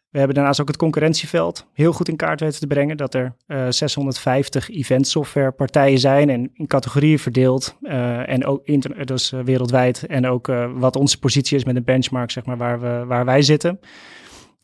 We 0.10 0.18
hebben 0.18 0.36
daarnaast 0.36 0.62
ook 0.62 0.68
het 0.68 0.78
concurrentieveld 0.78 1.68
heel 1.74 1.94
goed 1.94 2.08
in 2.08 2.16
kaart 2.16 2.40
weten 2.40 2.60
te 2.60 2.68
brengen. 2.68 2.98
Dat 2.98 3.14
er 3.14 3.36
uh, 3.48 3.66
650 3.70 4.70
event 4.70 5.08
software 5.08 5.52
partijen 5.52 6.00
zijn 6.00 6.30
en 6.30 6.52
in 6.54 6.68
categorieën 6.68 7.20
verdeeld. 7.20 7.78
Uh, 7.82 8.30
en 8.30 8.46
ook 8.46 8.62
inter 8.64 9.06
dus 9.06 9.30
wereldwijd. 9.30 10.06
En 10.06 10.28
ook 10.28 10.52
wat 10.74 10.96
onze 10.96 11.20
positie 11.20 11.58
is 11.58 11.66
met 11.66 11.76
een 11.76 11.84
benchmark, 11.84 12.32
zeg 12.32 12.46
maar, 12.46 12.58
waar, 12.58 12.80
we, 12.80 13.04
waar 13.08 13.26
wij 13.26 13.42
zitten. 13.42 13.80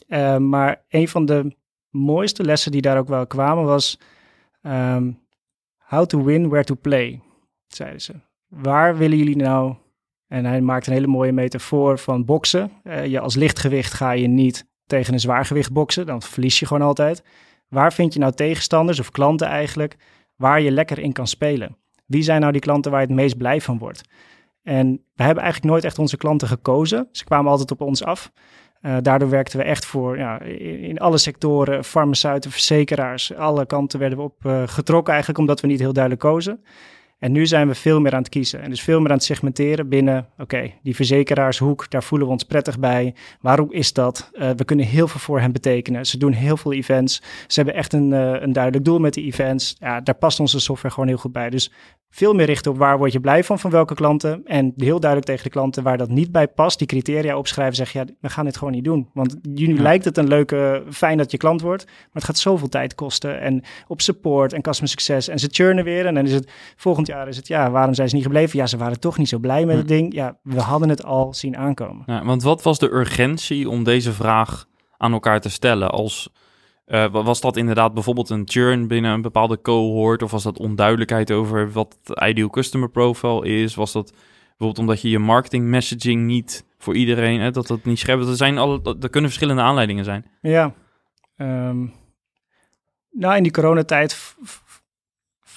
Uh, 0.08 0.38
maar 0.38 0.84
een 0.90 1.08
van 1.08 1.26
de 1.26 1.56
mooiste 1.90 2.44
lessen 2.44 2.72
die 2.72 2.82
daar 2.82 2.98
ook 2.98 3.08
wel 3.08 3.28
kwamen 3.28 3.64
was... 3.64 4.00
Um, 4.62 5.20
how 5.78 6.06
to 6.06 6.24
win, 6.24 6.50
where 6.50 6.64
to 6.64 6.76
play, 6.76 7.22
zeiden 7.68 8.02
ze. 8.02 8.14
Waar 8.48 8.98
willen 8.98 9.18
jullie 9.18 9.36
nou... 9.36 9.76
En 10.28 10.46
hij 10.46 10.62
maakt 10.62 10.88
een 10.88 10.94
hele 10.94 11.08
mooie 11.08 11.32
metafoor 11.32 12.00
van 12.00 12.26
boksen. 12.26 12.72
Uh, 12.84 13.06
je 13.06 13.20
als 13.20 13.36
lichtgewicht 13.36 13.94
ga 13.94 14.12
je 14.12 14.28
niet 14.28 14.68
tegen 14.86 15.14
een 15.14 15.20
zwaargewicht 15.20 15.72
boksen, 15.72 16.06
dan 16.06 16.22
verlies 16.22 16.60
je 16.60 16.66
gewoon 16.66 16.88
altijd. 16.88 17.24
Waar 17.70 17.94
vind 17.94 18.14
je 18.14 18.20
nou 18.20 18.34
tegenstanders 18.34 19.00
of 19.00 19.12
klanten 19.12 19.48
eigenlijk 19.48 19.98
waar 20.36 20.62
je 20.62 20.72
lekker 20.72 21.00
in 21.00 21.14
kan 21.14 21.28
spelen? 21.28 21.78
Wie 22.06 22.22
zijn 22.22 22.42
nou 22.42 22.52
die 22.52 22.62
klanten 22.62 22.92
waar 22.92 23.02
je 23.02 23.08
het 23.08 23.16
meest 23.16 23.38
blij 23.38 23.62
van 23.62 23.78
wordt? 23.78 24.02
En 24.64 25.04
we 25.14 25.24
hebben 25.24 25.44
eigenlijk 25.44 25.74
nooit 25.74 25.84
echt 25.84 26.00
onze 26.00 26.18
klanten 26.18 26.48
gekozen. 26.48 27.08
Ze 27.12 27.24
kwamen 27.24 27.52
altijd 27.52 27.72
op 27.72 27.82
ons 27.82 28.04
af. 28.04 28.32
Uh, 28.88 28.98
daardoor 29.02 29.30
werkten 29.30 29.60
we 29.60 29.64
echt 29.64 29.86
voor 29.86 30.18
ja, 30.18 30.42
in, 30.42 30.98
alle 30.98 31.18
sectoren, 31.18 31.84
farmaceuten, 31.84 32.52
verzekeraars, 32.52 33.36
alle 33.36 33.66
kanten 33.66 34.00
werden 34.00 34.18
we 34.18 34.24
op 34.24 34.46
uh, 34.46 34.64
getrokken 34.66 35.14
eigenlijk 35.14 35.42
omdat 35.42 35.62
we 35.62 35.68
niet 35.68 35.80
heel 35.80 35.94
duidelijk 35.94 36.24
kozen. 36.24 36.64
En 37.20 37.32
nu 37.32 37.46
zijn 37.46 37.68
we 37.68 37.76
veel 37.76 38.00
meer 38.02 38.14
aan 38.14 38.20
het 38.20 38.30
kiezen 38.30 38.62
en 38.62 38.70
dus 38.70 38.82
veel 38.82 39.00
meer 39.00 39.10
aan 39.10 39.16
het 39.16 39.24
segmenteren 39.24 39.90
binnen, 39.90 40.28
oké, 40.38 40.72
die 40.84 40.96
verzekeraarshoek, 40.96 41.90
daar 41.90 42.04
voelen 42.04 42.28
we 42.28 42.34
ons 42.34 42.44
prettig 42.44 42.80
bij. 42.80 43.16
Waarom 43.42 43.72
is 43.72 43.94
dat? 43.94 44.30
Uh, 44.34 44.50
we 44.56 44.66
kunnen 44.66 44.86
heel 44.86 45.08
veel 45.08 45.20
voor 45.20 45.40
hen 45.40 45.52
betekenen. 45.52 46.06
Ze 46.06 46.18
doen 46.18 46.32
heel 46.32 46.58
veel 46.58 46.74
events. 46.74 47.22
Ze 47.48 47.60
hebben 47.60 47.76
echt 47.76 47.94
een, 47.94 48.12
een 48.12 48.54
duidelijk 48.54 48.86
doel 48.86 49.00
met 49.00 49.14
die 49.14 49.26
events. 49.26 49.76
Ja, 49.80 50.02
daar 50.02 50.16
past 50.16 50.40
onze 50.40 50.60
software 50.60 50.94
gewoon 50.94 51.10
heel 51.10 51.18
goed 51.18 51.32
bij. 51.32 51.50
Dus 51.50 51.72
veel 52.18 52.34
meer 52.34 52.46
richten 52.46 52.72
op 52.72 52.78
waar 52.78 52.98
word 52.98 53.12
je 53.12 53.20
blij 53.20 53.44
van, 53.44 53.60
van 53.60 53.72
welke 53.72 53.96
klanten. 53.96 54.42
En 54.46 54.74
heel 54.78 55.00
duidelijk 55.00 55.30
tegen 55.30 55.44
de 55.44 55.50
klanten 55.50 55.84
waar 55.84 55.98
dat 55.98 56.10
niet 56.10 56.32
bij 56.32 56.48
past, 56.48 56.78
die 56.78 56.88
criteria 56.88 57.38
opschrijven. 57.38 57.76
Zeg 57.76 57.92
ja, 57.92 58.06
we 58.20 58.30
gaan 58.30 58.46
dit 58.46 58.58
gewoon 58.58 58.74
niet 58.74 58.84
doen. 58.84 59.10
Want 59.14 59.38
ja. 59.54 59.82
lijkt 59.82 60.06
het 60.06 60.18
een 60.18 60.28
leuke, 60.28 60.84
fijn 60.90 61.18
dat 61.18 61.32
je 61.32 61.38
klant 61.38 61.62
wordt. 61.62 61.86
Maar 61.86 62.10
het 62.12 62.24
gaat 62.24 62.38
zoveel 62.38 62.70
tijd 62.70 62.96
kosten. 62.96 63.40
En 63.40 63.64
op 63.88 64.02
support 64.02 64.54
en 64.54 64.62
customer 64.62 64.90
success. 64.90 65.28
En 65.28 65.40
ze 65.40 65.48
churnen 65.52 65.84
weer. 65.84 66.06
En 66.06 66.14
dan 66.14 66.26
is 66.26 66.34
het 66.34 66.52
volgend 66.76 67.08
jaar 67.08 67.28
is 67.28 67.38
het, 67.38 67.48
ja, 67.48 67.72
waarom 67.72 67.94
zijn 67.94 68.10
ze 68.10 68.16
niet 68.16 68.24
gebleven? 68.24 68.60
Ja, 68.60 68.68
ze 68.68 68.78
waren 68.78 69.00
toch 69.00 69.18
niet 69.18 69.30
zo 69.30 69.38
blij 69.38 69.66
met 69.66 69.78
het 69.78 69.88
ding. 69.88 70.14
Ja, 70.14 70.38
we 70.42 70.60
hadden 70.60 70.90
het 70.90 71.04
al 71.04 71.34
zien 71.34 71.58
aankomen. 71.58 72.04
Ja, 72.06 72.26
want 72.26 72.44
wat 72.44 72.62
was 72.62 72.80
de 72.80 72.94
urgentie 72.94 73.70
om 73.70 73.84
deze 73.84 74.14
vraag 74.14 74.66
aan 74.98 75.14
elkaar 75.14 75.42
te 75.42 75.50
stellen? 75.50 75.90
Als, 75.90 76.30
uh, 76.88 77.12
was 77.12 77.42
dat 77.42 77.58
inderdaad 77.58 77.94
bijvoorbeeld 77.94 78.30
een 78.30 78.44
churn 78.46 78.88
binnen 78.88 79.12
een 79.12 79.22
bepaalde 79.22 79.62
cohort? 79.62 80.22
Of 80.22 80.32
was 80.32 80.44
dat 80.44 80.60
onduidelijkheid 80.60 81.32
over 81.32 81.72
wat 81.72 82.00
de 82.04 82.28
ideal 82.28 82.50
customer 82.50 82.90
profile 82.90 83.48
is? 83.48 83.76
Was 83.76 83.92
dat 83.92 84.12
bijvoorbeeld 84.48 84.80
omdat 84.80 85.02
je 85.02 85.10
je 85.10 85.20
marketing 85.20 85.66
messaging 85.66 86.26
niet 86.26 86.66
voor 86.78 86.96
iedereen, 86.96 87.40
hè, 87.40 87.52
dat 87.52 87.68
dat 87.68 87.86
niet 87.86 88.00
scherp 88.00 88.22
is? 88.22 88.38
zijn 88.38 88.58
alle, 88.58 88.82
er 88.84 89.10
kunnen 89.10 89.30
verschillende 89.30 89.62
aanleidingen 89.62 90.04
zijn. 90.04 90.26
Ja, 90.42 90.74
um, 91.38 91.94
nou 93.12 93.36
in 93.36 93.44
die 93.44 93.52
coronatijd 93.52 94.36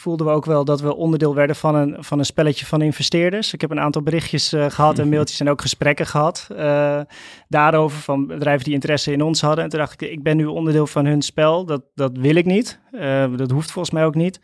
voelden 0.01 0.27
we 0.27 0.33
ook 0.33 0.45
wel 0.45 0.65
dat 0.65 0.81
we 0.81 0.97
onderdeel 0.97 1.35
werden 1.35 1.57
van 1.57 1.75
een, 1.75 1.97
van 1.99 2.19
een 2.19 2.25
spelletje 2.25 2.67
van 2.67 2.83
investeerders. 2.83 3.53
Ik 3.53 3.61
heb 3.61 3.71
een 3.71 3.81
aantal 3.81 4.03
berichtjes 4.03 4.53
uh, 4.53 4.71
gehad 4.71 4.99
en 4.99 5.09
mailtjes 5.15 5.41
en 5.41 5.51
ook 5.51 5.61
gesprekken 5.61 6.07
gehad 6.07 6.49
uh, 6.53 7.01
daarover 7.49 7.99
van 7.99 8.27
bedrijven 8.27 8.65
die 8.65 8.75
interesse 8.75 9.13
in 9.13 9.23
ons 9.23 9.41
hadden. 9.41 9.65
En 9.65 9.71
toen 9.71 9.79
dacht 9.79 10.03
ik, 10.03 10.11
ik 10.11 10.23
ben 10.23 10.37
nu 10.37 10.47
onderdeel 10.47 10.87
van 10.87 11.07
hun 11.07 11.23
spel, 11.23 11.65
dat, 11.65 11.83
dat 11.95 12.17
wil 12.19 12.35
ik 12.35 12.45
niet. 12.45 12.81
Uh, 12.93 13.37
dat 13.37 13.51
hoeft 13.51 13.71
volgens 13.71 13.95
mij 13.95 14.05
ook 14.05 14.15
niet. 14.15 14.41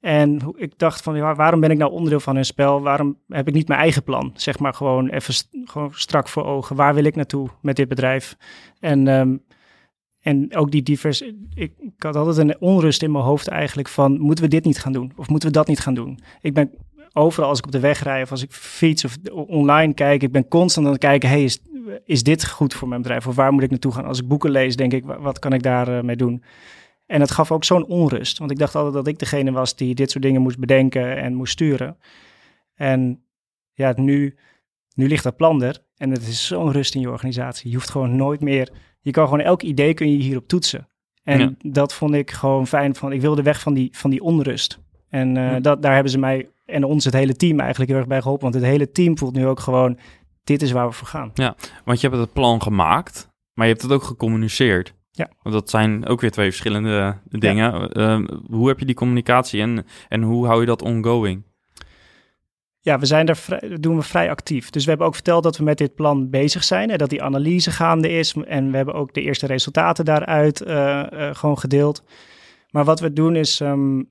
En 0.00 0.54
ik 0.56 0.72
dacht 0.78 1.02
van, 1.02 1.16
ja, 1.16 1.34
waarom 1.34 1.60
ben 1.60 1.70
ik 1.70 1.78
nou 1.78 1.92
onderdeel 1.92 2.20
van 2.20 2.34
hun 2.34 2.44
spel? 2.44 2.82
Waarom 2.82 3.18
heb 3.28 3.48
ik 3.48 3.54
niet 3.54 3.68
mijn 3.68 3.80
eigen 3.80 4.02
plan? 4.02 4.32
Zeg 4.34 4.58
maar 4.58 4.74
gewoon 4.74 5.08
even 5.08 5.34
st 5.34 5.48
gewoon 5.64 5.90
strak 5.94 6.28
voor 6.28 6.44
ogen. 6.44 6.76
Waar 6.76 6.94
wil 6.94 7.04
ik 7.04 7.16
naartoe 7.16 7.48
met 7.60 7.76
dit 7.76 7.88
bedrijf? 7.88 8.36
En... 8.80 9.06
Um, 9.06 9.42
en 10.20 10.56
ook 10.56 10.70
die 10.70 10.82
divers. 10.82 11.22
Ik, 11.54 11.72
had 11.98 12.16
altijd 12.16 12.36
een 12.36 12.60
onrust 12.60 13.02
in 13.02 13.12
mijn 13.12 13.24
hoofd 13.24 13.48
eigenlijk 13.48 13.88
van 13.88 14.18
moeten 14.18 14.44
we 14.44 14.50
dit 14.50 14.64
niet 14.64 14.78
gaan 14.78 14.92
doen 14.92 15.12
of 15.16 15.28
moeten 15.28 15.48
we 15.48 15.54
dat 15.54 15.66
niet 15.66 15.80
gaan 15.80 15.94
doen? 15.94 16.18
Ik 16.40 16.54
ben 16.54 16.70
overal 17.12 17.48
als 17.48 17.58
ik 17.58 17.64
op 17.64 17.72
de 17.72 17.80
weg 17.80 18.02
rijd 18.02 18.24
of 18.24 18.30
als 18.30 18.42
ik 18.42 18.52
fiets 18.52 19.04
of 19.04 19.16
online 19.32 19.94
kijk, 19.94 20.22
ik 20.22 20.32
ben 20.32 20.48
constant 20.48 20.86
aan 20.86 20.92
het 20.92 21.00
kijken, 21.00 21.28
hey, 21.28 21.44
is, 21.44 21.62
is 22.04 22.22
dit 22.22 22.48
goed 22.48 22.74
voor 22.74 22.88
mijn 22.88 23.02
bedrijf 23.02 23.26
of 23.26 23.34
waar 23.34 23.52
moet 23.52 23.62
ik 23.62 23.70
naartoe 23.70 23.92
gaan? 23.92 24.04
Als 24.04 24.20
ik 24.20 24.28
boeken 24.28 24.50
lees, 24.50 24.76
denk 24.76 24.92
ik, 24.92 25.04
wat 25.04 25.38
kan 25.38 25.52
ik 25.52 25.62
daarmee 25.62 26.02
mee 26.02 26.16
doen? 26.16 26.42
En 27.06 27.20
het 27.20 27.30
gaf 27.30 27.52
ook 27.52 27.64
zo'n 27.64 27.86
onrust, 27.86 28.38
want 28.38 28.50
ik 28.50 28.58
dacht 28.58 28.74
altijd 28.74 28.94
dat 28.94 29.06
ik 29.06 29.18
degene 29.18 29.52
was 29.52 29.76
die 29.76 29.94
dit 29.94 30.10
soort 30.10 30.24
dingen 30.24 30.42
moest 30.42 30.58
bedenken 30.58 31.16
en 31.16 31.34
moest 31.34 31.52
sturen. 31.52 31.96
En 32.74 33.24
ja, 33.72 33.92
nu, 33.96 34.36
nu 34.94 35.08
ligt 35.08 35.24
dat 35.24 35.36
plan 35.36 35.62
er 35.62 35.84
en 35.96 36.10
het 36.10 36.26
is 36.26 36.46
zo'n 36.46 36.72
rust 36.72 36.94
in 36.94 37.00
je 37.00 37.10
organisatie. 37.10 37.70
Je 37.70 37.76
hoeft 37.76 37.90
gewoon 37.90 38.16
nooit 38.16 38.40
meer 38.40 38.72
je 39.00 39.10
kan 39.10 39.24
gewoon 39.24 39.40
elk 39.40 39.62
idee 39.62 39.94
kun 39.94 40.10
je 40.10 40.22
hierop 40.22 40.48
toetsen. 40.48 40.88
En 41.22 41.40
ja. 41.40 41.70
dat 41.70 41.94
vond 41.94 42.14
ik 42.14 42.30
gewoon 42.30 42.66
fijn. 42.66 42.94
Van, 42.94 43.12
ik 43.12 43.20
wilde 43.20 43.42
weg 43.42 43.60
van 43.60 43.74
die, 43.74 43.88
van 43.92 44.10
die 44.10 44.22
onrust. 44.22 44.80
En 45.08 45.28
uh, 45.28 45.50
ja. 45.50 45.60
dat, 45.60 45.82
daar 45.82 45.94
hebben 45.94 46.12
ze 46.12 46.18
mij 46.18 46.48
en 46.66 46.84
ons 46.84 47.04
het 47.04 47.14
hele 47.14 47.36
team 47.36 47.60
eigenlijk 47.60 47.90
heel 47.90 47.98
erg 47.98 48.08
bij 48.08 48.20
geholpen. 48.20 48.50
Want 48.50 48.54
het 48.54 48.72
hele 48.72 48.90
team 48.90 49.18
voelt 49.18 49.34
nu 49.34 49.46
ook 49.46 49.60
gewoon, 49.60 49.98
dit 50.44 50.62
is 50.62 50.72
waar 50.72 50.86
we 50.86 50.92
voor 50.92 51.06
gaan. 51.06 51.30
Ja, 51.34 51.56
want 51.84 52.00
je 52.00 52.08
hebt 52.08 52.20
het 52.20 52.32
plan 52.32 52.62
gemaakt, 52.62 53.28
maar 53.54 53.66
je 53.66 53.72
hebt 53.72 53.84
het 53.84 53.92
ook 53.92 54.02
gecommuniceerd. 54.02 54.94
Ja. 55.10 55.30
Want 55.42 55.54
dat 55.54 55.70
zijn 55.70 56.06
ook 56.06 56.20
weer 56.20 56.30
twee 56.30 56.48
verschillende 56.48 57.18
dingen. 57.28 57.90
Ja. 57.92 58.18
Uh, 58.18 58.28
hoe 58.46 58.68
heb 58.68 58.78
je 58.78 58.84
die 58.84 58.94
communicatie 58.94 59.60
en, 59.60 59.86
en 60.08 60.22
hoe 60.22 60.46
hou 60.46 60.60
je 60.60 60.66
dat 60.66 60.82
ongoing? 60.82 61.44
Ja, 62.82 62.98
we 62.98 63.06
zijn 63.06 63.26
daar 63.26 63.62
doen 63.80 63.96
we 63.96 64.02
vrij 64.02 64.30
actief. 64.30 64.70
Dus 64.70 64.82
we 64.84 64.88
hebben 64.88 65.06
ook 65.06 65.14
verteld 65.14 65.42
dat 65.42 65.56
we 65.56 65.64
met 65.64 65.78
dit 65.78 65.94
plan 65.94 66.30
bezig 66.30 66.64
zijn 66.64 66.90
en 66.90 66.98
dat 66.98 67.10
die 67.10 67.22
analyse 67.22 67.70
gaande 67.70 68.08
is. 68.08 68.34
En 68.46 68.70
we 68.70 68.76
hebben 68.76 68.94
ook 68.94 69.14
de 69.14 69.22
eerste 69.22 69.46
resultaten 69.46 70.04
daaruit 70.04 70.60
uh, 70.62 71.06
uh, 71.12 71.34
gewoon 71.34 71.58
gedeeld. 71.58 72.02
Maar 72.70 72.84
wat 72.84 73.00
we 73.00 73.12
doen 73.12 73.36
is, 73.36 73.60
um, 73.60 74.10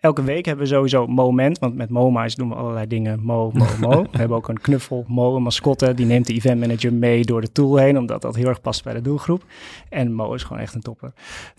elke 0.00 0.22
week 0.22 0.44
hebben 0.44 0.64
we 0.64 0.70
sowieso 0.70 1.06
moment, 1.06 1.58
want 1.58 1.74
met 1.74 1.90
MoMa's 1.90 2.34
doen 2.34 2.48
we 2.48 2.54
allerlei 2.54 2.86
dingen. 2.86 3.20
Mo, 3.22 3.50
Mo, 3.54 3.66
Mo. 3.80 4.02
we 4.12 4.18
hebben 4.18 4.36
ook 4.36 4.48
een 4.48 4.60
knuffel, 4.60 5.04
Mo, 5.08 5.36
een 5.36 5.42
mascotte. 5.42 5.94
Die 5.94 6.06
neemt 6.06 6.26
de 6.26 6.34
event 6.34 6.60
manager 6.60 6.92
mee 6.92 7.24
door 7.24 7.40
de 7.40 7.52
tool 7.52 7.76
heen, 7.76 7.98
omdat 7.98 8.22
dat 8.22 8.34
heel 8.34 8.46
erg 8.46 8.60
past 8.60 8.84
bij 8.84 8.92
de 8.92 9.00
doelgroep. 9.00 9.44
En 9.88 10.12
Mo 10.12 10.34
is 10.34 10.42
gewoon 10.42 10.62
echt 10.62 10.74
een 10.74 10.80
topper. 10.80 11.12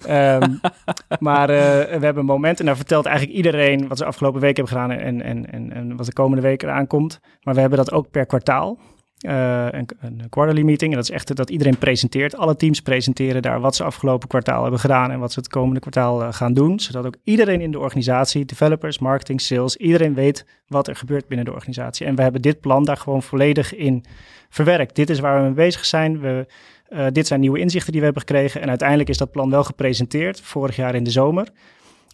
Um, 0.10 0.60
maar 1.20 1.50
uh, 1.50 1.58
we 2.00 2.06
hebben 2.06 2.26
momenten 2.26 2.60
en 2.60 2.66
daar 2.66 2.76
vertelt 2.76 3.06
eigenlijk 3.06 3.38
iedereen 3.38 3.88
wat 3.88 3.98
ze 3.98 4.06
afgelopen 4.06 4.42
week 4.42 4.56
hebben 4.58 4.74
gedaan 4.74 4.92
en, 4.92 5.22
en, 5.22 5.52
en, 5.52 5.74
en 5.74 5.96
wat 5.96 6.06
de 6.06 6.14
komende 6.14 6.42
week 6.42 6.64
eraan 6.64 6.88
komt. 6.88 7.20
Maar 7.44 7.54
we 7.54 7.60
hebben 7.60 7.78
dat 7.78 7.92
ook 7.92 8.12
per 8.12 8.26
kwartaal. 8.26 8.78
Uh, 9.22 9.68
een, 9.72 9.88
een, 10.00 10.30
quarterly 10.30 10.62
meeting. 10.62 10.92
En 10.92 10.98
dat 10.98 11.10
is 11.10 11.16
echt 11.16 11.36
dat 11.36 11.50
iedereen 11.50 11.78
presenteert. 11.78 12.36
Alle 12.36 12.56
teams 12.56 12.82
presenteren 12.82 13.42
daar 13.42 13.60
wat 13.60 13.76
ze 13.76 13.84
afgelopen 13.84 14.28
kwartaal 14.28 14.62
hebben 14.62 14.80
gedaan 14.80 15.12
en 15.12 15.20
wat 15.20 15.32
ze 15.32 15.40
het 15.40 15.50
komende 15.50 15.80
kwartaal 15.80 16.22
uh, 16.22 16.34
gaan 16.34 16.54
doen. 16.54 16.80
Zodat 16.80 17.06
ook 17.06 17.16
iedereen 17.24 17.62
in 17.62 17.72
de 17.72 17.80
organisatie, 17.80 18.46
developers, 18.46 19.00
marketing, 19.00 19.42
sales, 19.42 19.76
iedereen 19.76 20.14
weet 20.14 20.46
wat 20.68 20.88
er 20.88 20.96
gebeurt 20.96 21.28
binnen 21.28 21.46
de 21.46 21.54
organisatie. 21.54 22.06
En 22.06 22.16
we 22.16 22.22
hebben 22.22 22.42
dit 22.42 22.60
plan 22.60 22.84
daar 22.84 22.98
gewoon 22.98 23.24
volledig 23.24 23.76
in 23.76 24.06
verwerkt. 24.50 24.96
Dit 24.96 25.10
is 25.10 25.20
waar 25.20 25.38
we 25.38 25.44
mee 25.46 25.54
bezig 25.54 25.86
zijn. 25.86 26.20
We, 26.20 26.46
uh, 26.90 27.06
dit 27.12 27.28
zijn 27.28 27.40
nieuwe 27.40 27.60
inzichten 27.60 27.92
die 27.92 28.00
we 28.00 28.06
hebben 28.06 28.28
gekregen. 28.28 28.62
En 28.62 28.70
uiteindelijk 28.70 29.10
is 29.10 29.18
dat 29.18 29.32
plan 29.32 29.50
wel 29.50 29.64
gepresenteerd 29.64 30.42
vorig 30.42 30.76
jaar 30.76 30.96
in 30.96 31.04
de 31.04 31.12
zomer. 31.12 31.48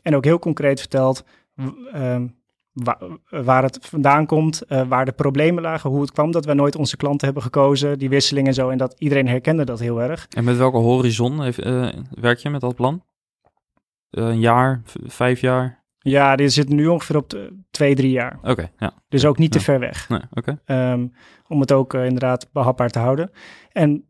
En 0.02 0.16
ook 0.16 0.24
heel 0.24 0.40
concreet 0.40 0.80
verteld 0.80 1.24
waar, 3.30 3.64
het 3.64 3.80
vandaan 3.82 4.26
komt, 4.26 4.64
uh, 4.68 4.88
waar 4.88 5.06
de 5.06 5.12
problemen 5.12 5.64
lagen, 5.64 5.90
hoe 5.90 6.02
het 6.02 6.12
kwam 6.12 6.32
dat 6.32 6.46
we 6.46 6.54
nooit 6.54 6.76
onze 6.76 6.98
klanten 6.98 7.26
hebben 7.26 7.44
gekozen, 7.44 8.00
die 8.00 8.10
wisseling 8.10 8.48
en 8.48 8.54
zo. 8.54 8.70
En 8.70 8.78
dat 8.78 8.96
iedereen 8.98 9.28
herkende 9.28 9.66
dat 9.66 9.80
heel 9.80 10.02
erg. 10.02 10.28
En 10.30 10.44
met 10.44 10.58
welke 10.58 10.78
horizon 10.78 11.42
heeft, 11.42 11.66
uh, 11.66 11.90
werk 12.10 12.40
je 12.40 12.50
met 12.50 12.62
dat 12.62 12.76
plan? 12.76 13.04
Uh, 14.12 14.28
een 14.28 14.40
jaar, 14.40 14.82
vijf 15.06 15.42
jaar? 15.42 15.86
Ja, 15.98 16.36
dit 16.36 16.54
zit 16.54 16.70
nu 16.70 16.88
ongeveer 16.88 17.16
op 17.16 17.38
twee, 17.72 17.96
drie 17.96 18.12
jaar. 18.12 18.40
Oké, 18.42 18.70
ja. 18.78 18.94
Dus 19.10 19.26
ook 19.26 19.38
niet 19.38 19.52
te 19.52 19.60
ver 19.60 19.80
weg. 19.80 20.10
Nee. 20.10 20.22
Okay. 20.34 20.92
Um, 20.92 21.14
om 21.48 21.60
het 21.60 21.72
ook 21.72 21.94
inderdaad 21.94 22.50
behapbaar 22.52 22.90
te 22.90 23.00
houden. 23.00 23.32
En 23.72 24.06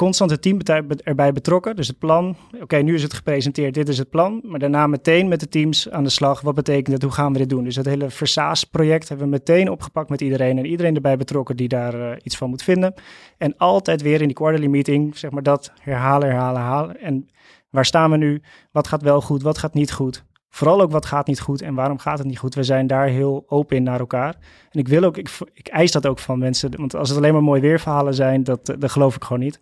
constant 0.00 0.30
het 0.30 0.42
team 0.42 0.58
erbij 1.02 1.32
betrokken. 1.32 1.76
Dus 1.76 1.88
het 1.88 1.98
plan, 1.98 2.36
oké, 2.60 2.76
nu 2.76 2.94
is 2.94 3.02
het 3.02 3.12
gepresenteerd, 3.12 3.74
dit 3.74 3.88
is 3.88 3.98
het 3.98 4.10
plan. 4.10 4.40
Maar 4.44 4.58
daarna 4.58 4.86
meteen 4.86 5.28
met 5.28 5.40
de 5.40 5.48
teams 5.48 5.90
aan 5.90 6.04
de 6.04 6.10
slag. 6.10 6.40
Wat 6.40 6.54
betekent 6.54 6.92
het? 6.94 7.02
Hoe 7.02 7.12
gaan 7.12 7.32
we 7.32 7.38
dit 7.38 7.48
doen? 7.48 7.64
Dus 7.64 7.76
het 7.76 7.86
hele 7.86 8.10
Versaas-project 8.10 9.08
hebben 9.08 9.26
we 9.26 9.32
meteen 9.32 9.70
opgepakt 9.70 10.10
met 10.10 10.20
iedereen. 10.20 10.58
En 10.58 10.66
iedereen 10.66 10.94
erbij 10.94 11.16
betrokken 11.16 11.56
die 11.56 11.68
daar 11.68 11.94
uh, 11.94 12.10
iets 12.22 12.36
van 12.36 12.50
moet 12.50 12.62
vinden. 12.62 12.94
En 13.38 13.56
altijd 13.56 14.02
weer 14.02 14.20
in 14.20 14.26
die 14.26 14.36
quarterly 14.36 14.66
meeting, 14.66 15.16
zeg 15.16 15.30
maar 15.30 15.42
dat 15.42 15.72
herhalen, 15.80 16.28
herhalen, 16.28 16.60
herhalen. 16.60 17.00
En 17.00 17.28
waar 17.70 17.84
staan 17.84 18.10
we 18.10 18.16
nu? 18.16 18.42
Wat 18.72 18.88
gaat 18.88 19.02
wel 19.02 19.20
goed? 19.20 19.42
Wat 19.42 19.58
gaat 19.58 19.74
niet 19.74 19.92
goed? 19.92 20.24
Vooral 20.50 20.80
ook 20.80 20.90
wat 20.90 21.06
gaat 21.06 21.26
niet 21.26 21.40
goed 21.40 21.62
en 21.62 21.74
waarom 21.74 21.98
gaat 21.98 22.18
het 22.18 22.26
niet 22.26 22.38
goed. 22.38 22.54
We 22.54 22.62
zijn 22.62 22.86
daar 22.86 23.06
heel 23.06 23.44
open 23.48 23.76
in 23.76 23.82
naar 23.82 24.00
elkaar. 24.00 24.34
En 24.70 24.80
ik 24.80 24.88
wil 24.88 25.02
ook, 25.02 25.16
ik, 25.16 25.30
ik 25.52 25.68
eis 25.68 25.92
dat 25.92 26.06
ook 26.06 26.18
van 26.18 26.38
mensen. 26.38 26.70
Want 26.76 26.96
als 26.96 27.08
het 27.08 27.18
alleen 27.18 27.32
maar 27.32 27.42
mooi 27.42 27.60
weerverhalen 27.60 28.14
zijn, 28.14 28.44
dat, 28.44 28.68
eh, 28.68 28.76
dat 28.78 28.90
geloof 28.90 29.16
ik 29.16 29.24
gewoon 29.24 29.42
niet. 29.42 29.60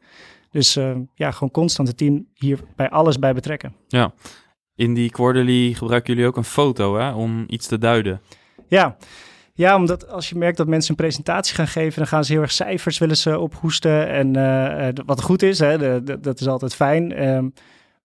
Dus 0.50 0.76
uh, 0.76 0.96
ja, 1.14 1.30
gewoon 1.30 1.50
constant 1.50 1.88
het 1.88 1.96
team 1.96 2.26
hier 2.34 2.60
bij 2.76 2.90
alles 2.90 3.18
bij 3.18 3.34
betrekken. 3.34 3.74
Ja, 3.88 4.12
in 4.74 4.94
die 4.94 5.10
quarterly 5.10 5.72
gebruiken 5.72 6.12
jullie 6.12 6.28
ook 6.28 6.36
een 6.36 6.44
foto 6.44 6.96
hè, 6.96 7.12
om 7.12 7.44
iets 7.46 7.66
te 7.66 7.78
duiden. 7.78 8.20
Ja. 8.66 8.96
Ja, 9.54 9.76
omdat 9.76 10.08
als 10.08 10.28
je 10.28 10.36
merkt 10.36 10.56
dat 10.56 10.66
mensen 10.66 10.90
een 10.90 10.96
presentatie 10.96 11.54
gaan 11.54 11.68
geven, 11.68 11.98
dan 11.98 12.06
gaan 12.06 12.24
ze 12.24 12.32
heel 12.32 12.40
erg 12.40 12.52
cijfers 12.52 12.98
willen 12.98 13.16
ze 13.16 13.38
ophoesten. 13.38 14.08
En 14.08 14.36
uh, 14.36 14.88
wat 15.06 15.22
goed 15.22 15.42
is, 15.42 15.58
hè, 15.58 15.78
de, 15.78 16.00
de, 16.04 16.20
dat 16.20 16.40
is 16.40 16.46
altijd 16.46 16.74
fijn. 16.74 17.28
Um, 17.28 17.52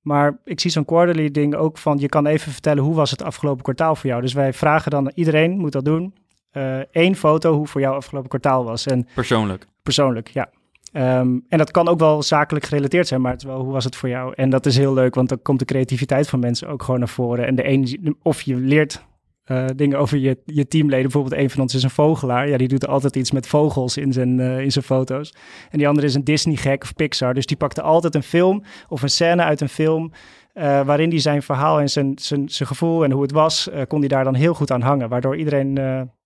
maar 0.03 0.37
ik 0.45 0.59
zie 0.59 0.71
zo'n 0.71 0.85
quarterly 0.85 1.31
ding 1.31 1.55
ook 1.55 1.77
van, 1.77 1.97
je 1.97 2.09
kan 2.09 2.25
even 2.25 2.51
vertellen 2.51 2.83
hoe 2.83 2.95
was 2.95 3.11
het 3.11 3.23
afgelopen 3.23 3.63
kwartaal 3.63 3.95
voor 3.95 4.09
jou. 4.09 4.21
Dus 4.21 4.33
wij 4.33 4.53
vragen 4.53 4.91
dan, 4.91 5.11
iedereen 5.15 5.57
moet 5.57 5.71
dat 5.71 5.85
doen, 5.85 6.13
uh, 6.53 6.77
één 6.91 7.15
foto 7.15 7.53
hoe 7.53 7.67
voor 7.67 7.81
jou 7.81 7.95
afgelopen 7.95 8.29
kwartaal 8.29 8.63
was. 8.63 8.85
En 8.85 9.07
persoonlijk? 9.15 9.67
Persoonlijk, 9.83 10.27
ja. 10.27 10.49
Um, 10.95 11.45
en 11.49 11.57
dat 11.57 11.71
kan 11.71 11.87
ook 11.87 11.99
wel 11.99 12.23
zakelijk 12.23 12.65
gerelateerd 12.65 13.07
zijn, 13.07 13.21
maar 13.21 13.31
het 13.31 13.43
wel, 13.43 13.61
hoe 13.63 13.71
was 13.71 13.83
het 13.83 13.95
voor 13.95 14.09
jou? 14.09 14.33
En 14.35 14.49
dat 14.49 14.65
is 14.65 14.77
heel 14.77 14.93
leuk, 14.93 15.15
want 15.15 15.29
dan 15.29 15.41
komt 15.41 15.59
de 15.59 15.65
creativiteit 15.65 16.29
van 16.29 16.39
mensen 16.39 16.67
ook 16.67 16.83
gewoon 16.83 16.99
naar 16.99 17.09
voren. 17.09 17.45
En 17.45 17.55
de 17.55 17.67
een, 17.67 18.17
of 18.21 18.41
je 18.41 18.55
leert 18.55 19.05
uh, 19.51 19.65
dingen 19.75 19.97
over 19.97 20.17
je, 20.17 20.41
je 20.45 20.67
teamleden. 20.67 21.03
Bijvoorbeeld 21.03 21.41
een 21.41 21.49
van 21.49 21.61
ons 21.61 21.75
is 21.75 21.83
een 21.83 21.89
vogelaar. 21.89 22.49
Ja, 22.49 22.57
die 22.57 22.67
doet 22.67 22.87
altijd 22.87 23.15
iets 23.15 23.31
met 23.31 23.47
vogels 23.47 23.97
in 23.97 24.13
zijn, 24.13 24.39
uh, 24.39 24.59
in 24.59 24.71
zijn 24.71 24.85
foto's. 24.85 25.33
En 25.69 25.77
die 25.77 25.87
andere 25.87 26.07
is 26.07 26.15
een 26.15 26.23
Disney-gek 26.23 26.83
of 26.83 26.93
Pixar. 26.93 27.33
Dus 27.33 27.45
die 27.45 27.57
pakte 27.57 27.81
altijd 27.81 28.15
een 28.15 28.23
film 28.23 28.63
of 28.87 29.01
een 29.01 29.09
scène 29.09 29.43
uit 29.43 29.61
een 29.61 29.69
film... 29.69 30.11
Uh, 30.53 30.85
waarin 30.85 31.09
hij 31.09 31.19
zijn 31.19 31.41
verhaal 31.41 31.79
en 31.79 31.89
zijn, 31.89 32.11
zijn, 32.15 32.49
zijn 32.49 32.67
gevoel 32.67 33.03
en 33.03 33.11
hoe 33.11 33.21
het 33.21 33.31
was... 33.31 33.69
kon 33.87 33.99
hij 33.99 34.07
daar 34.07 34.23
dan 34.23 34.35
heel 34.35 34.53
goed 34.53 34.71
aan 34.71 34.81
hangen. 34.81 35.09
Waardoor 35.09 35.37
iedereen 35.37 35.75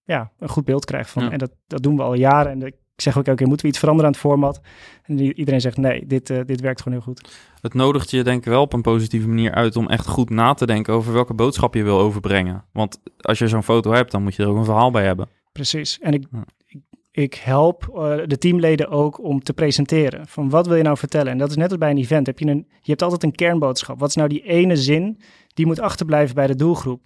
ja, 0.03 0.31
een 0.39 0.49
goed 0.49 0.65
beeld 0.65 0.85
krijgt 0.85 1.09
van. 1.09 1.23
Ja. 1.23 1.31
En 1.31 1.37
dat, 1.37 1.51
dat 1.67 1.83
doen 1.83 1.95
we 1.95 2.03
al 2.03 2.13
jaren. 2.13 2.51
En 2.51 2.61
ik 2.61 2.75
zeg 3.01 3.17
ook 3.17 3.25
elke 3.25 3.37
keer, 3.37 3.47
moeten 3.47 3.65
we 3.65 3.71
iets 3.71 3.81
veranderen 3.81 4.11
aan 4.11 4.17
het 4.17 4.27
format? 4.27 4.61
En 5.03 5.19
iedereen 5.19 5.61
zegt, 5.61 5.77
nee, 5.77 6.05
dit, 6.07 6.27
dit 6.27 6.61
werkt 6.61 6.81
gewoon 6.81 6.97
heel 6.97 7.13
goed 7.13 7.29
het 7.61 7.73
nodigt 7.73 8.11
je 8.11 8.23
denk 8.23 8.39
ik 8.39 8.51
wel 8.51 8.61
op 8.61 8.73
een 8.73 8.81
positieve 8.81 9.27
manier 9.27 9.51
uit 9.51 9.75
om 9.75 9.87
echt 9.87 10.07
goed 10.07 10.29
na 10.29 10.53
te 10.53 10.65
denken 10.65 10.93
over 10.93 11.13
welke 11.13 11.33
boodschap 11.33 11.73
je 11.73 11.83
wil 11.83 11.99
overbrengen. 11.99 12.63
Want 12.71 12.99
als 13.17 13.39
je 13.39 13.47
zo'n 13.47 13.63
foto 13.63 13.91
hebt, 13.91 14.11
dan 14.11 14.23
moet 14.23 14.35
je 14.35 14.43
er 14.43 14.49
ook 14.49 14.57
een 14.57 14.65
verhaal 14.65 14.91
bij 14.91 15.05
hebben. 15.05 15.27
Precies. 15.51 15.99
En 15.99 16.13
ik, 16.13 16.25
ja. 16.31 16.43
ik, 16.65 16.79
ik, 17.11 17.33
help 17.33 17.93
uh, 17.95 18.17
de 18.25 18.37
teamleden 18.37 18.89
ook 18.89 19.23
om 19.23 19.43
te 19.43 19.53
presenteren. 19.53 20.27
Van 20.27 20.49
wat 20.49 20.67
wil 20.67 20.75
je 20.75 20.83
nou 20.83 20.97
vertellen? 20.97 21.31
En 21.31 21.37
dat 21.37 21.49
is 21.49 21.55
net 21.55 21.69
als 21.69 21.77
bij 21.77 21.89
een 21.89 21.97
event. 21.97 22.27
Heb 22.27 22.39
je, 22.39 22.45
een, 22.45 22.67
je 22.81 22.89
hebt 22.89 23.01
altijd 23.01 23.23
een 23.23 23.35
kernboodschap. 23.35 23.99
Wat 23.99 24.09
is 24.09 24.15
nou 24.15 24.29
die 24.29 24.43
ene 24.43 24.75
zin 24.75 25.21
die 25.53 25.65
moet 25.65 25.79
achterblijven 25.79 26.35
bij 26.35 26.47
de 26.47 26.55
doelgroep? 26.55 27.01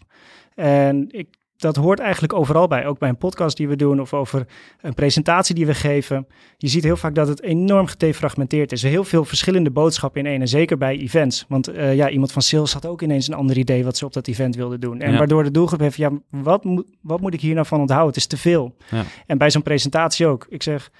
En 0.55 1.05
ik 1.09 1.27
dat 1.61 1.75
hoort 1.75 1.99
eigenlijk 1.99 2.33
overal 2.33 2.67
bij. 2.67 2.85
Ook 2.85 2.99
bij 2.99 3.09
een 3.09 3.17
podcast 3.17 3.57
die 3.57 3.67
we 3.67 3.75
doen 3.75 4.01
of 4.01 4.13
over 4.13 4.47
een 4.81 4.93
presentatie 4.93 5.55
die 5.55 5.65
we 5.65 5.73
geven. 5.73 6.27
Je 6.57 6.67
ziet 6.67 6.83
heel 6.83 6.97
vaak 6.97 7.15
dat 7.15 7.27
het 7.27 7.41
enorm 7.41 7.87
gedefragmenteerd 7.87 8.71
is. 8.71 8.81
Heel 8.81 9.03
veel 9.03 9.25
verschillende 9.25 9.71
boodschappen 9.71 10.21
in 10.21 10.31
één. 10.31 10.41
En 10.41 10.47
zeker 10.47 10.77
bij 10.77 10.97
events. 10.97 11.45
Want 11.47 11.69
uh, 11.69 11.95
ja, 11.95 12.09
iemand 12.09 12.31
van 12.31 12.41
sales 12.41 12.73
had 12.73 12.85
ook 12.85 13.01
ineens 13.01 13.27
een 13.27 13.33
ander 13.33 13.57
idee 13.57 13.83
wat 13.83 13.97
ze 13.97 14.05
op 14.05 14.13
dat 14.13 14.27
event 14.27 14.55
wilden 14.55 14.79
doen. 14.79 14.99
En 15.01 15.11
ja. 15.11 15.17
waardoor 15.17 15.43
de 15.43 15.51
doelgroep 15.51 15.79
heeft, 15.79 15.97
ja, 15.97 16.11
wat, 16.29 16.63
moet, 16.63 16.85
wat 17.01 17.21
moet 17.21 17.33
ik 17.33 17.41
hier 17.41 17.53
nou 17.53 17.67
van 17.67 17.79
onthouden? 17.79 18.07
Het 18.07 18.17
is 18.17 18.27
te 18.27 18.37
veel. 18.37 18.75
Ja. 18.89 19.03
En 19.25 19.37
bij 19.37 19.51
zo'n 19.51 19.61
presentatie 19.61 20.27
ook. 20.27 20.45
Ik 20.49 20.63
zeg, 20.63 20.91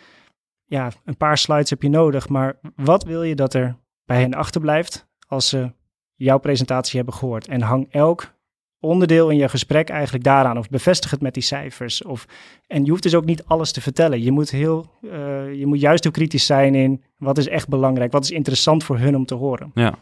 ja, 0.65 0.91
een 1.05 1.17
paar 1.17 1.37
slides 1.37 1.69
heb 1.69 1.81
je 1.81 1.89
nodig. 1.89 2.29
Maar 2.29 2.59
wat 2.75 3.03
wil 3.03 3.23
je 3.23 3.35
dat 3.35 3.53
er 3.53 3.77
bij 4.05 4.19
hen 4.19 4.33
achterblijft 4.33 5.07
als 5.27 5.49
ze 5.49 5.71
jouw 6.15 6.37
presentatie 6.37 6.95
hebben 6.95 7.13
gehoord? 7.15 7.47
En 7.47 7.61
hang 7.61 7.87
elk 7.91 8.33
onderdeel 8.81 9.29
in 9.29 9.37
je 9.37 9.49
gesprek 9.49 9.89
eigenlijk 9.89 10.23
daaraan. 10.23 10.57
Of 10.57 10.69
bevestig 10.69 11.11
het 11.11 11.21
met 11.21 11.33
die 11.33 11.43
cijfers. 11.43 12.03
Of, 12.03 12.25
en 12.67 12.83
je 12.83 12.89
hoeft 12.89 13.03
dus 13.03 13.15
ook 13.15 13.25
niet 13.25 13.43
alles 13.45 13.71
te 13.71 13.81
vertellen. 13.81 14.21
Je 14.23 14.31
moet, 14.31 14.49
heel, 14.49 14.91
uh, 15.01 15.11
je 15.53 15.65
moet 15.65 15.79
juist 15.79 16.03
heel 16.03 16.11
kritisch 16.11 16.45
zijn 16.45 16.75
in 16.75 17.03
wat 17.17 17.37
is 17.37 17.47
echt 17.47 17.67
belangrijk. 17.67 18.11
Wat 18.11 18.23
is 18.23 18.31
interessant 18.31 18.83
voor 18.83 18.97
hun 18.97 19.15
om 19.15 19.25
te 19.25 19.35
horen. 19.35 19.71
Ja. 19.73 19.93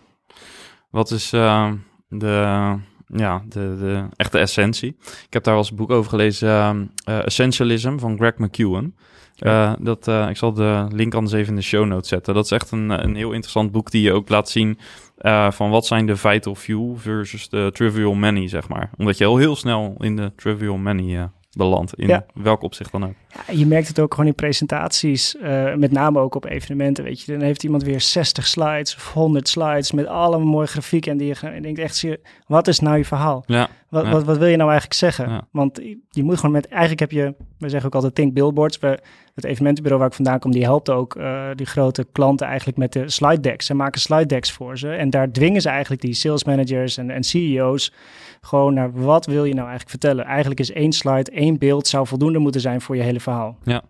Wat 0.90 1.12
is 1.12 1.34
uh, 1.34 1.72
de, 2.08 2.76
ja, 3.06 3.44
de, 3.50 3.76
de 3.80 4.06
echte 4.16 4.38
essentie? 4.38 4.96
Ik 5.00 5.34
heb 5.34 5.44
daar 5.44 5.58
een 5.58 5.76
boek 5.76 5.90
over 5.90 6.10
gelezen. 6.10 6.48
Uh, 6.48 7.26
Essentialism 7.26 7.98
van 7.98 8.18
Greg 8.18 8.38
McEwen. 8.38 8.96
Uh, 9.42 9.74
dat, 9.80 10.08
uh, 10.08 10.30
ik 10.30 10.38
zal 10.38 10.54
de 10.54 10.86
link 10.92 11.14
anders 11.14 11.34
even 11.34 11.50
in 11.50 11.56
de 11.56 11.62
show 11.62 11.86
notes 11.86 12.10
zetten. 12.10 12.34
Dat 12.34 12.46
is 12.46 12.52
echt 12.52 12.72
een, 12.72 12.90
een 12.90 13.16
heel 13.16 13.32
interessant 13.32 13.72
boek 13.72 13.92
die 13.92 14.02
je 14.02 14.14
ook 14.14 14.30
laat 14.30 14.50
zien 14.50 14.80
uh, 15.22 15.52
van 15.52 15.70
wat 15.70 15.86
zijn 15.86 16.06
de 16.06 16.16
vital 16.16 16.56
few 16.56 16.98
versus 16.98 17.50
de 17.50 17.70
trivial 17.74 18.14
many, 18.14 18.48
zeg 18.48 18.68
maar. 18.68 18.90
Omdat 18.98 19.18
je 19.18 19.26
al 19.26 19.38
heel 19.38 19.56
snel 19.56 19.96
in 20.00 20.16
de 20.16 20.32
trivial 20.36 20.78
many 20.78 21.30
belandt, 21.52 21.94
in 21.94 22.08
ja. 22.08 22.26
welk 22.34 22.62
opzicht 22.64 22.92
dan 22.92 23.04
ook. 23.04 23.14
Ja, 23.30 23.54
je 23.54 23.66
merkt 23.66 23.88
het 23.88 24.00
ook 24.00 24.14
gewoon 24.14 24.30
in 24.30 24.36
presentaties, 24.36 25.36
met 25.76 25.92
name 25.92 26.20
ook 26.20 26.36
op 26.36 26.46
evenementen, 26.46 27.04
weet 27.04 27.22
je. 27.22 27.32
Dan 27.32 27.42
heeft 27.42 27.64
iemand 27.64 27.84
weer 27.84 28.02
60 28.02 28.48
slides 28.48 28.96
of 28.96 29.14
100 29.14 29.48
slides 29.48 29.92
met 29.92 30.06
allemaal 30.08 30.48
mooie 30.48 30.68
grafieken 30.68 31.12
en 31.12 31.18
die 31.18 31.28
je 31.28 31.62
denkt 31.62 31.80
echt, 31.80 32.06
wat 32.48 32.68
is 32.68 32.80
nou 32.80 32.98
je 32.98 33.06
verhaal? 33.06 33.44
Ja. 33.46 33.70
Wat, 33.90 34.06
ja. 34.06 34.12
wat, 34.12 34.24
wat, 34.24 34.38
wil 34.38 34.48
je 34.48 34.58
nou 34.58 34.70
eigenlijk 34.70 35.00
zeggen? 35.00 35.30
Ja. 35.30 35.48
Want 35.52 35.82
je 36.10 36.24
moet 36.24 36.36
gewoon 36.36 36.52
met, 36.52 36.68
eigenlijk 36.68 37.00
heb 37.00 37.12
je, 37.12 37.36
we 37.58 37.70
zeggen 37.70 37.88
ook 37.88 37.96
altijd 37.96 38.16
think 38.16 38.34
billboards. 38.34 38.80
We, 38.80 39.00
het 39.42 39.52
evenementenbureau 39.52 40.02
waar 40.02 40.12
ik 40.12 40.16
vandaan 40.16 40.40
kom, 40.40 40.52
die 40.52 40.64
helpt 40.64 40.90
ook 40.90 41.16
uh, 41.16 41.50
die 41.56 41.66
grote 41.66 42.08
klanten 42.12 42.48
eigenlijk 42.48 42.78
met 42.78 42.94
de 42.94 43.10
slide 43.10 43.40
decks. 43.40 43.66
Ze 43.66 43.74
maken 43.74 44.02
slide 44.02 44.26
decks 44.26 44.52
voor 44.52 44.78
ze. 44.78 44.90
En 44.90 45.10
daar 45.10 45.32
dwingen 45.32 45.62
ze 45.62 45.70
eigenlijk 45.70 46.02
die 46.02 46.14
sales 46.14 46.44
managers 46.44 46.98
en, 46.98 47.10
en 47.10 47.24
CEO's 47.24 47.94
gewoon 48.42 48.74
naar 48.74 48.92
wat 48.94 49.26
wil 49.26 49.46
je 49.46 49.54
nou 49.54 49.68
eigenlijk 49.68 49.90
vertellen? 49.90 50.26
Eigenlijk 50.26 50.60
is 50.60 50.72
één 50.72 50.92
slide, 50.92 51.32
één 51.32 51.58
beeld 51.58 51.88
zou 51.88 52.08
voldoende 52.08 52.40
moeten 52.40 52.62
zijn 52.62 52.82
voor 52.82 52.96
je 52.96 53.02
hele 53.02 53.20
verhaal. 53.20 53.58
Ja. 53.64 53.84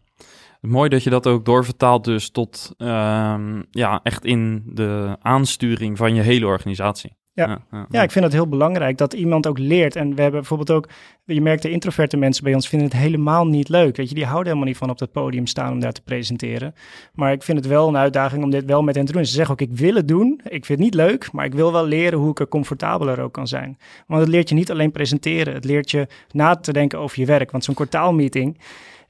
Mooi 0.62 0.90
dat 0.90 1.04
je 1.04 1.10
dat 1.10 1.28
ook 1.28 1.46
doorvertaalt 1.46 2.04
dus 2.04 2.30
tot 2.30 2.74
um, 2.78 3.66
ja, 3.72 4.00
echt 4.04 4.26
in 4.26 4.64
de 4.66 5.18
aansturing 5.22 5.98
van 5.98 6.16
je 6.16 6.22
hele 6.22 6.46
organisatie. 6.46 7.18
Ja. 7.48 7.86
Ja, 7.90 8.04
ik 8.04 8.12
vind 8.12 8.26
het 8.26 8.34
heel 8.34 8.48
belangrijk 8.48 8.98
dat 8.98 9.14
iemand 9.14 9.48
ook 9.48 9.58
leert. 9.58 9.96
En 9.96 10.16
we 10.16 10.22
hebben 10.22 10.40
bijvoorbeeld 10.40 10.72
ook, 10.72 10.90
je 11.26 11.42
merkt 11.42 11.62
de 11.62 11.70
introverte 11.70 12.18
mensen 12.18 12.44
bij 12.44 12.54
ons 12.54 12.70
vinden 12.70 12.88
het 12.88 12.98
helemaal 12.98 13.48
niet 13.48 13.70
leuk. 13.70 13.98
Weet 13.98 14.10
je, 14.10 14.16
die 14.16 14.26
houden 14.26 14.46
helemaal 14.46 14.68
niet 14.68 14.78
van 14.78 14.90
op 14.90 14.98
dat 14.98 15.12
podium 15.12 15.48
staan 15.48 15.72
om 15.72 15.80
daar 15.80 15.92
te 15.92 16.02
presenteren. 16.02 16.74
Maar 17.14 17.32
ik 17.32 17.44
vind 17.44 17.58
het 17.58 17.68
wel 17.68 17.88
een 17.88 17.98
uitdaging 17.98 18.44
om 18.44 18.50
dit 18.50 18.66
wel 18.66 18.84
met 18.84 18.96
hen 18.96 19.06
te 19.06 19.12
doen. 19.12 19.26
Ze 19.26 19.34
zeggen 19.34 19.54
ook, 19.54 19.62
ik 19.62 19.78
wil 19.78 19.96
het 19.96 20.08
doen. 20.08 20.42
Ik 20.44 20.66
vind 20.66 20.68
het 20.68 20.80
niet 20.80 20.94
leuk, 20.94 21.32
maar 21.32 21.46
ik 21.46 21.54
wil 21.54 21.72
wel 21.72 21.86
leren 21.86 22.20
hoe 22.20 22.32
ik 22.32 22.40
er 22.40 22.48
comfortabeler 22.48 23.20
ook 23.20 23.34
kan 23.34 23.48
zijn. 23.48 23.78
Want 24.08 24.22
het 24.22 24.30
leert 24.30 24.50
je 24.50 24.56
niet 24.56 24.72
alleen 24.72 24.92
presenteren. 24.92 25.54
Het 25.54 25.66
leert 25.66 25.92
je 25.92 26.08
na 26.32 26.56
te 26.56 26.74
denken 26.74 27.00
over 27.00 27.20
je 27.20 27.26
werk. 27.26 27.52
Want 27.52 27.64
zo'n 27.64 27.76
kwartaalmeeting, 27.76 28.60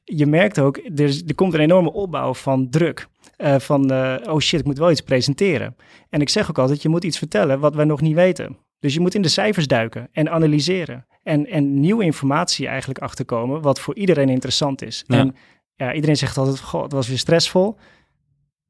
je 0.03 0.25
merkt 0.25 0.59
ook, 0.59 0.77
er, 0.77 1.21
er 1.27 1.35
komt 1.35 1.53
een 1.53 1.59
enorme 1.59 1.93
opbouw 1.93 2.33
van 2.33 2.69
druk. 2.69 3.07
Uh, 3.43 3.59
van, 3.59 3.91
uh, 3.91 4.15
oh 4.23 4.39
shit, 4.39 4.59
ik 4.59 4.65
moet 4.65 4.77
wel 4.77 4.91
iets 4.91 5.01
presenteren. 5.01 5.75
En 6.09 6.21
ik 6.21 6.29
zeg 6.29 6.49
ook 6.49 6.57
altijd, 6.57 6.81
je 6.81 6.89
moet 6.89 7.03
iets 7.03 7.17
vertellen 7.17 7.59
wat 7.59 7.75
wij 7.75 7.85
nog 7.85 8.01
niet 8.01 8.15
weten. 8.15 8.57
Dus 8.79 8.93
je 8.93 8.99
moet 8.99 9.15
in 9.15 9.21
de 9.21 9.27
cijfers 9.27 9.67
duiken 9.67 10.07
en 10.11 10.29
analyseren. 10.29 11.05
En, 11.23 11.47
en 11.47 11.79
nieuwe 11.79 12.03
informatie 12.03 12.67
eigenlijk 12.67 12.99
achterkomen, 12.99 13.61
wat 13.61 13.79
voor 13.79 13.95
iedereen 13.95 14.29
interessant 14.29 14.81
is. 14.81 15.03
Ja. 15.07 15.17
En 15.17 15.35
ja, 15.75 15.93
iedereen 15.93 16.17
zegt 16.17 16.37
altijd, 16.37 16.59
goh, 16.59 16.83
het 16.83 16.91
was 16.91 17.07
weer 17.07 17.17
stressvol. 17.17 17.77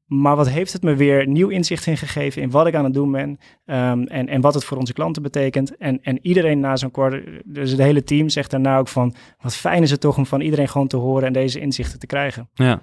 Maar 0.04 0.36
wat 0.36 0.48
heeft 0.48 0.72
het 0.72 0.82
me 0.82 0.94
weer 0.94 1.26
nieuw 1.26 1.48
inzicht 1.48 1.86
in 1.86 1.96
gegeven 1.96 2.42
in 2.42 2.50
wat 2.50 2.66
ik 2.66 2.74
aan 2.74 2.84
het 2.84 2.94
doen 2.94 3.10
ben 3.10 3.28
um, 3.28 4.06
en, 4.06 4.28
en 4.28 4.40
wat 4.40 4.54
het 4.54 4.64
voor 4.64 4.76
onze 4.76 4.92
klanten 4.92 5.22
betekent. 5.22 5.76
En, 5.76 6.02
en 6.02 6.18
iedereen 6.22 6.60
na 6.60 6.76
zo'n 6.76 6.90
kort, 6.90 7.22
dus 7.44 7.70
het 7.70 7.80
hele 7.80 8.04
team 8.04 8.28
zegt 8.28 8.50
daarna 8.50 8.78
ook 8.78 8.88
van, 8.88 9.14
wat 9.40 9.56
fijn 9.56 9.82
is 9.82 9.90
het 9.90 10.00
toch 10.00 10.16
om 10.16 10.26
van 10.26 10.40
iedereen 10.40 10.68
gewoon 10.68 10.86
te 10.86 10.96
horen 10.96 11.26
en 11.26 11.32
deze 11.32 11.60
inzichten 11.60 11.98
te 11.98 12.06
krijgen. 12.06 12.48
Ja. 12.54 12.82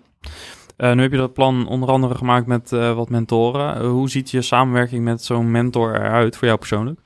Uh, 0.77 0.93
nu 0.93 1.01
heb 1.01 1.11
je 1.11 1.17
dat 1.17 1.33
plan 1.33 1.67
onder 1.67 1.89
andere 1.89 2.15
gemaakt 2.15 2.47
met 2.47 2.71
uh, 2.71 2.93
wat 2.93 3.09
mentoren. 3.09 3.81
Uh, 3.81 3.89
hoe 3.89 4.09
ziet 4.09 4.31
je 4.31 4.41
samenwerking 4.41 5.03
met 5.03 5.23
zo'n 5.23 5.51
mentor 5.51 5.95
eruit 5.95 6.37
voor 6.37 6.47
jou 6.47 6.59
persoonlijk? 6.59 6.99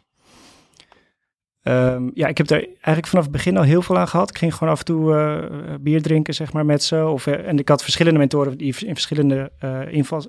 Um, 1.63 2.11
ja, 2.13 2.27
ik 2.27 2.37
heb 2.37 2.49
er 2.49 2.65
eigenlijk 2.65 3.07
vanaf 3.07 3.23
het 3.23 3.33
begin 3.33 3.57
al 3.57 3.63
heel 3.63 3.81
veel 3.81 3.97
aan 3.97 4.07
gehad. 4.07 4.29
Ik 4.29 4.37
ging 4.37 4.53
gewoon 4.53 4.73
af 4.73 4.79
en 4.79 4.85
toe 4.85 5.79
bier 5.81 6.01
drinken, 6.01 6.33
zeg 6.33 6.53
maar, 6.53 6.65
met 6.65 6.83
ze. 6.83 7.05
Of, 7.05 7.27
en 7.27 7.59
ik 7.59 7.69
had 7.69 7.83
verschillende 7.83 8.19
mentoren 8.19 8.57
die 8.57 8.75
in 8.85 8.93
verschillende 8.93 9.51
invals, 9.89 10.27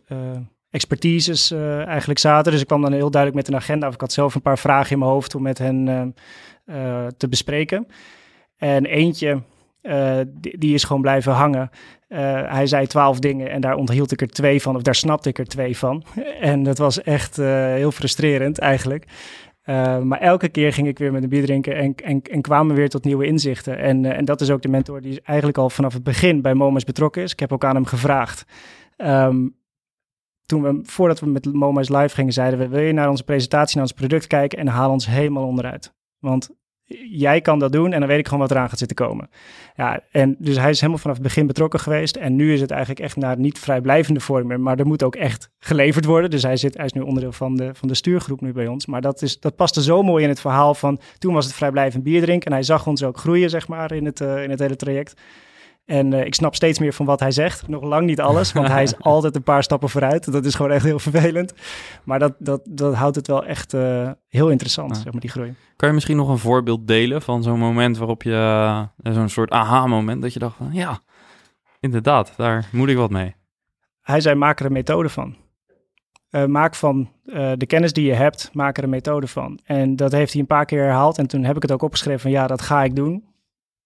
expertises 0.70 1.50
eigenlijk 1.86 2.18
zaten. 2.18 2.52
Dus 2.52 2.60
ik 2.60 2.66
kwam 2.66 2.82
dan 2.82 2.92
heel 2.92 3.10
duidelijk 3.10 3.46
met 3.46 3.54
een 3.54 3.60
agenda. 3.60 3.88
Of 3.88 3.94
ik 3.94 4.00
had 4.00 4.12
zelf 4.12 4.34
een 4.34 4.42
paar 4.42 4.58
vragen 4.58 4.92
in 4.92 4.98
mijn 4.98 5.10
hoofd 5.10 5.34
om 5.34 5.42
met 5.42 5.58
hen 5.58 6.14
te 7.16 7.28
bespreken. 7.28 7.86
En 8.56 8.84
eentje, 8.84 9.42
die, 10.40 10.74
is 10.74 10.84
gewoon 10.84 11.02
blijven 11.02 11.32
hangen. 11.32 11.70
Uh, 12.12 12.18
hij 12.52 12.66
zei 12.66 12.86
twaalf 12.86 13.18
dingen 13.18 13.50
en 13.50 13.60
daar 13.60 13.74
onthield 13.74 14.12
ik 14.12 14.20
er 14.20 14.26
twee 14.26 14.62
van, 14.62 14.76
of 14.76 14.82
daar 14.82 14.94
snapte 14.94 15.28
ik 15.28 15.38
er 15.38 15.46
twee 15.46 15.76
van. 15.76 16.04
En 16.40 16.62
dat 16.62 16.78
was 16.78 17.02
echt 17.02 17.38
uh, 17.38 17.46
heel 17.46 17.92
frustrerend 17.92 18.58
eigenlijk. 18.58 19.04
Uh, 19.64 19.98
maar 19.98 20.20
elke 20.20 20.48
keer 20.48 20.72
ging 20.72 20.88
ik 20.88 20.98
weer 20.98 21.12
met 21.12 21.22
een 21.22 21.28
bier 21.28 21.44
drinken 21.44 21.76
en, 21.76 21.94
en, 21.94 22.22
en 22.22 22.40
kwamen 22.40 22.76
weer 22.76 22.88
tot 22.88 23.04
nieuwe 23.04 23.26
inzichten. 23.26 23.78
En, 23.78 24.04
en 24.04 24.24
dat 24.24 24.40
is 24.40 24.50
ook 24.50 24.62
de 24.62 24.68
mentor 24.68 25.00
die 25.00 25.20
eigenlijk 25.24 25.58
al 25.58 25.70
vanaf 25.70 25.92
het 25.92 26.02
begin 26.02 26.42
bij 26.42 26.54
Momas 26.54 26.84
betrokken 26.84 27.22
is. 27.22 27.32
Ik 27.32 27.40
heb 27.40 27.52
ook 27.52 27.64
aan 27.64 27.74
hem 27.74 27.84
gevraagd. 27.84 28.44
Um, 28.96 29.56
toen 30.46 30.62
we, 30.62 30.80
voordat 30.82 31.20
we 31.20 31.26
met 31.26 31.52
Momas 31.52 31.88
live 31.88 32.14
gingen, 32.14 32.32
zeiden 32.32 32.58
we: 32.58 32.68
Wil 32.68 32.80
je 32.80 32.92
naar 32.92 33.08
onze 33.08 33.24
presentatie, 33.24 33.76
naar 33.76 33.84
ons 33.84 33.94
product 33.94 34.26
kijken 34.26 34.58
en 34.58 34.66
haal 34.66 34.90
ons 34.90 35.06
helemaal 35.06 35.46
onderuit? 35.46 35.94
Want 36.18 36.50
jij 37.10 37.40
kan 37.40 37.58
dat 37.58 37.72
doen 37.72 37.92
en 37.92 37.98
dan 37.98 38.08
weet 38.08 38.18
ik 38.18 38.24
gewoon 38.24 38.40
wat 38.40 38.50
eraan 38.50 38.68
gaat 38.68 38.78
zitten 38.78 38.96
komen. 38.96 39.30
Ja, 39.76 40.00
en 40.10 40.36
dus 40.38 40.56
hij 40.56 40.70
is 40.70 40.80
helemaal 40.80 41.00
vanaf 41.00 41.16
het 41.16 41.26
begin 41.26 41.46
betrokken 41.46 41.80
geweest. 41.80 42.16
En 42.16 42.36
nu 42.36 42.52
is 42.52 42.60
het 42.60 42.70
eigenlijk 42.70 43.00
echt 43.00 43.16
naar 43.16 43.38
niet 43.38 43.58
vrijblijvende 43.58 44.20
vorm, 44.20 44.62
maar 44.62 44.78
er 44.78 44.86
moet 44.86 45.02
ook 45.02 45.16
echt 45.16 45.50
geleverd 45.58 46.04
worden. 46.04 46.30
Dus 46.30 46.42
hij, 46.42 46.56
zit, 46.56 46.76
hij 46.76 46.84
is 46.84 46.92
nu 46.92 47.00
onderdeel 47.00 47.32
van 47.32 47.56
de, 47.56 47.70
van 47.74 47.88
de 47.88 47.94
stuurgroep 47.94 48.40
nu 48.40 48.52
bij 48.52 48.66
ons. 48.66 48.86
Maar 48.86 49.00
dat, 49.00 49.22
is, 49.22 49.40
dat 49.40 49.56
paste 49.56 49.82
zo 49.82 50.02
mooi 50.02 50.22
in 50.22 50.28
het 50.28 50.40
verhaal 50.40 50.74
van 50.74 51.00
toen 51.18 51.34
was 51.34 51.44
het 51.44 51.54
vrijblijvend 51.54 52.02
bier 52.02 52.22
drinken. 52.22 52.46
En 52.46 52.52
hij 52.52 52.62
zag 52.62 52.86
ons 52.86 53.04
ook 53.04 53.18
groeien, 53.18 53.50
zeg 53.50 53.68
maar, 53.68 53.92
in 53.92 54.04
het, 54.04 54.20
uh, 54.20 54.42
in 54.42 54.50
het 54.50 54.58
hele 54.58 54.76
traject. 54.76 55.14
En 55.84 56.12
uh, 56.12 56.24
ik 56.24 56.34
snap 56.34 56.54
steeds 56.54 56.78
meer 56.78 56.92
van 56.92 57.06
wat 57.06 57.20
hij 57.20 57.30
zegt. 57.30 57.68
Nog 57.68 57.82
lang 57.82 58.06
niet 58.06 58.20
alles, 58.20 58.52
want 58.52 58.68
hij 58.68 58.82
is 58.82 58.98
altijd 59.14 59.36
een 59.36 59.42
paar 59.42 59.62
stappen 59.62 59.88
vooruit. 59.88 60.32
Dat 60.32 60.44
is 60.44 60.54
gewoon 60.54 60.70
echt 60.70 60.84
heel 60.84 60.98
vervelend. 60.98 61.54
Maar 62.04 62.18
dat, 62.18 62.34
dat, 62.38 62.60
dat 62.70 62.94
houdt 62.94 63.16
het 63.16 63.26
wel 63.26 63.44
echt 63.44 63.74
uh, 63.74 64.10
heel 64.28 64.50
interessant, 64.50 64.96
zeg 64.96 65.12
maar, 65.12 65.20
die 65.20 65.30
groei. 65.30 65.54
Kan 65.76 65.88
je 65.88 65.94
misschien 65.94 66.16
nog 66.16 66.28
een 66.28 66.38
voorbeeld 66.38 66.86
delen 66.86 67.22
van 67.22 67.42
zo'n 67.42 67.58
moment 67.58 67.96
waarop 67.96 68.22
je... 68.22 68.30
Uh, 68.30 69.12
zo'n 69.14 69.28
soort 69.28 69.50
aha-moment 69.50 70.22
dat 70.22 70.32
je 70.32 70.38
dacht 70.38 70.56
van... 70.56 70.68
Ja, 70.72 71.00
inderdaad, 71.80 72.32
daar 72.36 72.68
moet 72.72 72.88
ik 72.88 72.96
wat 72.96 73.10
mee. 73.10 73.34
Hij 74.00 74.20
zei, 74.20 74.34
maak 74.34 74.60
er 74.60 74.66
een 74.66 74.72
methode 74.72 75.08
van. 75.08 75.36
maak 76.46 76.74
van 76.74 77.10
de 77.56 77.66
kennis 77.66 77.92
die 77.92 78.06
je 78.06 78.14
hebt, 78.14 78.50
maak 78.52 78.78
er 78.78 78.84
een 78.84 78.90
methode 78.90 79.26
van. 79.26 79.58
En 79.64 79.96
dat 79.96 80.12
heeft 80.12 80.32
hij 80.32 80.40
een 80.40 80.46
paar 80.46 80.64
keer 80.64 80.82
herhaald. 80.82 81.18
En 81.18 81.26
toen 81.26 81.44
heb 81.44 81.56
ik 81.56 81.62
het 81.62 81.72
ook 81.72 81.82
opgeschreven 81.82 82.20
van 82.20 82.30
ja, 82.30 82.46
dat 82.46 82.60
ga 82.62 82.84
ik 82.84 82.96
doen. 82.96 83.31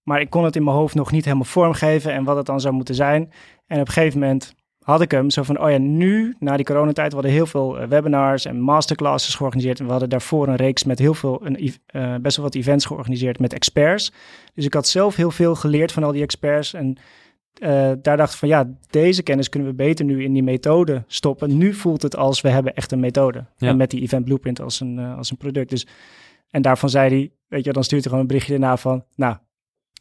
Maar 0.09 0.20
ik 0.20 0.30
kon 0.30 0.44
het 0.44 0.57
in 0.57 0.64
mijn 0.64 0.76
hoofd 0.76 0.94
nog 0.94 1.12
niet 1.12 1.24
helemaal 1.24 1.44
vormgeven 1.44 2.12
en 2.12 2.24
wat 2.24 2.36
het 2.36 2.46
dan 2.46 2.61
zou 2.61 2.74
moeten 2.74 2.94
zijn. 2.94 3.32
En 3.66 3.80
op 3.80 3.86
een 3.86 3.92
gegeven 3.92 4.18
moment 4.18 4.54
had 4.78 5.00
ik 5.00 5.11
hem 5.11 5.30
zo 5.30 5.42
van, 5.42 5.61
oh 5.61 5.70
ja, 5.70 5.78
nu, 5.78 6.36
na 6.38 6.57
die 6.57 6.64
coronatijd, 6.64 7.09
we 7.09 7.14
hadden 7.14 7.32
heel 7.32 7.46
veel 7.46 7.78
eh, 7.78 7.88
webinars 7.88 8.44
en 8.44 8.61
masterclasses 8.61 9.34
georganiseerd. 9.34 9.78
En 9.78 9.84
we 9.84 9.90
hadden 9.90 10.09
daarvoor 10.09 10.48
een 10.48 10.57
reeks 10.57 10.84
met 10.84 10.98
heel 10.98 11.14
veel, 11.14 11.46
een, 11.46 11.74
uh, 11.92 12.14
best 12.20 12.36
wel 12.36 12.44
wat 12.44 12.54
events 12.54 12.84
georganiseerd 12.84 13.38
met 13.38 13.52
experts. 13.52 14.12
Dus 14.54 14.64
ik 14.64 14.74
had 14.74 14.88
zelf 14.88 15.16
heel 15.16 15.30
veel 15.30 15.54
geleerd 15.54 15.92
van 15.92 16.02
al 16.02 16.12
die 16.12 16.22
experts. 16.22 16.74
En 16.74 16.96
uh, 17.62 17.92
daar 18.02 18.16
dacht 18.16 18.32
ik 18.32 18.38
van, 18.38 18.48
ja, 18.48 18.70
deze 18.90 19.22
kennis 19.22 19.48
kunnen 19.48 19.68
we 19.68 19.74
beter 19.74 20.04
nu 20.04 20.24
in 20.24 20.32
die 20.32 20.42
methode 20.42 21.04
stoppen. 21.07 21.57
Nu 21.57 21.74
voelt 21.74 22.02
het 22.02 22.16
als, 22.16 22.40
we 22.40 22.48
hebben 22.48 22.74
echt 22.74 22.92
een 22.92 23.00
methode. 23.00 23.44
Ja. 23.57 23.68
En 23.68 23.76
met 23.76 23.90
die 23.90 24.02
event 24.02 24.24
blueprint 24.24 24.61
als 24.61 24.80
een, 24.80 24.98
als 24.98 25.30
een 25.30 25.36
product. 25.36 25.70
Dus, 25.70 25.86
en 26.50 26.62
daarvan 26.62 26.90
zei 26.90 27.09
hij, 27.09 27.30
weet 27.48 27.64
je, 27.64 27.72
dan 27.72 27.84
stuurt 27.84 28.00
hij 28.00 28.11
gewoon 28.11 28.20
een 28.20 28.30
berichtje 28.30 28.54
erna 28.54 28.76
van, 28.76 29.04
nou, 29.14 29.36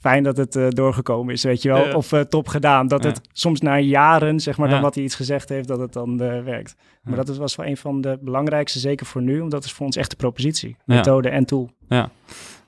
fijn 0.01 0.23
dat 0.23 0.37
het 0.37 0.55
uh, 0.55 0.67
doorgekomen 0.69 1.33
is, 1.33 1.43
weet 1.43 1.61
je 1.61 1.69
wel. 1.69 1.95
Of 1.95 2.11
uh, 2.11 2.19
top 2.19 2.47
gedaan. 2.47 2.87
Dat 2.87 3.03
het 3.03 3.21
soms 3.31 3.61
na 3.61 3.79
jaren, 3.79 4.39
zeg 4.39 4.57
maar, 4.57 4.69
dan 4.69 4.81
wat 4.81 4.95
hij 4.95 5.03
iets 5.03 5.15
gezegd 5.15 5.49
heeft, 5.49 5.67
dat 5.67 5.79
het 5.79 5.93
dan 5.93 6.21
uh, 6.21 6.43
werkt. 6.43 6.75
Maar 7.03 7.25
dat 7.25 7.37
was 7.37 7.55
wel 7.55 7.65
een 7.65 7.77
van 7.77 8.01
de 8.01 8.17
belangrijkste, 8.21 8.79
zeker 8.79 9.05
voor 9.05 9.21
nu, 9.21 9.39
omdat 9.39 9.59
het 9.59 9.63
is 9.63 9.73
voor 9.73 9.85
ons 9.85 9.95
echt 9.95 10.09
de 10.09 10.15
propositie. 10.15 10.77
Methode 10.85 11.29
en 11.29 11.45
tool. 11.45 11.69
Ja. 11.87 12.09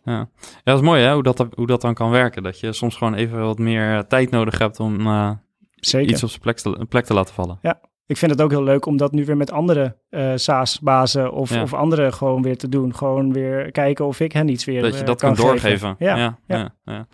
Ja. 0.04 0.14
ja, 0.14 0.28
dat 0.64 0.80
is 0.80 0.86
mooi 0.86 1.04
hè, 1.04 1.14
hoe 1.14 1.24
dat, 1.24 1.48
hoe 1.56 1.68
dat 1.68 1.82
dan 1.82 1.94
kan 1.94 2.10
werken. 2.10 2.44
Dat 2.44 2.60
je 2.60 2.74
soms 2.74 2.96
gewoon 2.96 3.14
even 3.14 3.40
wat 3.40 3.58
meer 3.58 4.08
tijd 4.08 4.30
nodig 4.30 4.58
hebt 4.58 4.80
om 4.80 5.08
Zeker. 5.76 6.10
iets 6.10 6.24
op 6.24 6.30
zijn 6.30 6.42
plek 6.42 6.58
te, 6.58 6.86
plek 6.90 7.06
te 7.06 7.14
laten 7.14 7.34
vallen. 7.34 7.60
Ja, 7.62 7.80
ik 8.08 8.18
vind 8.18 8.32
het 8.32 8.42
ook 8.42 8.52
heel 8.52 8.64
leuk 8.64 8.86
om 8.86 8.98
dat 8.98 9.12
nu 9.12 9.26
weer 9.26 9.38
met 9.38 9.52
andere 9.52 9.96
uh, 10.10 10.32
SaaS-bazen 10.36 11.32
of, 11.32 11.54
ja. 11.54 11.62
of 11.62 11.74
anderen 11.74 12.14
gewoon 12.14 12.42
weer 12.42 12.58
te 12.58 12.70
doen. 12.70 12.96
Gewoon 12.96 13.34
weer 13.34 13.72
kijken 13.72 14.06
of 14.06 14.20
ik 14.20 14.32
hen 14.32 14.50
iets 14.50 14.66
weer 14.66 14.82
Dat 14.82 14.94
je 14.94 15.00
uh, 15.00 15.06
dat 15.06 15.20
kan 15.20 15.34
kunt 15.34 15.48
doorgeven. 15.48 15.96
Ja, 16.00 16.18
ja, 16.18 16.40
ja. 16.48 16.74
ja, 16.86 17.08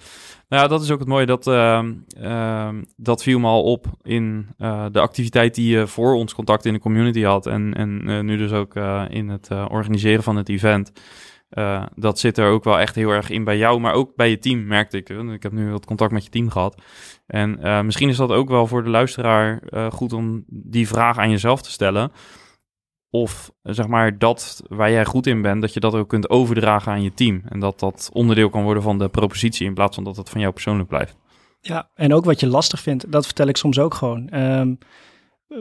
Nou 0.50 0.62
ja, 0.62 0.68
dat 0.68 0.82
is 0.82 0.92
ook 0.92 1.00
het 1.00 1.08
mooie. 1.08 1.26
Dat, 1.26 1.48
uh, 1.48 2.70
dat 2.96 3.24
viel 3.24 3.40
me 3.40 3.48
al 3.48 3.64
op 3.64 3.86
in 4.02 4.48
eh, 4.58 4.86
de 4.92 5.00
activiteit 5.00 5.56
die 5.56 5.78
je 5.78 5.88
voor 5.88 6.14
ons 6.14 6.34
contact 6.34 6.66
in 6.66 6.74
de 6.74 6.80
community 6.80 7.22
had. 7.22 7.46
En, 7.46 7.74
en 7.74 8.26
nu 8.26 8.38
dus 8.38 8.52
ook 8.52 8.76
in 9.10 9.30
het 9.30 9.50
organiseren 9.70 10.24
van 10.24 10.36
het 10.36 10.50
event. 10.50 10.92
Uh, 11.58 11.84
dat 11.96 12.20
zit 12.20 12.38
er 12.38 12.50
ook 12.50 12.64
wel 12.64 12.80
echt 12.80 12.96
heel 12.96 13.10
erg 13.10 13.30
in 13.30 13.44
bij 13.44 13.58
jou, 13.58 13.80
maar 13.80 13.94
ook 13.94 14.16
bij 14.16 14.30
je 14.30 14.40
team, 14.40 14.68
merkte 14.68 14.98
ik. 14.98 15.10
Ik 15.10 15.44
heb 15.44 15.52
nu 15.52 15.72
wat 15.72 15.86
contact 15.86 16.12
met 16.12 16.24
je 16.24 16.30
team 16.30 16.50
gehad. 16.50 16.82
En 17.28 17.60
uh, 17.62 17.82
misschien 17.82 18.10
is 18.10 18.18
dat 18.18 18.32
ook 18.32 18.50
wel 18.50 18.68
voor 18.68 18.84
de 18.84 18.90
luisteraar 18.90 19.62
uh, 19.70 19.92
goed 19.92 20.14
om 20.14 20.44
die 20.48 20.88
vraag 20.88 21.18
aan 21.18 21.30
jezelf 21.30 21.62
te 21.62 21.72
stellen. 21.72 22.12
Of 23.10 23.52
zeg 23.62 23.88
maar 23.88 24.18
dat 24.18 24.64
waar 24.68 24.92
jij 24.92 25.06
goed 25.06 25.28
in 25.28 25.42
bent, 25.42 25.62
dat 25.62 25.74
je 25.74 25.80
dat 25.80 25.94
ook 25.94 26.10
kunt 26.10 26.30
overdragen 26.30 26.92
aan 26.92 27.04
je 27.04 27.14
team. 27.14 27.42
En 27.50 27.60
dat 27.60 27.80
dat 27.80 28.10
onderdeel 28.14 28.50
kan 28.50 28.64
worden 28.64 28.84
van 28.84 28.98
de 28.98 29.10
propositie 29.10 29.68
in 29.68 29.74
plaats 29.74 29.96
van 29.96 30.04
dat 30.04 30.18
het 30.18 30.30
van 30.30 30.42
jou 30.42 30.54
persoonlijk 30.54 30.90
blijft. 30.90 31.16
Ja, 31.60 31.90
en 31.94 32.14
ook 32.14 32.26
wat 32.26 32.40
je 32.40 32.48
lastig 32.48 32.80
vindt, 32.80 33.12
dat 33.12 33.26
vertel 33.26 33.48
ik 33.48 33.58
soms 33.58 33.80
ook 33.80 33.94
gewoon. 33.94 34.40
Um, 34.40 34.78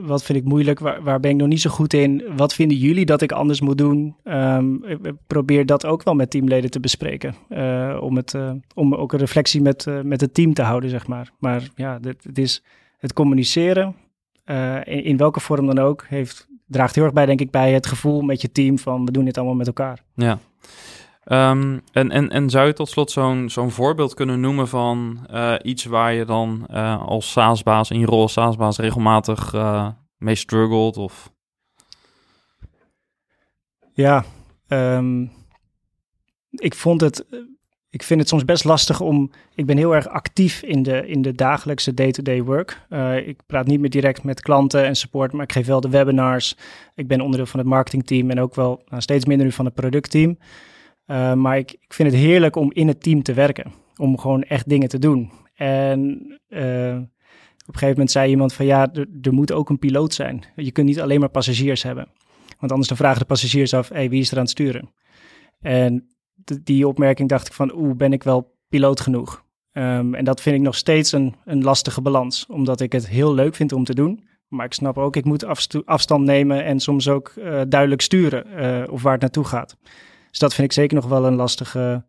wat 0.01 0.22
vind 0.22 0.38
ik 0.38 0.45
moeilijk? 0.45 0.78
Waar, 0.78 1.03
waar, 1.03 1.20
ben 1.20 1.30
ik 1.30 1.36
nog 1.36 1.49
niet 1.49 1.61
zo 1.61 1.70
goed 1.70 1.93
in? 1.93 2.22
Wat 2.36 2.55
vinden 2.55 2.76
jullie 2.76 3.07
dat 3.07 3.22
ik 3.22 3.32
anders 3.32 3.61
moet 3.61 3.78
doen? 3.78 4.16
Um, 4.24 4.84
ik 4.84 5.12
probeer 5.26 5.66
dat 5.66 5.86
ook 5.86 6.03
wel 6.03 6.14
met 6.14 6.30
teamleden 6.30 6.70
te 6.70 6.80
bespreken. 6.80 7.34
Uh, 7.49 7.99
om, 8.01 8.16
het, 8.16 8.34
uh, 8.34 8.51
om 8.74 8.95
ook 8.95 9.12
een 9.12 9.18
reflectie 9.18 9.62
met, 9.62 9.86
uh, 9.86 10.01
met 10.01 10.20
het 10.20 10.34
team 10.34 10.55
te 10.55 10.62
houden, 10.62 10.90
zeg 10.90 11.07
maar. 11.07 11.30
Maar 11.38 11.68
ja, 11.74 11.99
het 12.03 12.38
is 12.38 12.62
het 12.99 13.12
communiceren, 13.12 13.95
in, 14.84 15.05
in, 15.05 15.16
welke 15.16 15.40
vorm 15.40 15.66
dan 15.66 15.78
ook, 15.78 16.05
heeft, 16.09 16.49
draagt 16.66 16.95
heel 16.95 17.05
erg 17.05 17.12
bij, 17.12 17.26
denk 17.26 17.40
ik, 17.40 17.51
bij 17.51 17.72
het 17.72 17.86
gevoel 17.86 18.20
met 18.20 18.40
je 18.40 18.53
team 18.53 18.78
van 18.78 19.05
we 19.05 19.12
doen 19.12 19.24
dit 19.24 19.36
allemaal 19.36 19.55
met 19.55 19.66
elkaar. 19.66 20.03
Ja. 20.14 20.38
Um, 21.24 21.80
en, 21.92 22.10
en, 22.10 22.30
en 22.30 22.50
zou 22.50 22.66
je 22.66 22.72
tot 22.72 22.88
slot 22.88 23.10
zo'n 23.10 23.50
zo'n 23.50 23.70
voorbeeld 23.70 24.14
kunnen 24.14 24.40
noemen 24.40 24.68
van 24.68 25.26
uh, 25.30 25.54
iets 25.62 25.84
waar 25.84 26.12
je 26.12 26.24
dan 26.24 26.66
uh, 26.70 27.02
als 27.02 27.32
SaaS-baas 27.32 27.90
in 27.90 27.98
je 27.98 28.06
rol 28.06 28.22
als 28.22 28.32
SaaS-baas 28.32 28.78
regelmatig 28.78 29.52
uh, 29.54 29.88
mee 30.16 30.34
struggelt? 30.34 30.96
Of... 30.96 31.32
Ja, 33.92 34.24
um, 34.68 35.32
ik 36.50 36.74
vond 36.74 37.00
het 37.00 37.24
ik 37.90 38.02
vind 38.02 38.20
het 38.20 38.28
soms 38.28 38.44
best 38.44 38.64
lastig 38.64 39.00
om. 39.00 39.30
Ik 39.54 39.66
ben 39.66 39.76
heel 39.76 39.94
erg 39.94 40.08
actief 40.08 40.62
in 40.62 40.82
de, 40.82 41.06
in 41.06 41.22
de 41.22 41.34
dagelijkse 41.34 41.94
day-to-day 41.94 42.42
work. 42.42 42.86
Ik 43.24 43.40
praat 43.46 43.66
niet 43.66 43.80
meer 43.80 43.90
direct 43.90 44.22
met 44.22 44.40
klanten 44.40 44.84
en 44.84 44.96
support, 44.96 45.32
maar 45.32 45.42
ik 45.42 45.52
geef 45.52 45.66
wel 45.66 45.80
de 45.80 45.88
webinars. 45.88 46.56
Ik 46.94 47.06
ben 47.08 47.20
onderdeel 47.20 47.46
van 47.46 47.60
het 47.60 47.68
marketingteam 47.68 48.30
en 48.30 48.40
ook 48.40 48.54
wel 48.54 48.82
nou, 48.88 49.02
steeds 49.02 49.24
minder 49.24 49.46
nu 49.46 49.52
van 49.52 49.64
het 49.64 49.74
productteam. 49.74 50.38
Uh, 51.12 51.32
maar 51.32 51.58
ik, 51.58 51.76
vind 51.88 52.12
het 52.12 52.20
heerlijk 52.20 52.56
om 52.56 52.72
in 52.72 52.88
het 52.88 53.02
team 53.02 53.22
te 53.22 53.32
werken. 53.32 53.72
Om 53.96 54.18
gewoon 54.18 54.42
echt 54.42 54.68
dingen 54.68 54.88
te 54.88 54.98
doen. 54.98 55.30
En 55.54 56.00
uh, 56.48 56.96
op 57.66 57.68
een 57.68 57.80
gegeven 57.80 57.88
moment 57.88 58.10
zei 58.10 58.30
iemand 58.30 58.52
van 58.52 58.66
ja, 58.66 58.92
er, 59.22 59.32
moet 59.32 59.52
ook 59.52 59.68
een 59.68 59.78
piloot 59.78 60.14
zijn. 60.14 60.44
Je 60.56 60.72
kunt 60.72 60.86
niet 60.86 61.00
alleen 61.00 61.20
maar 61.20 61.28
passagiers 61.28 61.82
hebben. 61.82 62.08
Want 62.58 62.70
anders 62.70 62.88
dan 62.88 62.96
vragen 62.96 63.18
de 63.18 63.24
passagiers 63.24 63.74
af, 63.74 63.88
hey, 63.88 64.08
wie 64.08 64.20
is 64.20 64.30
er 64.30 64.36
aan 64.36 64.42
het 64.42 64.50
sturen? 64.50 64.90
En 65.60 66.06
die 66.62 66.88
opmerking 66.88 67.28
dacht 67.28 67.46
ik 67.46 67.52
van, 67.52 67.74
oeh, 67.74 67.96
ben 67.96 68.12
ik 68.12 68.22
wel 68.22 68.56
piloot 68.68 69.00
genoeg? 69.00 69.44
Um, 69.72 70.14
en 70.14 70.24
dat 70.24 70.40
vind 70.40 70.56
ik 70.56 70.62
nog 70.62 70.74
steeds 70.74 71.12
een, 71.12 71.34
een 71.44 71.62
lastige 71.62 72.00
balans, 72.00 72.46
omdat 72.46 72.80
ik 72.80 72.92
het 72.92 73.08
heel 73.08 73.34
leuk 73.34 73.54
vind 73.54 73.72
om 73.72 73.84
te 73.84 73.94
doen. 73.94 74.28
Maar 74.48 74.66
ik 74.66 74.72
snap 74.72 74.98
ook, 74.98 75.16
ik 75.16 75.24
moet 75.24 75.44
afstand 75.84 76.24
nemen 76.24 76.64
en 76.64 76.80
soms 76.80 77.08
ook 77.08 77.32
uh, 77.38 77.60
duidelijk 77.68 78.00
sturen 78.00 78.90
of 78.90 79.02
waar 79.02 79.12
het 79.12 79.20
naartoe 79.20 79.44
gaat. 79.44 79.76
Dus 80.33 80.41
dat 80.41 80.55
vind 80.55 80.66
ik 80.66 80.72
zeker 80.72 80.97
nog 80.97 81.07
wel 81.07 81.26
een 81.26 81.35
lastige, 81.35 82.05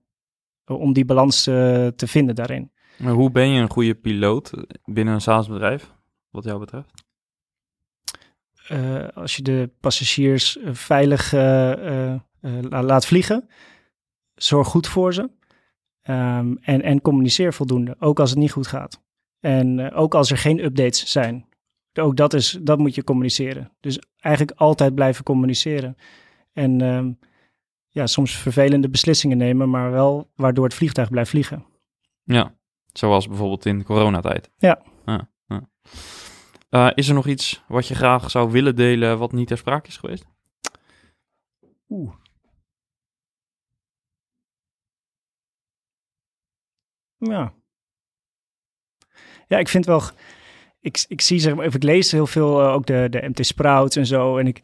uh, 0.65 0.79
om 0.79 0.93
die 0.93 1.05
balans 1.05 1.43
te 1.43 2.07
vinden 2.07 2.35
daarin. 2.35 2.71
Maar 2.97 3.13
hoe 3.13 3.31
ben 3.31 3.49
je 3.49 3.61
een 3.61 3.69
goede 3.69 3.95
piloot 3.95 4.51
binnen 4.83 5.13
een 5.13 5.21
SaaS-bedrijf, 5.21 5.93
wat 6.29 6.43
jou 6.43 6.59
betreft? 6.59 6.91
als 9.13 9.35
je 9.35 9.41
de 9.41 9.69
passagiers 9.79 10.57
veilig 10.71 11.31
laat 12.69 13.05
vliegen, 13.05 13.49
zorg 14.35 14.67
goed 14.67 14.87
voor 14.87 15.13
ze. 15.13 15.21
Um, 16.09 16.57
en, 16.61 16.81
en 16.81 17.01
communiceer 17.01 17.53
voldoende, 17.53 17.95
ook 17.99 18.19
als 18.19 18.29
het 18.29 18.39
niet 18.39 18.51
goed 18.51 18.67
gaat. 18.67 19.01
En 19.39 19.91
ook 19.93 20.15
als 20.15 20.31
er 20.31 20.37
geen 20.37 20.63
updates 20.63 21.11
zijn. 21.11 21.45
Ook 21.93 22.15
dat, 22.15 22.33
is, 22.33 22.57
dat 22.61 22.77
moet 22.77 22.95
je 22.95 23.03
communiceren. 23.03 23.71
Dus 23.79 23.99
eigenlijk 24.19 24.59
altijd 24.59 24.95
blijven 24.95 25.23
communiceren. 25.23 25.95
En 26.53 26.81
um, 26.81 27.19
ja, 27.93 28.07
soms 28.07 28.37
vervelende 28.37 28.89
beslissingen 28.89 29.37
nemen, 29.37 29.69
maar 29.69 29.91
wel 29.91 30.31
waardoor 30.35 30.63
het 30.63 30.73
vliegtuig 30.73 31.09
blijft 31.09 31.29
vliegen. 31.29 31.65
Ja, 32.23 32.55
zoals 32.93 33.27
bijvoorbeeld 33.27 33.65
in 33.65 33.83
coronatijd. 33.83 34.49
Ja. 34.57 34.81
Ah. 35.05 35.19
Uh, 36.69 36.89
is 36.93 37.07
er 37.07 37.13
nog 37.13 37.27
iets 37.27 37.63
wat 37.67 37.87
je 37.87 37.95
graag 37.95 38.31
zou 38.31 38.51
willen 38.51 38.75
delen 38.75 39.17
wat 39.17 39.31
niet 39.31 39.47
ter 39.47 39.57
sprake 39.57 39.87
is 39.87 39.97
geweest? 39.97 40.25
Oeh. 41.89 42.13
Ja. 47.17 47.53
Ja, 49.47 49.57
ik 49.57 49.67
vind 49.67 49.85
wel. 49.85 50.01
Ik, 50.79 51.05
ik 51.07 51.21
zie 51.21 51.39
zeg 51.39 51.55
maar, 51.55 51.65
ik 51.65 51.83
lees 51.83 52.11
heel 52.11 52.27
veel 52.27 52.61
uh, 52.61 52.73
ook 52.73 52.85
de, 52.85 53.07
de 53.09 53.29
MT 53.29 53.45
Sprouts 53.45 53.95
en 53.95 54.05
zo. 54.05 54.37
En 54.37 54.47
ik 54.47 54.61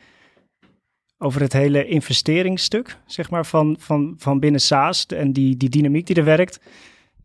over 1.22 1.41
het 1.41 1.53
hele 1.53 1.86
investeringsstuk, 1.86 2.97
zeg 3.05 3.30
maar, 3.30 3.45
van, 3.45 3.76
van, 3.80 4.13
van 4.17 4.39
binnen 4.39 4.61
SaaS 4.61 5.05
en 5.05 5.34
die, 5.34 5.57
die 5.57 5.70
dynamiek 5.70 6.05
die 6.05 6.15
er 6.15 6.24
werkt. 6.24 6.59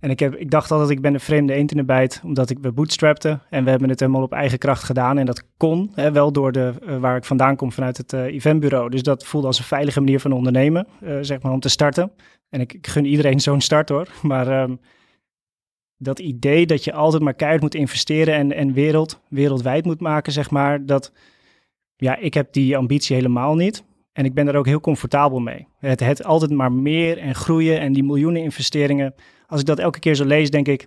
En 0.01 0.11
ik, 0.11 0.21
heb, 0.21 0.35
ik 0.35 0.51
dacht 0.51 0.71
altijd, 0.71 0.91
ik 0.91 1.01
ben 1.01 1.15
een 1.15 1.21
vreemde 1.21 1.53
eend 1.53 1.71
in 1.71 1.77
de 1.77 1.85
bijt, 1.85 2.21
omdat 2.25 2.51
ik 2.51 2.59
we 2.61 2.73
bootstrapte. 2.73 3.39
En 3.51 3.65
we 3.65 3.71
hebben 3.71 3.89
het 3.89 4.01
helemaal 4.01 4.23
op 4.23 4.33
eigen 4.33 4.59
kracht 4.59 4.83
gedaan. 4.83 5.19
En 5.19 5.27
dat 5.27 5.45
kon, 5.57 5.91
hè, 5.95 6.13
wel 6.13 6.33
door 6.33 6.53
de, 6.53 6.73
uh, 6.83 6.97
waar 6.97 7.17
ik 7.17 7.25
vandaan 7.25 7.57
kom, 7.57 7.73
vanuit 7.73 7.97
het 7.97 8.13
uh, 8.13 8.23
eventbureau. 8.25 8.91
Dus 8.91 9.03
dat 9.03 9.25
voelde 9.25 9.47
als 9.47 9.59
een 9.59 9.65
veilige 9.65 10.01
manier 10.01 10.21
van 10.21 10.33
ondernemen, 10.33 10.87
uh, 11.03 11.19
zeg 11.21 11.43
maar, 11.43 11.53
om 11.53 11.61
te 11.61 11.69
starten. 11.69 12.13
En 12.49 12.61
ik, 12.61 12.77
gun 12.81 13.05
iedereen 13.05 13.41
zo'n 13.41 13.61
start 13.61 13.89
hoor. 13.89 14.09
Maar 14.23 14.63
um, 14.63 14.81
dat 15.97 16.19
idee 16.19 16.67
dat 16.67 16.85
je 16.85 16.93
altijd 16.93 17.23
maar 17.23 17.35
keihard 17.35 17.63
moet 17.63 17.75
investeren 17.75 18.35
en, 18.35 18.53
en 18.53 18.73
wereld, 18.73 19.21
wereldwijd 19.29 19.85
moet 19.85 20.01
maken, 20.01 20.33
zeg 20.33 20.51
maar, 20.51 20.87
dat, 20.87 21.13
ja, 21.97 22.17
ik 22.17 22.35
heb 22.35 22.53
die 22.53 22.77
ambitie 22.77 23.17
helemaal 23.17 23.55
niet. 23.55 23.85
En 24.13 24.25
ik 24.25 24.35
ben 24.35 24.45
daar 24.45 24.55
ook 24.55 24.67
heel 24.67 24.81
comfortabel 24.81 25.39
mee. 25.39 25.67
Het, 25.79 26.01
het 26.01 26.25
altijd 26.25 26.51
maar 26.51 26.73
meer 26.73 27.19
en 27.19 27.35
groeien 27.35 27.81
en 27.81 27.93
die 27.93 28.05
miljoenen 28.05 28.43
investeringen. 28.43 29.15
Als 29.47 29.61
ik 29.61 29.67
dat 29.67 29.79
elke 29.79 29.99
keer 29.99 30.15
zo 30.15 30.25
lees, 30.25 30.51
denk 30.51 30.69
ik, 30.69 30.87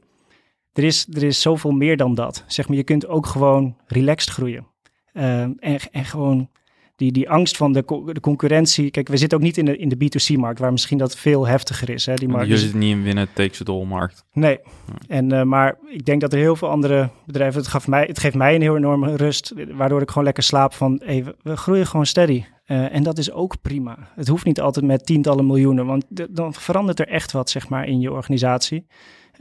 er 0.73 0.83
is, 0.83 1.07
er 1.11 1.23
is 1.23 1.41
zoveel 1.41 1.71
meer 1.71 1.97
dan 1.97 2.15
dat. 2.15 2.43
Zeg 2.47 2.67
maar, 2.67 2.77
je 2.77 2.83
kunt 2.83 3.07
ook 3.07 3.25
gewoon 3.25 3.77
relaxed 3.85 4.29
groeien. 4.29 4.67
Uh, 5.13 5.41
en, 5.41 5.79
en 5.91 6.05
gewoon 6.05 6.49
die, 6.97 7.11
die 7.11 7.29
angst 7.29 7.57
van 7.57 7.73
de, 7.73 7.83
de 8.13 8.19
concurrentie. 8.19 8.91
Kijk, 8.91 9.07
we 9.07 9.17
zitten 9.17 9.37
ook 9.37 9.43
niet 9.43 9.57
in 9.57 9.65
de, 9.65 9.77
in 9.77 9.89
de 9.89 9.95
B2C-markt, 9.95 10.59
waar 10.59 10.71
misschien 10.71 10.97
dat 10.97 11.17
veel 11.17 11.47
heftiger 11.47 11.89
is. 11.89 12.05
Hè, 12.05 12.13
die 12.13 12.27
markt. 12.27 12.47
Je 12.47 12.57
zit 12.57 12.73
niet 12.73 12.91
in 12.91 13.03
winnen 13.03 13.27
takes 13.33 13.59
it 13.59 13.69
all 13.69 13.85
markt. 13.85 14.25
Nee. 14.33 14.59
Ja. 14.61 14.93
En, 15.07 15.33
uh, 15.33 15.43
maar 15.43 15.77
ik 15.89 16.05
denk 16.05 16.21
dat 16.21 16.33
er 16.33 16.39
heel 16.39 16.55
veel 16.55 16.69
andere 16.69 17.09
bedrijven, 17.25 17.59
het, 17.59 17.69
gaf 17.69 17.87
mij, 17.87 18.03
het 18.03 18.19
geeft 18.19 18.35
mij 18.35 18.55
een 18.55 18.61
heel 18.61 18.75
enorme 18.75 19.15
rust, 19.15 19.53
waardoor 19.71 20.01
ik 20.01 20.09
gewoon 20.09 20.23
lekker 20.23 20.43
slaap 20.43 20.73
van, 20.73 21.01
hey, 21.05 21.23
we, 21.23 21.35
we 21.41 21.57
groeien 21.57 21.87
gewoon 21.87 22.05
steady. 22.05 22.43
Uh, 22.67 22.93
en 22.93 23.03
dat 23.03 23.17
is 23.17 23.31
ook 23.31 23.61
prima. 23.61 23.97
Het 24.15 24.27
hoeft 24.27 24.45
niet 24.45 24.61
altijd 24.61 24.85
met 24.85 25.05
tientallen 25.05 25.45
miljoenen, 25.45 25.85
want 25.85 26.05
de, 26.07 26.27
dan 26.31 26.53
verandert 26.53 26.99
er 26.99 27.07
echt 27.07 27.31
wat, 27.31 27.49
zeg 27.49 27.69
maar, 27.69 27.87
in 27.87 27.99
je 27.99 28.11
organisatie. 28.11 28.85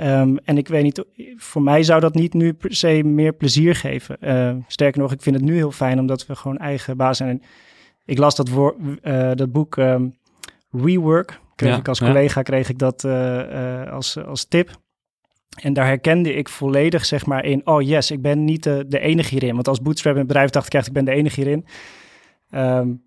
Um, 0.01 0.39
en 0.39 0.59
ik 0.59 0.69
weet 0.69 0.83
niet, 0.83 1.05
voor 1.37 1.63
mij 1.63 1.83
zou 1.83 2.01
dat 2.01 2.15
niet 2.15 2.35
nu 2.35 2.53
per 2.53 2.75
se 2.75 3.03
meer 3.05 3.33
plezier 3.33 3.75
geven. 3.75 4.17
Uh, 4.21 4.55
sterker 4.67 5.01
nog, 5.01 5.13
ik 5.13 5.23
vind 5.23 5.37
het 5.37 5.45
nu 5.45 5.55
heel 5.55 5.71
fijn 5.71 5.99
omdat 5.99 6.27
we 6.27 6.37
gewoon 6.37 6.59
eigen 6.59 6.97
baas 6.97 7.17
zijn. 7.17 7.31
En 7.31 7.43
ik 8.05 8.19
las 8.19 8.37
dat, 8.37 8.49
voor, 8.49 8.77
uh, 9.03 9.31
dat 9.35 9.53
boek 9.53 9.77
um, 9.77 10.17
Rework. 10.71 11.41
Kreeg 11.55 11.71
ja, 11.71 11.79
ik 11.79 11.89
als 11.89 11.99
collega 11.99 12.39
ja. 12.39 12.43
kreeg 12.43 12.69
ik 12.69 12.79
dat 12.79 13.05
uh, 13.05 13.93
als, 13.93 14.19
als 14.25 14.45
tip. 14.45 14.71
En 15.61 15.73
daar 15.73 15.87
herkende 15.87 16.35
ik 16.35 16.49
volledig 16.49 17.05
zeg 17.05 17.27
maar 17.27 17.45
in, 17.45 17.67
oh 17.67 17.83
yes, 17.83 18.11
ik 18.11 18.23
ben 18.23 18.45
niet 18.45 18.63
de, 18.63 18.85
de 18.89 18.99
enige 18.99 19.29
hierin. 19.29 19.55
Want 19.55 19.69
als 19.69 19.81
bootstrap 19.81 20.13
in 20.13 20.19
het 20.19 20.29
bedrijf 20.29 20.51
dacht 20.51 20.67
ik 20.67 20.75
echt, 20.75 20.87
ik 20.87 20.93
ben 20.93 21.05
de 21.05 21.11
enige 21.11 21.41
hierin. 21.41 21.67
Um, 22.51 23.05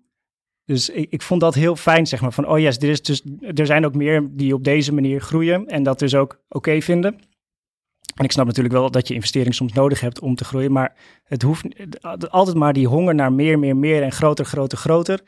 dus 0.70 0.90
ik, 0.90 1.10
ik 1.10 1.22
vond 1.22 1.40
dat 1.40 1.54
heel 1.54 1.76
fijn, 1.76 2.06
zeg 2.06 2.20
maar. 2.20 2.32
Van, 2.32 2.48
oh 2.48 2.58
yes, 2.58 2.76
is 2.76 3.02
dus, 3.02 3.22
er 3.54 3.66
zijn 3.66 3.84
ook 3.84 3.94
meer 3.94 4.28
die 4.30 4.54
op 4.54 4.64
deze 4.64 4.92
manier 4.92 5.20
groeien 5.20 5.66
en 5.66 5.82
dat 5.82 5.98
dus 5.98 6.14
ook 6.14 6.40
oké 6.48 6.80
vinden. 6.80 7.18
En 8.14 8.24
ik 8.24 8.32
snap 8.32 8.46
natuurlijk 8.46 8.74
wel 8.74 8.90
dat 8.90 9.08
je 9.08 9.14
investering 9.14 9.54
soms 9.54 9.72
nodig 9.72 10.00
hebt 10.00 10.20
om 10.20 10.34
te 10.34 10.44
groeien, 10.44 10.72
maar 10.72 10.94
het 11.24 11.42
hoeft 11.42 11.66
altijd 12.30 12.56
maar 12.56 12.72
die 12.72 12.86
honger 12.86 13.14
naar 13.14 13.32
meer, 13.32 13.58
meer, 13.58 13.76
meer 13.76 14.02
en 14.02 14.12
groter, 14.12 14.44
groter, 14.44 14.78
groter. 14.78 15.20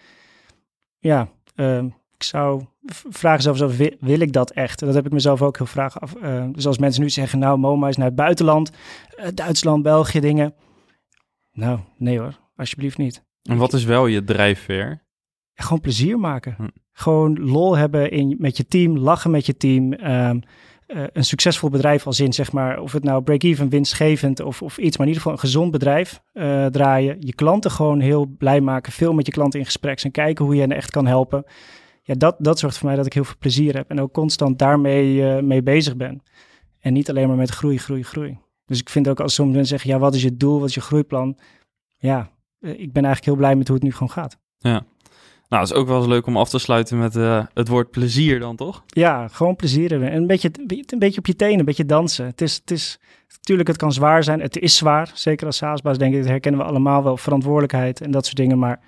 Ja, 0.98 1.28
uh, 1.56 1.82
ik 2.14 2.22
zou 2.22 2.64
vragen 3.08 3.42
zelfs 3.42 3.62
af, 3.62 3.76
wil, 4.00 4.20
ik 4.20 4.32
dat 4.32 4.50
echt? 4.50 4.78
Dat 4.78 4.94
heb 4.94 5.06
ik 5.06 5.12
mezelf 5.12 5.42
ook 5.42 5.56
heel 5.56 5.66
vraag 5.66 6.00
af. 6.00 6.14
Uh, 6.22 6.44
dus 6.52 6.66
als 6.66 6.78
mensen 6.78 7.02
nu 7.02 7.10
zeggen, 7.10 7.38
nou, 7.38 7.58
MoMA 7.58 7.88
is 7.88 7.96
naar 7.96 8.06
het 8.06 8.14
buitenland, 8.14 8.70
uh, 9.18 9.26
Duitsland, 9.34 9.82
België, 9.82 10.20
dingen. 10.20 10.54
Nou, 11.52 11.78
nee 11.96 12.18
hoor, 12.18 12.38
alsjeblieft 12.56 12.98
niet. 12.98 13.24
En 13.42 13.56
wat 13.56 13.72
is 13.72 13.84
wel 13.84 14.06
je 14.06 14.24
drijfveer? 14.24 15.01
Gewoon 15.54 15.80
plezier 15.80 16.18
maken. 16.18 16.54
Hm. 16.56 16.68
Gewoon 16.92 17.40
lol 17.40 17.76
hebben 17.76 18.10
in, 18.10 18.36
met 18.38 18.56
je 18.56 18.66
team, 18.66 18.98
lachen 18.98 19.30
met 19.30 19.46
je 19.46 19.56
team. 19.56 19.92
Um, 19.92 20.42
uh, 20.88 21.04
een 21.12 21.24
succesvol 21.24 21.70
bedrijf 21.70 22.06
als 22.06 22.20
in, 22.20 22.32
zeg 22.32 22.52
maar, 22.52 22.80
of 22.80 22.92
het 22.92 23.04
nou 23.04 23.22
break-even, 23.22 23.68
winstgevend 23.68 24.40
of, 24.40 24.62
of 24.62 24.78
iets, 24.78 24.96
maar 24.96 25.06
in 25.06 25.12
ieder 25.12 25.22
geval 25.22 25.32
een 25.32 25.38
gezond 25.38 25.70
bedrijf 25.70 26.22
uh, 26.32 26.66
draaien. 26.66 27.16
Je 27.18 27.34
klanten 27.34 27.70
gewoon 27.70 28.00
heel 28.00 28.26
blij 28.26 28.60
maken, 28.60 28.92
veel 28.92 29.12
met 29.12 29.26
je 29.26 29.32
klanten 29.32 29.58
in 29.58 29.64
gesprek 29.64 29.98
zijn, 29.98 30.12
kijken 30.12 30.44
hoe 30.44 30.54
je 30.54 30.60
hen 30.60 30.72
echt 30.72 30.90
kan 30.90 31.06
helpen. 31.06 31.44
Ja, 32.02 32.14
dat, 32.14 32.36
dat 32.38 32.58
zorgt 32.58 32.78
voor 32.78 32.86
mij 32.86 32.96
dat 32.96 33.06
ik 33.06 33.12
heel 33.12 33.24
veel 33.24 33.36
plezier 33.38 33.74
heb 33.74 33.90
en 33.90 34.00
ook 34.00 34.12
constant 34.12 34.58
daarmee 34.58 35.14
uh, 35.14 35.38
mee 35.38 35.62
bezig 35.62 35.96
ben. 35.96 36.22
En 36.80 36.92
niet 36.92 37.10
alleen 37.10 37.28
maar 37.28 37.36
met 37.36 37.50
groei, 37.50 37.78
groei, 37.78 38.02
groei. 38.02 38.38
Dus 38.64 38.80
ik 38.80 38.88
vind 38.88 39.08
ook 39.08 39.20
als 39.20 39.34
sommige 39.34 39.56
mensen 39.56 39.78
zeggen, 39.78 39.96
ja, 39.96 40.04
wat 40.04 40.14
is 40.14 40.22
je 40.22 40.36
doel, 40.36 40.60
wat 40.60 40.68
is 40.68 40.74
je 40.74 40.80
groeiplan? 40.80 41.38
Ja, 41.98 42.30
ik 42.60 42.92
ben 42.92 43.04
eigenlijk 43.04 43.24
heel 43.24 43.36
blij 43.36 43.56
met 43.56 43.66
hoe 43.66 43.76
het 43.76 43.84
nu 43.84 43.92
gewoon 43.92 44.10
gaat. 44.10 44.38
Ja, 44.58 44.84
nou, 45.52 45.64
het 45.64 45.72
is 45.72 45.78
ook 45.78 45.86
wel 45.88 45.98
eens 45.98 46.06
leuk 46.06 46.26
om 46.26 46.36
af 46.36 46.48
te 46.48 46.58
sluiten 46.58 46.98
met 46.98 47.16
uh, 47.16 47.44
het 47.54 47.68
woord 47.68 47.90
plezier 47.90 48.40
dan, 48.40 48.56
toch? 48.56 48.82
Ja, 48.86 49.28
gewoon 49.28 49.56
plezier 49.56 49.92
een 49.92 50.26
beetje, 50.26 50.50
een 50.86 50.98
beetje 50.98 51.18
op 51.18 51.26
je 51.26 51.36
tenen, 51.36 51.58
een 51.58 51.64
beetje 51.64 51.86
dansen. 51.86 52.26
Het 52.26 52.40
is, 52.40 52.54
het 52.54 52.70
is, 52.70 52.98
natuurlijk, 53.36 53.68
het 53.68 53.76
kan 53.76 53.92
zwaar 53.92 54.24
zijn. 54.24 54.40
Het 54.40 54.58
is 54.58 54.76
zwaar, 54.76 55.10
zeker 55.14 55.46
als 55.46 55.56
saasbaas 55.56 55.98
denk 55.98 56.12
ik. 56.12 56.20
Dat 56.20 56.28
herkennen 56.28 56.60
we 56.60 56.66
allemaal 56.66 57.02
wel, 57.02 57.16
verantwoordelijkheid 57.16 58.00
en 58.00 58.10
dat 58.10 58.24
soort 58.24 58.36
dingen. 58.36 58.58
Maar 58.58 58.80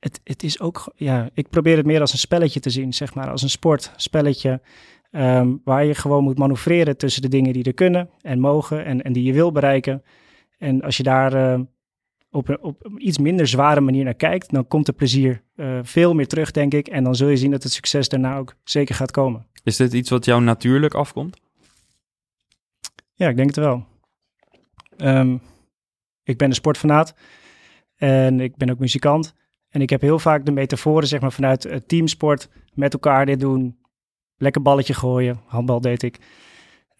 het, 0.00 0.20
het 0.24 0.42
is 0.42 0.60
ook, 0.60 0.92
ja, 0.96 1.28
ik 1.34 1.48
probeer 1.48 1.76
het 1.76 1.86
meer 1.86 2.00
als 2.00 2.12
een 2.12 2.18
spelletje 2.18 2.60
te 2.60 2.70
zien, 2.70 2.92
zeg 2.92 3.14
maar. 3.14 3.30
Als 3.30 3.42
een 3.42 3.50
sportspelletje 3.50 4.60
um, 5.12 5.60
waar 5.64 5.84
je 5.84 5.94
gewoon 5.94 6.24
moet 6.24 6.38
manoeuvreren 6.38 6.96
tussen 6.96 7.22
de 7.22 7.28
dingen 7.28 7.52
die 7.52 7.64
er 7.64 7.74
kunnen 7.74 8.10
en 8.20 8.40
mogen 8.40 8.84
en, 8.84 9.02
en 9.02 9.12
die 9.12 9.24
je 9.24 9.32
wil 9.32 9.52
bereiken. 9.52 10.02
En 10.58 10.82
als 10.82 10.96
je 10.96 11.02
daar... 11.02 11.34
Uh, 11.34 11.60
op 12.34 12.48
een, 12.48 12.62
op 12.62 12.84
een 12.84 13.06
iets 13.06 13.18
minder 13.18 13.46
zware 13.46 13.80
manier 13.80 14.04
naar 14.04 14.14
kijkt, 14.14 14.50
dan 14.50 14.68
komt 14.68 14.86
de 14.86 14.92
plezier 14.92 15.42
uh, 15.56 15.78
veel 15.82 16.14
meer 16.14 16.28
terug, 16.28 16.50
denk 16.50 16.74
ik. 16.74 16.88
En 16.88 17.04
dan 17.04 17.14
zul 17.14 17.28
je 17.28 17.36
zien 17.36 17.50
dat 17.50 17.62
het 17.62 17.72
succes 17.72 18.08
daarna 18.08 18.36
ook 18.36 18.54
zeker 18.64 18.94
gaat 18.94 19.10
komen. 19.10 19.46
Is 19.62 19.76
dit 19.76 19.92
iets 19.92 20.10
wat 20.10 20.24
jou 20.24 20.42
natuurlijk 20.42 20.94
afkomt? 20.94 21.40
Ja, 23.14 23.28
ik 23.28 23.36
denk 23.36 23.48
het 23.48 23.64
wel. 23.64 23.86
Um, 24.96 25.40
ik 26.22 26.38
ben 26.38 26.48
een 26.48 26.54
sportfanaat 26.54 27.14
en 27.96 28.40
ik 28.40 28.56
ben 28.56 28.70
ook 28.70 28.78
muzikant. 28.78 29.34
En 29.68 29.80
ik 29.80 29.90
heb 29.90 30.00
heel 30.00 30.18
vaak 30.18 30.44
de 30.44 30.52
metaforen, 30.52 31.08
zeg 31.08 31.20
maar, 31.20 31.32
vanuit 31.32 31.62
het 31.62 31.88
teamsport 31.88 32.48
met 32.72 32.92
elkaar 32.92 33.26
dit 33.26 33.40
doen. 33.40 33.78
lekker 34.36 34.62
balletje 34.62 34.94
gooien. 34.94 35.40
Handbal 35.46 35.80
deed 35.80 36.02
ik. 36.02 36.18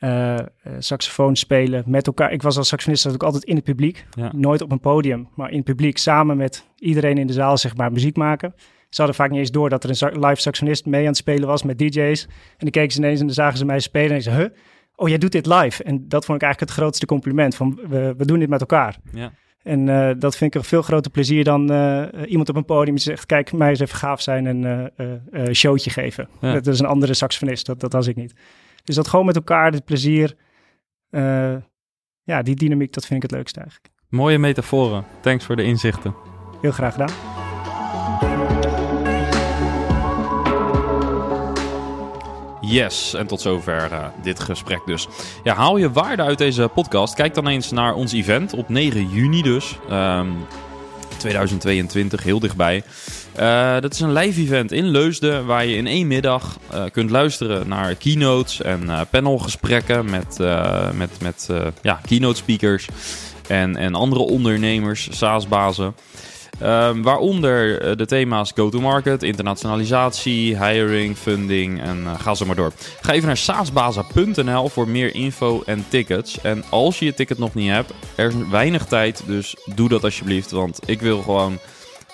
Uh, 0.04 0.36
saxofoon 0.78 1.36
spelen 1.36 1.82
met 1.86 2.06
elkaar. 2.06 2.32
Ik 2.32 2.42
was 2.42 2.56
als 2.56 2.68
saxofonist 2.68 3.06
ook 3.06 3.22
altijd 3.22 3.44
in 3.44 3.54
het 3.54 3.64
publiek. 3.64 4.06
Nooit 4.32 4.62
op 4.62 4.72
een 4.72 4.80
podium, 4.80 5.28
maar 5.34 5.50
in 5.50 5.56
het 5.56 5.64
publiek. 5.64 5.98
Samen 5.98 6.36
met 6.36 6.66
iedereen 6.78 7.18
in 7.18 7.26
de 7.26 7.32
zaal 7.32 7.58
zeg 7.58 7.76
maar 7.76 7.92
muziek 7.92 8.16
maken. 8.16 8.54
Ze 8.88 9.00
hadden 9.00 9.14
vaak 9.14 9.30
niet 9.30 9.38
eens 9.38 9.50
door 9.50 9.68
dat 9.68 9.84
er 9.84 9.90
een 9.90 10.26
live 10.26 10.40
saxofonist 10.40 10.86
mee 10.86 11.00
aan 11.00 11.06
het 11.06 11.16
spelen 11.16 11.48
was 11.48 11.62
met 11.62 11.78
DJ's. 11.78 12.22
En 12.24 12.30
dan 12.58 12.70
keken 12.70 12.92
ze 12.92 12.98
ineens 12.98 13.20
en 13.20 13.26
dan 13.26 13.34
zagen 13.34 13.58
ze 13.58 13.64
mij 13.64 13.80
spelen 13.80 14.10
en 14.10 14.16
ik 14.16 14.22
zei, 14.22 14.36
huh? 14.36 14.48
Oh, 14.96 15.08
jij 15.08 15.18
doet 15.18 15.32
dit 15.32 15.46
live. 15.46 15.82
En 15.82 16.08
dat 16.08 16.24
vond 16.24 16.38
ik 16.38 16.44
eigenlijk 16.44 16.60
het 16.60 16.80
grootste 16.80 17.06
compliment. 17.06 17.54
Van, 17.54 17.80
we, 17.88 18.14
we 18.16 18.26
doen 18.26 18.38
dit 18.38 18.48
met 18.48 18.60
elkaar. 18.60 18.96
Ja. 19.12 19.32
En 19.62 19.86
uh, 19.86 20.10
dat 20.18 20.36
vind 20.36 20.54
ik 20.54 20.60
een 20.60 20.66
veel 20.66 20.82
groter 20.82 21.10
plezier 21.10 21.44
dan 21.44 21.72
uh, 21.72 22.06
iemand 22.26 22.48
op 22.48 22.56
een 22.56 22.64
podium 22.64 22.94
die 22.94 23.04
zegt: 23.04 23.26
Kijk, 23.26 23.52
mij 23.52 23.68
eens 23.68 23.80
even 23.80 23.96
gaaf 23.96 24.20
zijn 24.20 24.46
en 24.46 24.90
uh, 25.32 25.52
showtje 25.52 25.90
geven. 25.90 26.28
Dat 26.40 26.66
is 26.66 26.80
een 26.80 26.86
andere 26.86 27.14
saxofonist, 27.14 27.66
dat, 27.66 27.80
dat 27.80 27.92
was 27.92 28.06
ik 28.06 28.16
niet. 28.16 28.34
Dus 28.84 28.94
dat 28.94 29.08
gewoon 29.08 29.26
met 29.26 29.36
elkaar, 29.36 29.70
dit 29.70 29.84
plezier, 29.84 30.36
ja, 32.24 32.42
die 32.42 32.54
dynamiek, 32.54 32.92
dat 32.92 33.06
vind 33.06 33.24
ik 33.24 33.30
het 33.30 33.38
leukste 33.38 33.60
eigenlijk. 33.60 33.92
Mooie 34.08 34.38
metaforen. 34.38 35.04
Thanks 35.20 35.44
voor 35.44 35.56
de 35.56 35.62
inzichten. 35.62 36.14
Heel 36.60 36.72
graag 36.72 36.92
gedaan. 36.92 37.12
Yes, 42.60 43.14
en 43.14 43.26
tot 43.26 43.40
zover 43.40 43.92
uh, 43.92 44.06
dit 44.22 44.40
gesprek 44.40 44.80
dus. 44.86 45.08
Ja, 45.42 45.54
haal 45.54 45.76
je 45.76 45.90
waarde 45.90 46.22
uit 46.22 46.38
deze 46.38 46.70
podcast? 46.74 47.14
Kijk 47.14 47.34
dan 47.34 47.46
eens 47.46 47.70
naar 47.70 47.94
ons 47.94 48.12
event 48.12 48.52
op 48.52 48.68
9 48.68 49.08
juni 49.08 49.42
dus. 49.42 49.78
Um, 49.90 50.36
2022, 51.16 52.22
heel 52.22 52.40
dichtbij. 52.40 52.82
Uh, 53.40 53.80
dat 53.80 53.92
is 53.92 54.00
een 54.00 54.12
live 54.12 54.40
event 54.40 54.72
in 54.72 54.86
Leusden 54.86 55.46
waar 55.46 55.66
je 55.66 55.76
in 55.76 55.86
één 55.86 56.06
middag 56.06 56.58
uh, 56.74 56.82
kunt 56.92 57.10
luisteren 57.10 57.68
naar 57.68 57.94
keynotes 57.94 58.62
en 58.62 58.82
uh, 58.82 59.00
panelgesprekken 59.10 60.10
met, 60.10 60.38
met, 60.92 61.10
met 61.20 61.48
ja, 61.82 62.00
keynote 62.06 62.36
speakers 62.36 62.88
en, 63.48 63.76
en 63.76 63.94
andere 63.94 64.22
ondernemers, 64.22 65.08
SaaS-bazen. 65.10 65.94
Um, 66.62 67.02
waaronder 67.02 67.96
de 67.96 68.06
thema's 68.06 68.52
go-to-market, 68.54 69.22
internationalisatie, 69.22 70.64
hiring, 70.66 71.16
funding 71.16 71.82
en 71.82 72.06
ga 72.20 72.34
zo 72.34 72.46
maar 72.46 72.56
door. 72.56 72.72
Ga 73.00 73.12
even 73.12 73.26
naar 73.26 73.36
saasbaza.nl 73.36 74.68
voor 74.68 74.88
meer 74.88 75.14
info 75.14 75.62
en 75.66 75.84
tickets. 75.88 76.40
En 76.40 76.64
als 76.70 76.98
je 76.98 77.04
je 77.04 77.14
ticket 77.14 77.38
nog 77.38 77.54
niet 77.54 77.70
hebt, 77.70 77.92
er 78.14 78.28
is 78.28 78.34
weinig 78.50 78.84
tijd, 78.84 79.22
dus 79.26 79.56
doe 79.74 79.88
dat 79.88 80.04
alsjeblieft. 80.04 80.50
Want 80.50 80.78
ik 80.86 81.00
wil 81.00 81.22
gewoon 81.22 81.58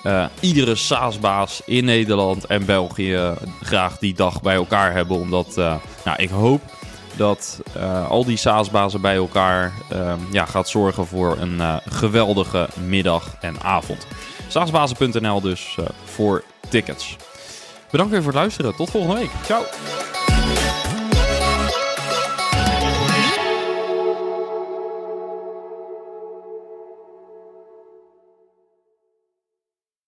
uh, 0.04 0.24
iedere 0.40 0.74
SaaS-baas 0.74 1.62
in 1.64 1.84
Nederland 1.84 2.46
en 2.46 2.64
België 2.64 3.34
graag 3.62 3.98
die 3.98 4.14
dag 4.14 4.42
bij 4.42 4.54
elkaar 4.54 4.92
hebben. 4.92 5.16
Omdat 5.16 5.54
nou, 6.04 6.16
ik 6.16 6.30
hoop 6.30 6.62
dat 7.16 7.60
al 8.08 8.24
die 8.24 8.36
SaaS-bazen 8.36 9.00
bij 9.00 9.16
elkaar 9.16 9.72
uh, 9.92 10.12
ja, 10.30 10.44
gaat 10.44 10.68
zorgen 10.68 11.06
voor 11.06 11.36
een 11.38 11.80
geweldige 11.88 12.68
middag 12.86 13.34
en 13.40 13.60
avond. 13.62 14.06
SaaSbazen.nl 14.48 15.40
dus 15.40 15.76
voor 16.04 16.44
tickets. 16.68 17.16
Bedankt 17.90 18.12
weer 18.12 18.22
voor 18.22 18.32
het 18.32 18.40
luisteren. 18.40 18.76
Tot 18.76 18.90
volgende 18.90 19.16
week. 19.16 19.30
Ciao. 19.44 19.62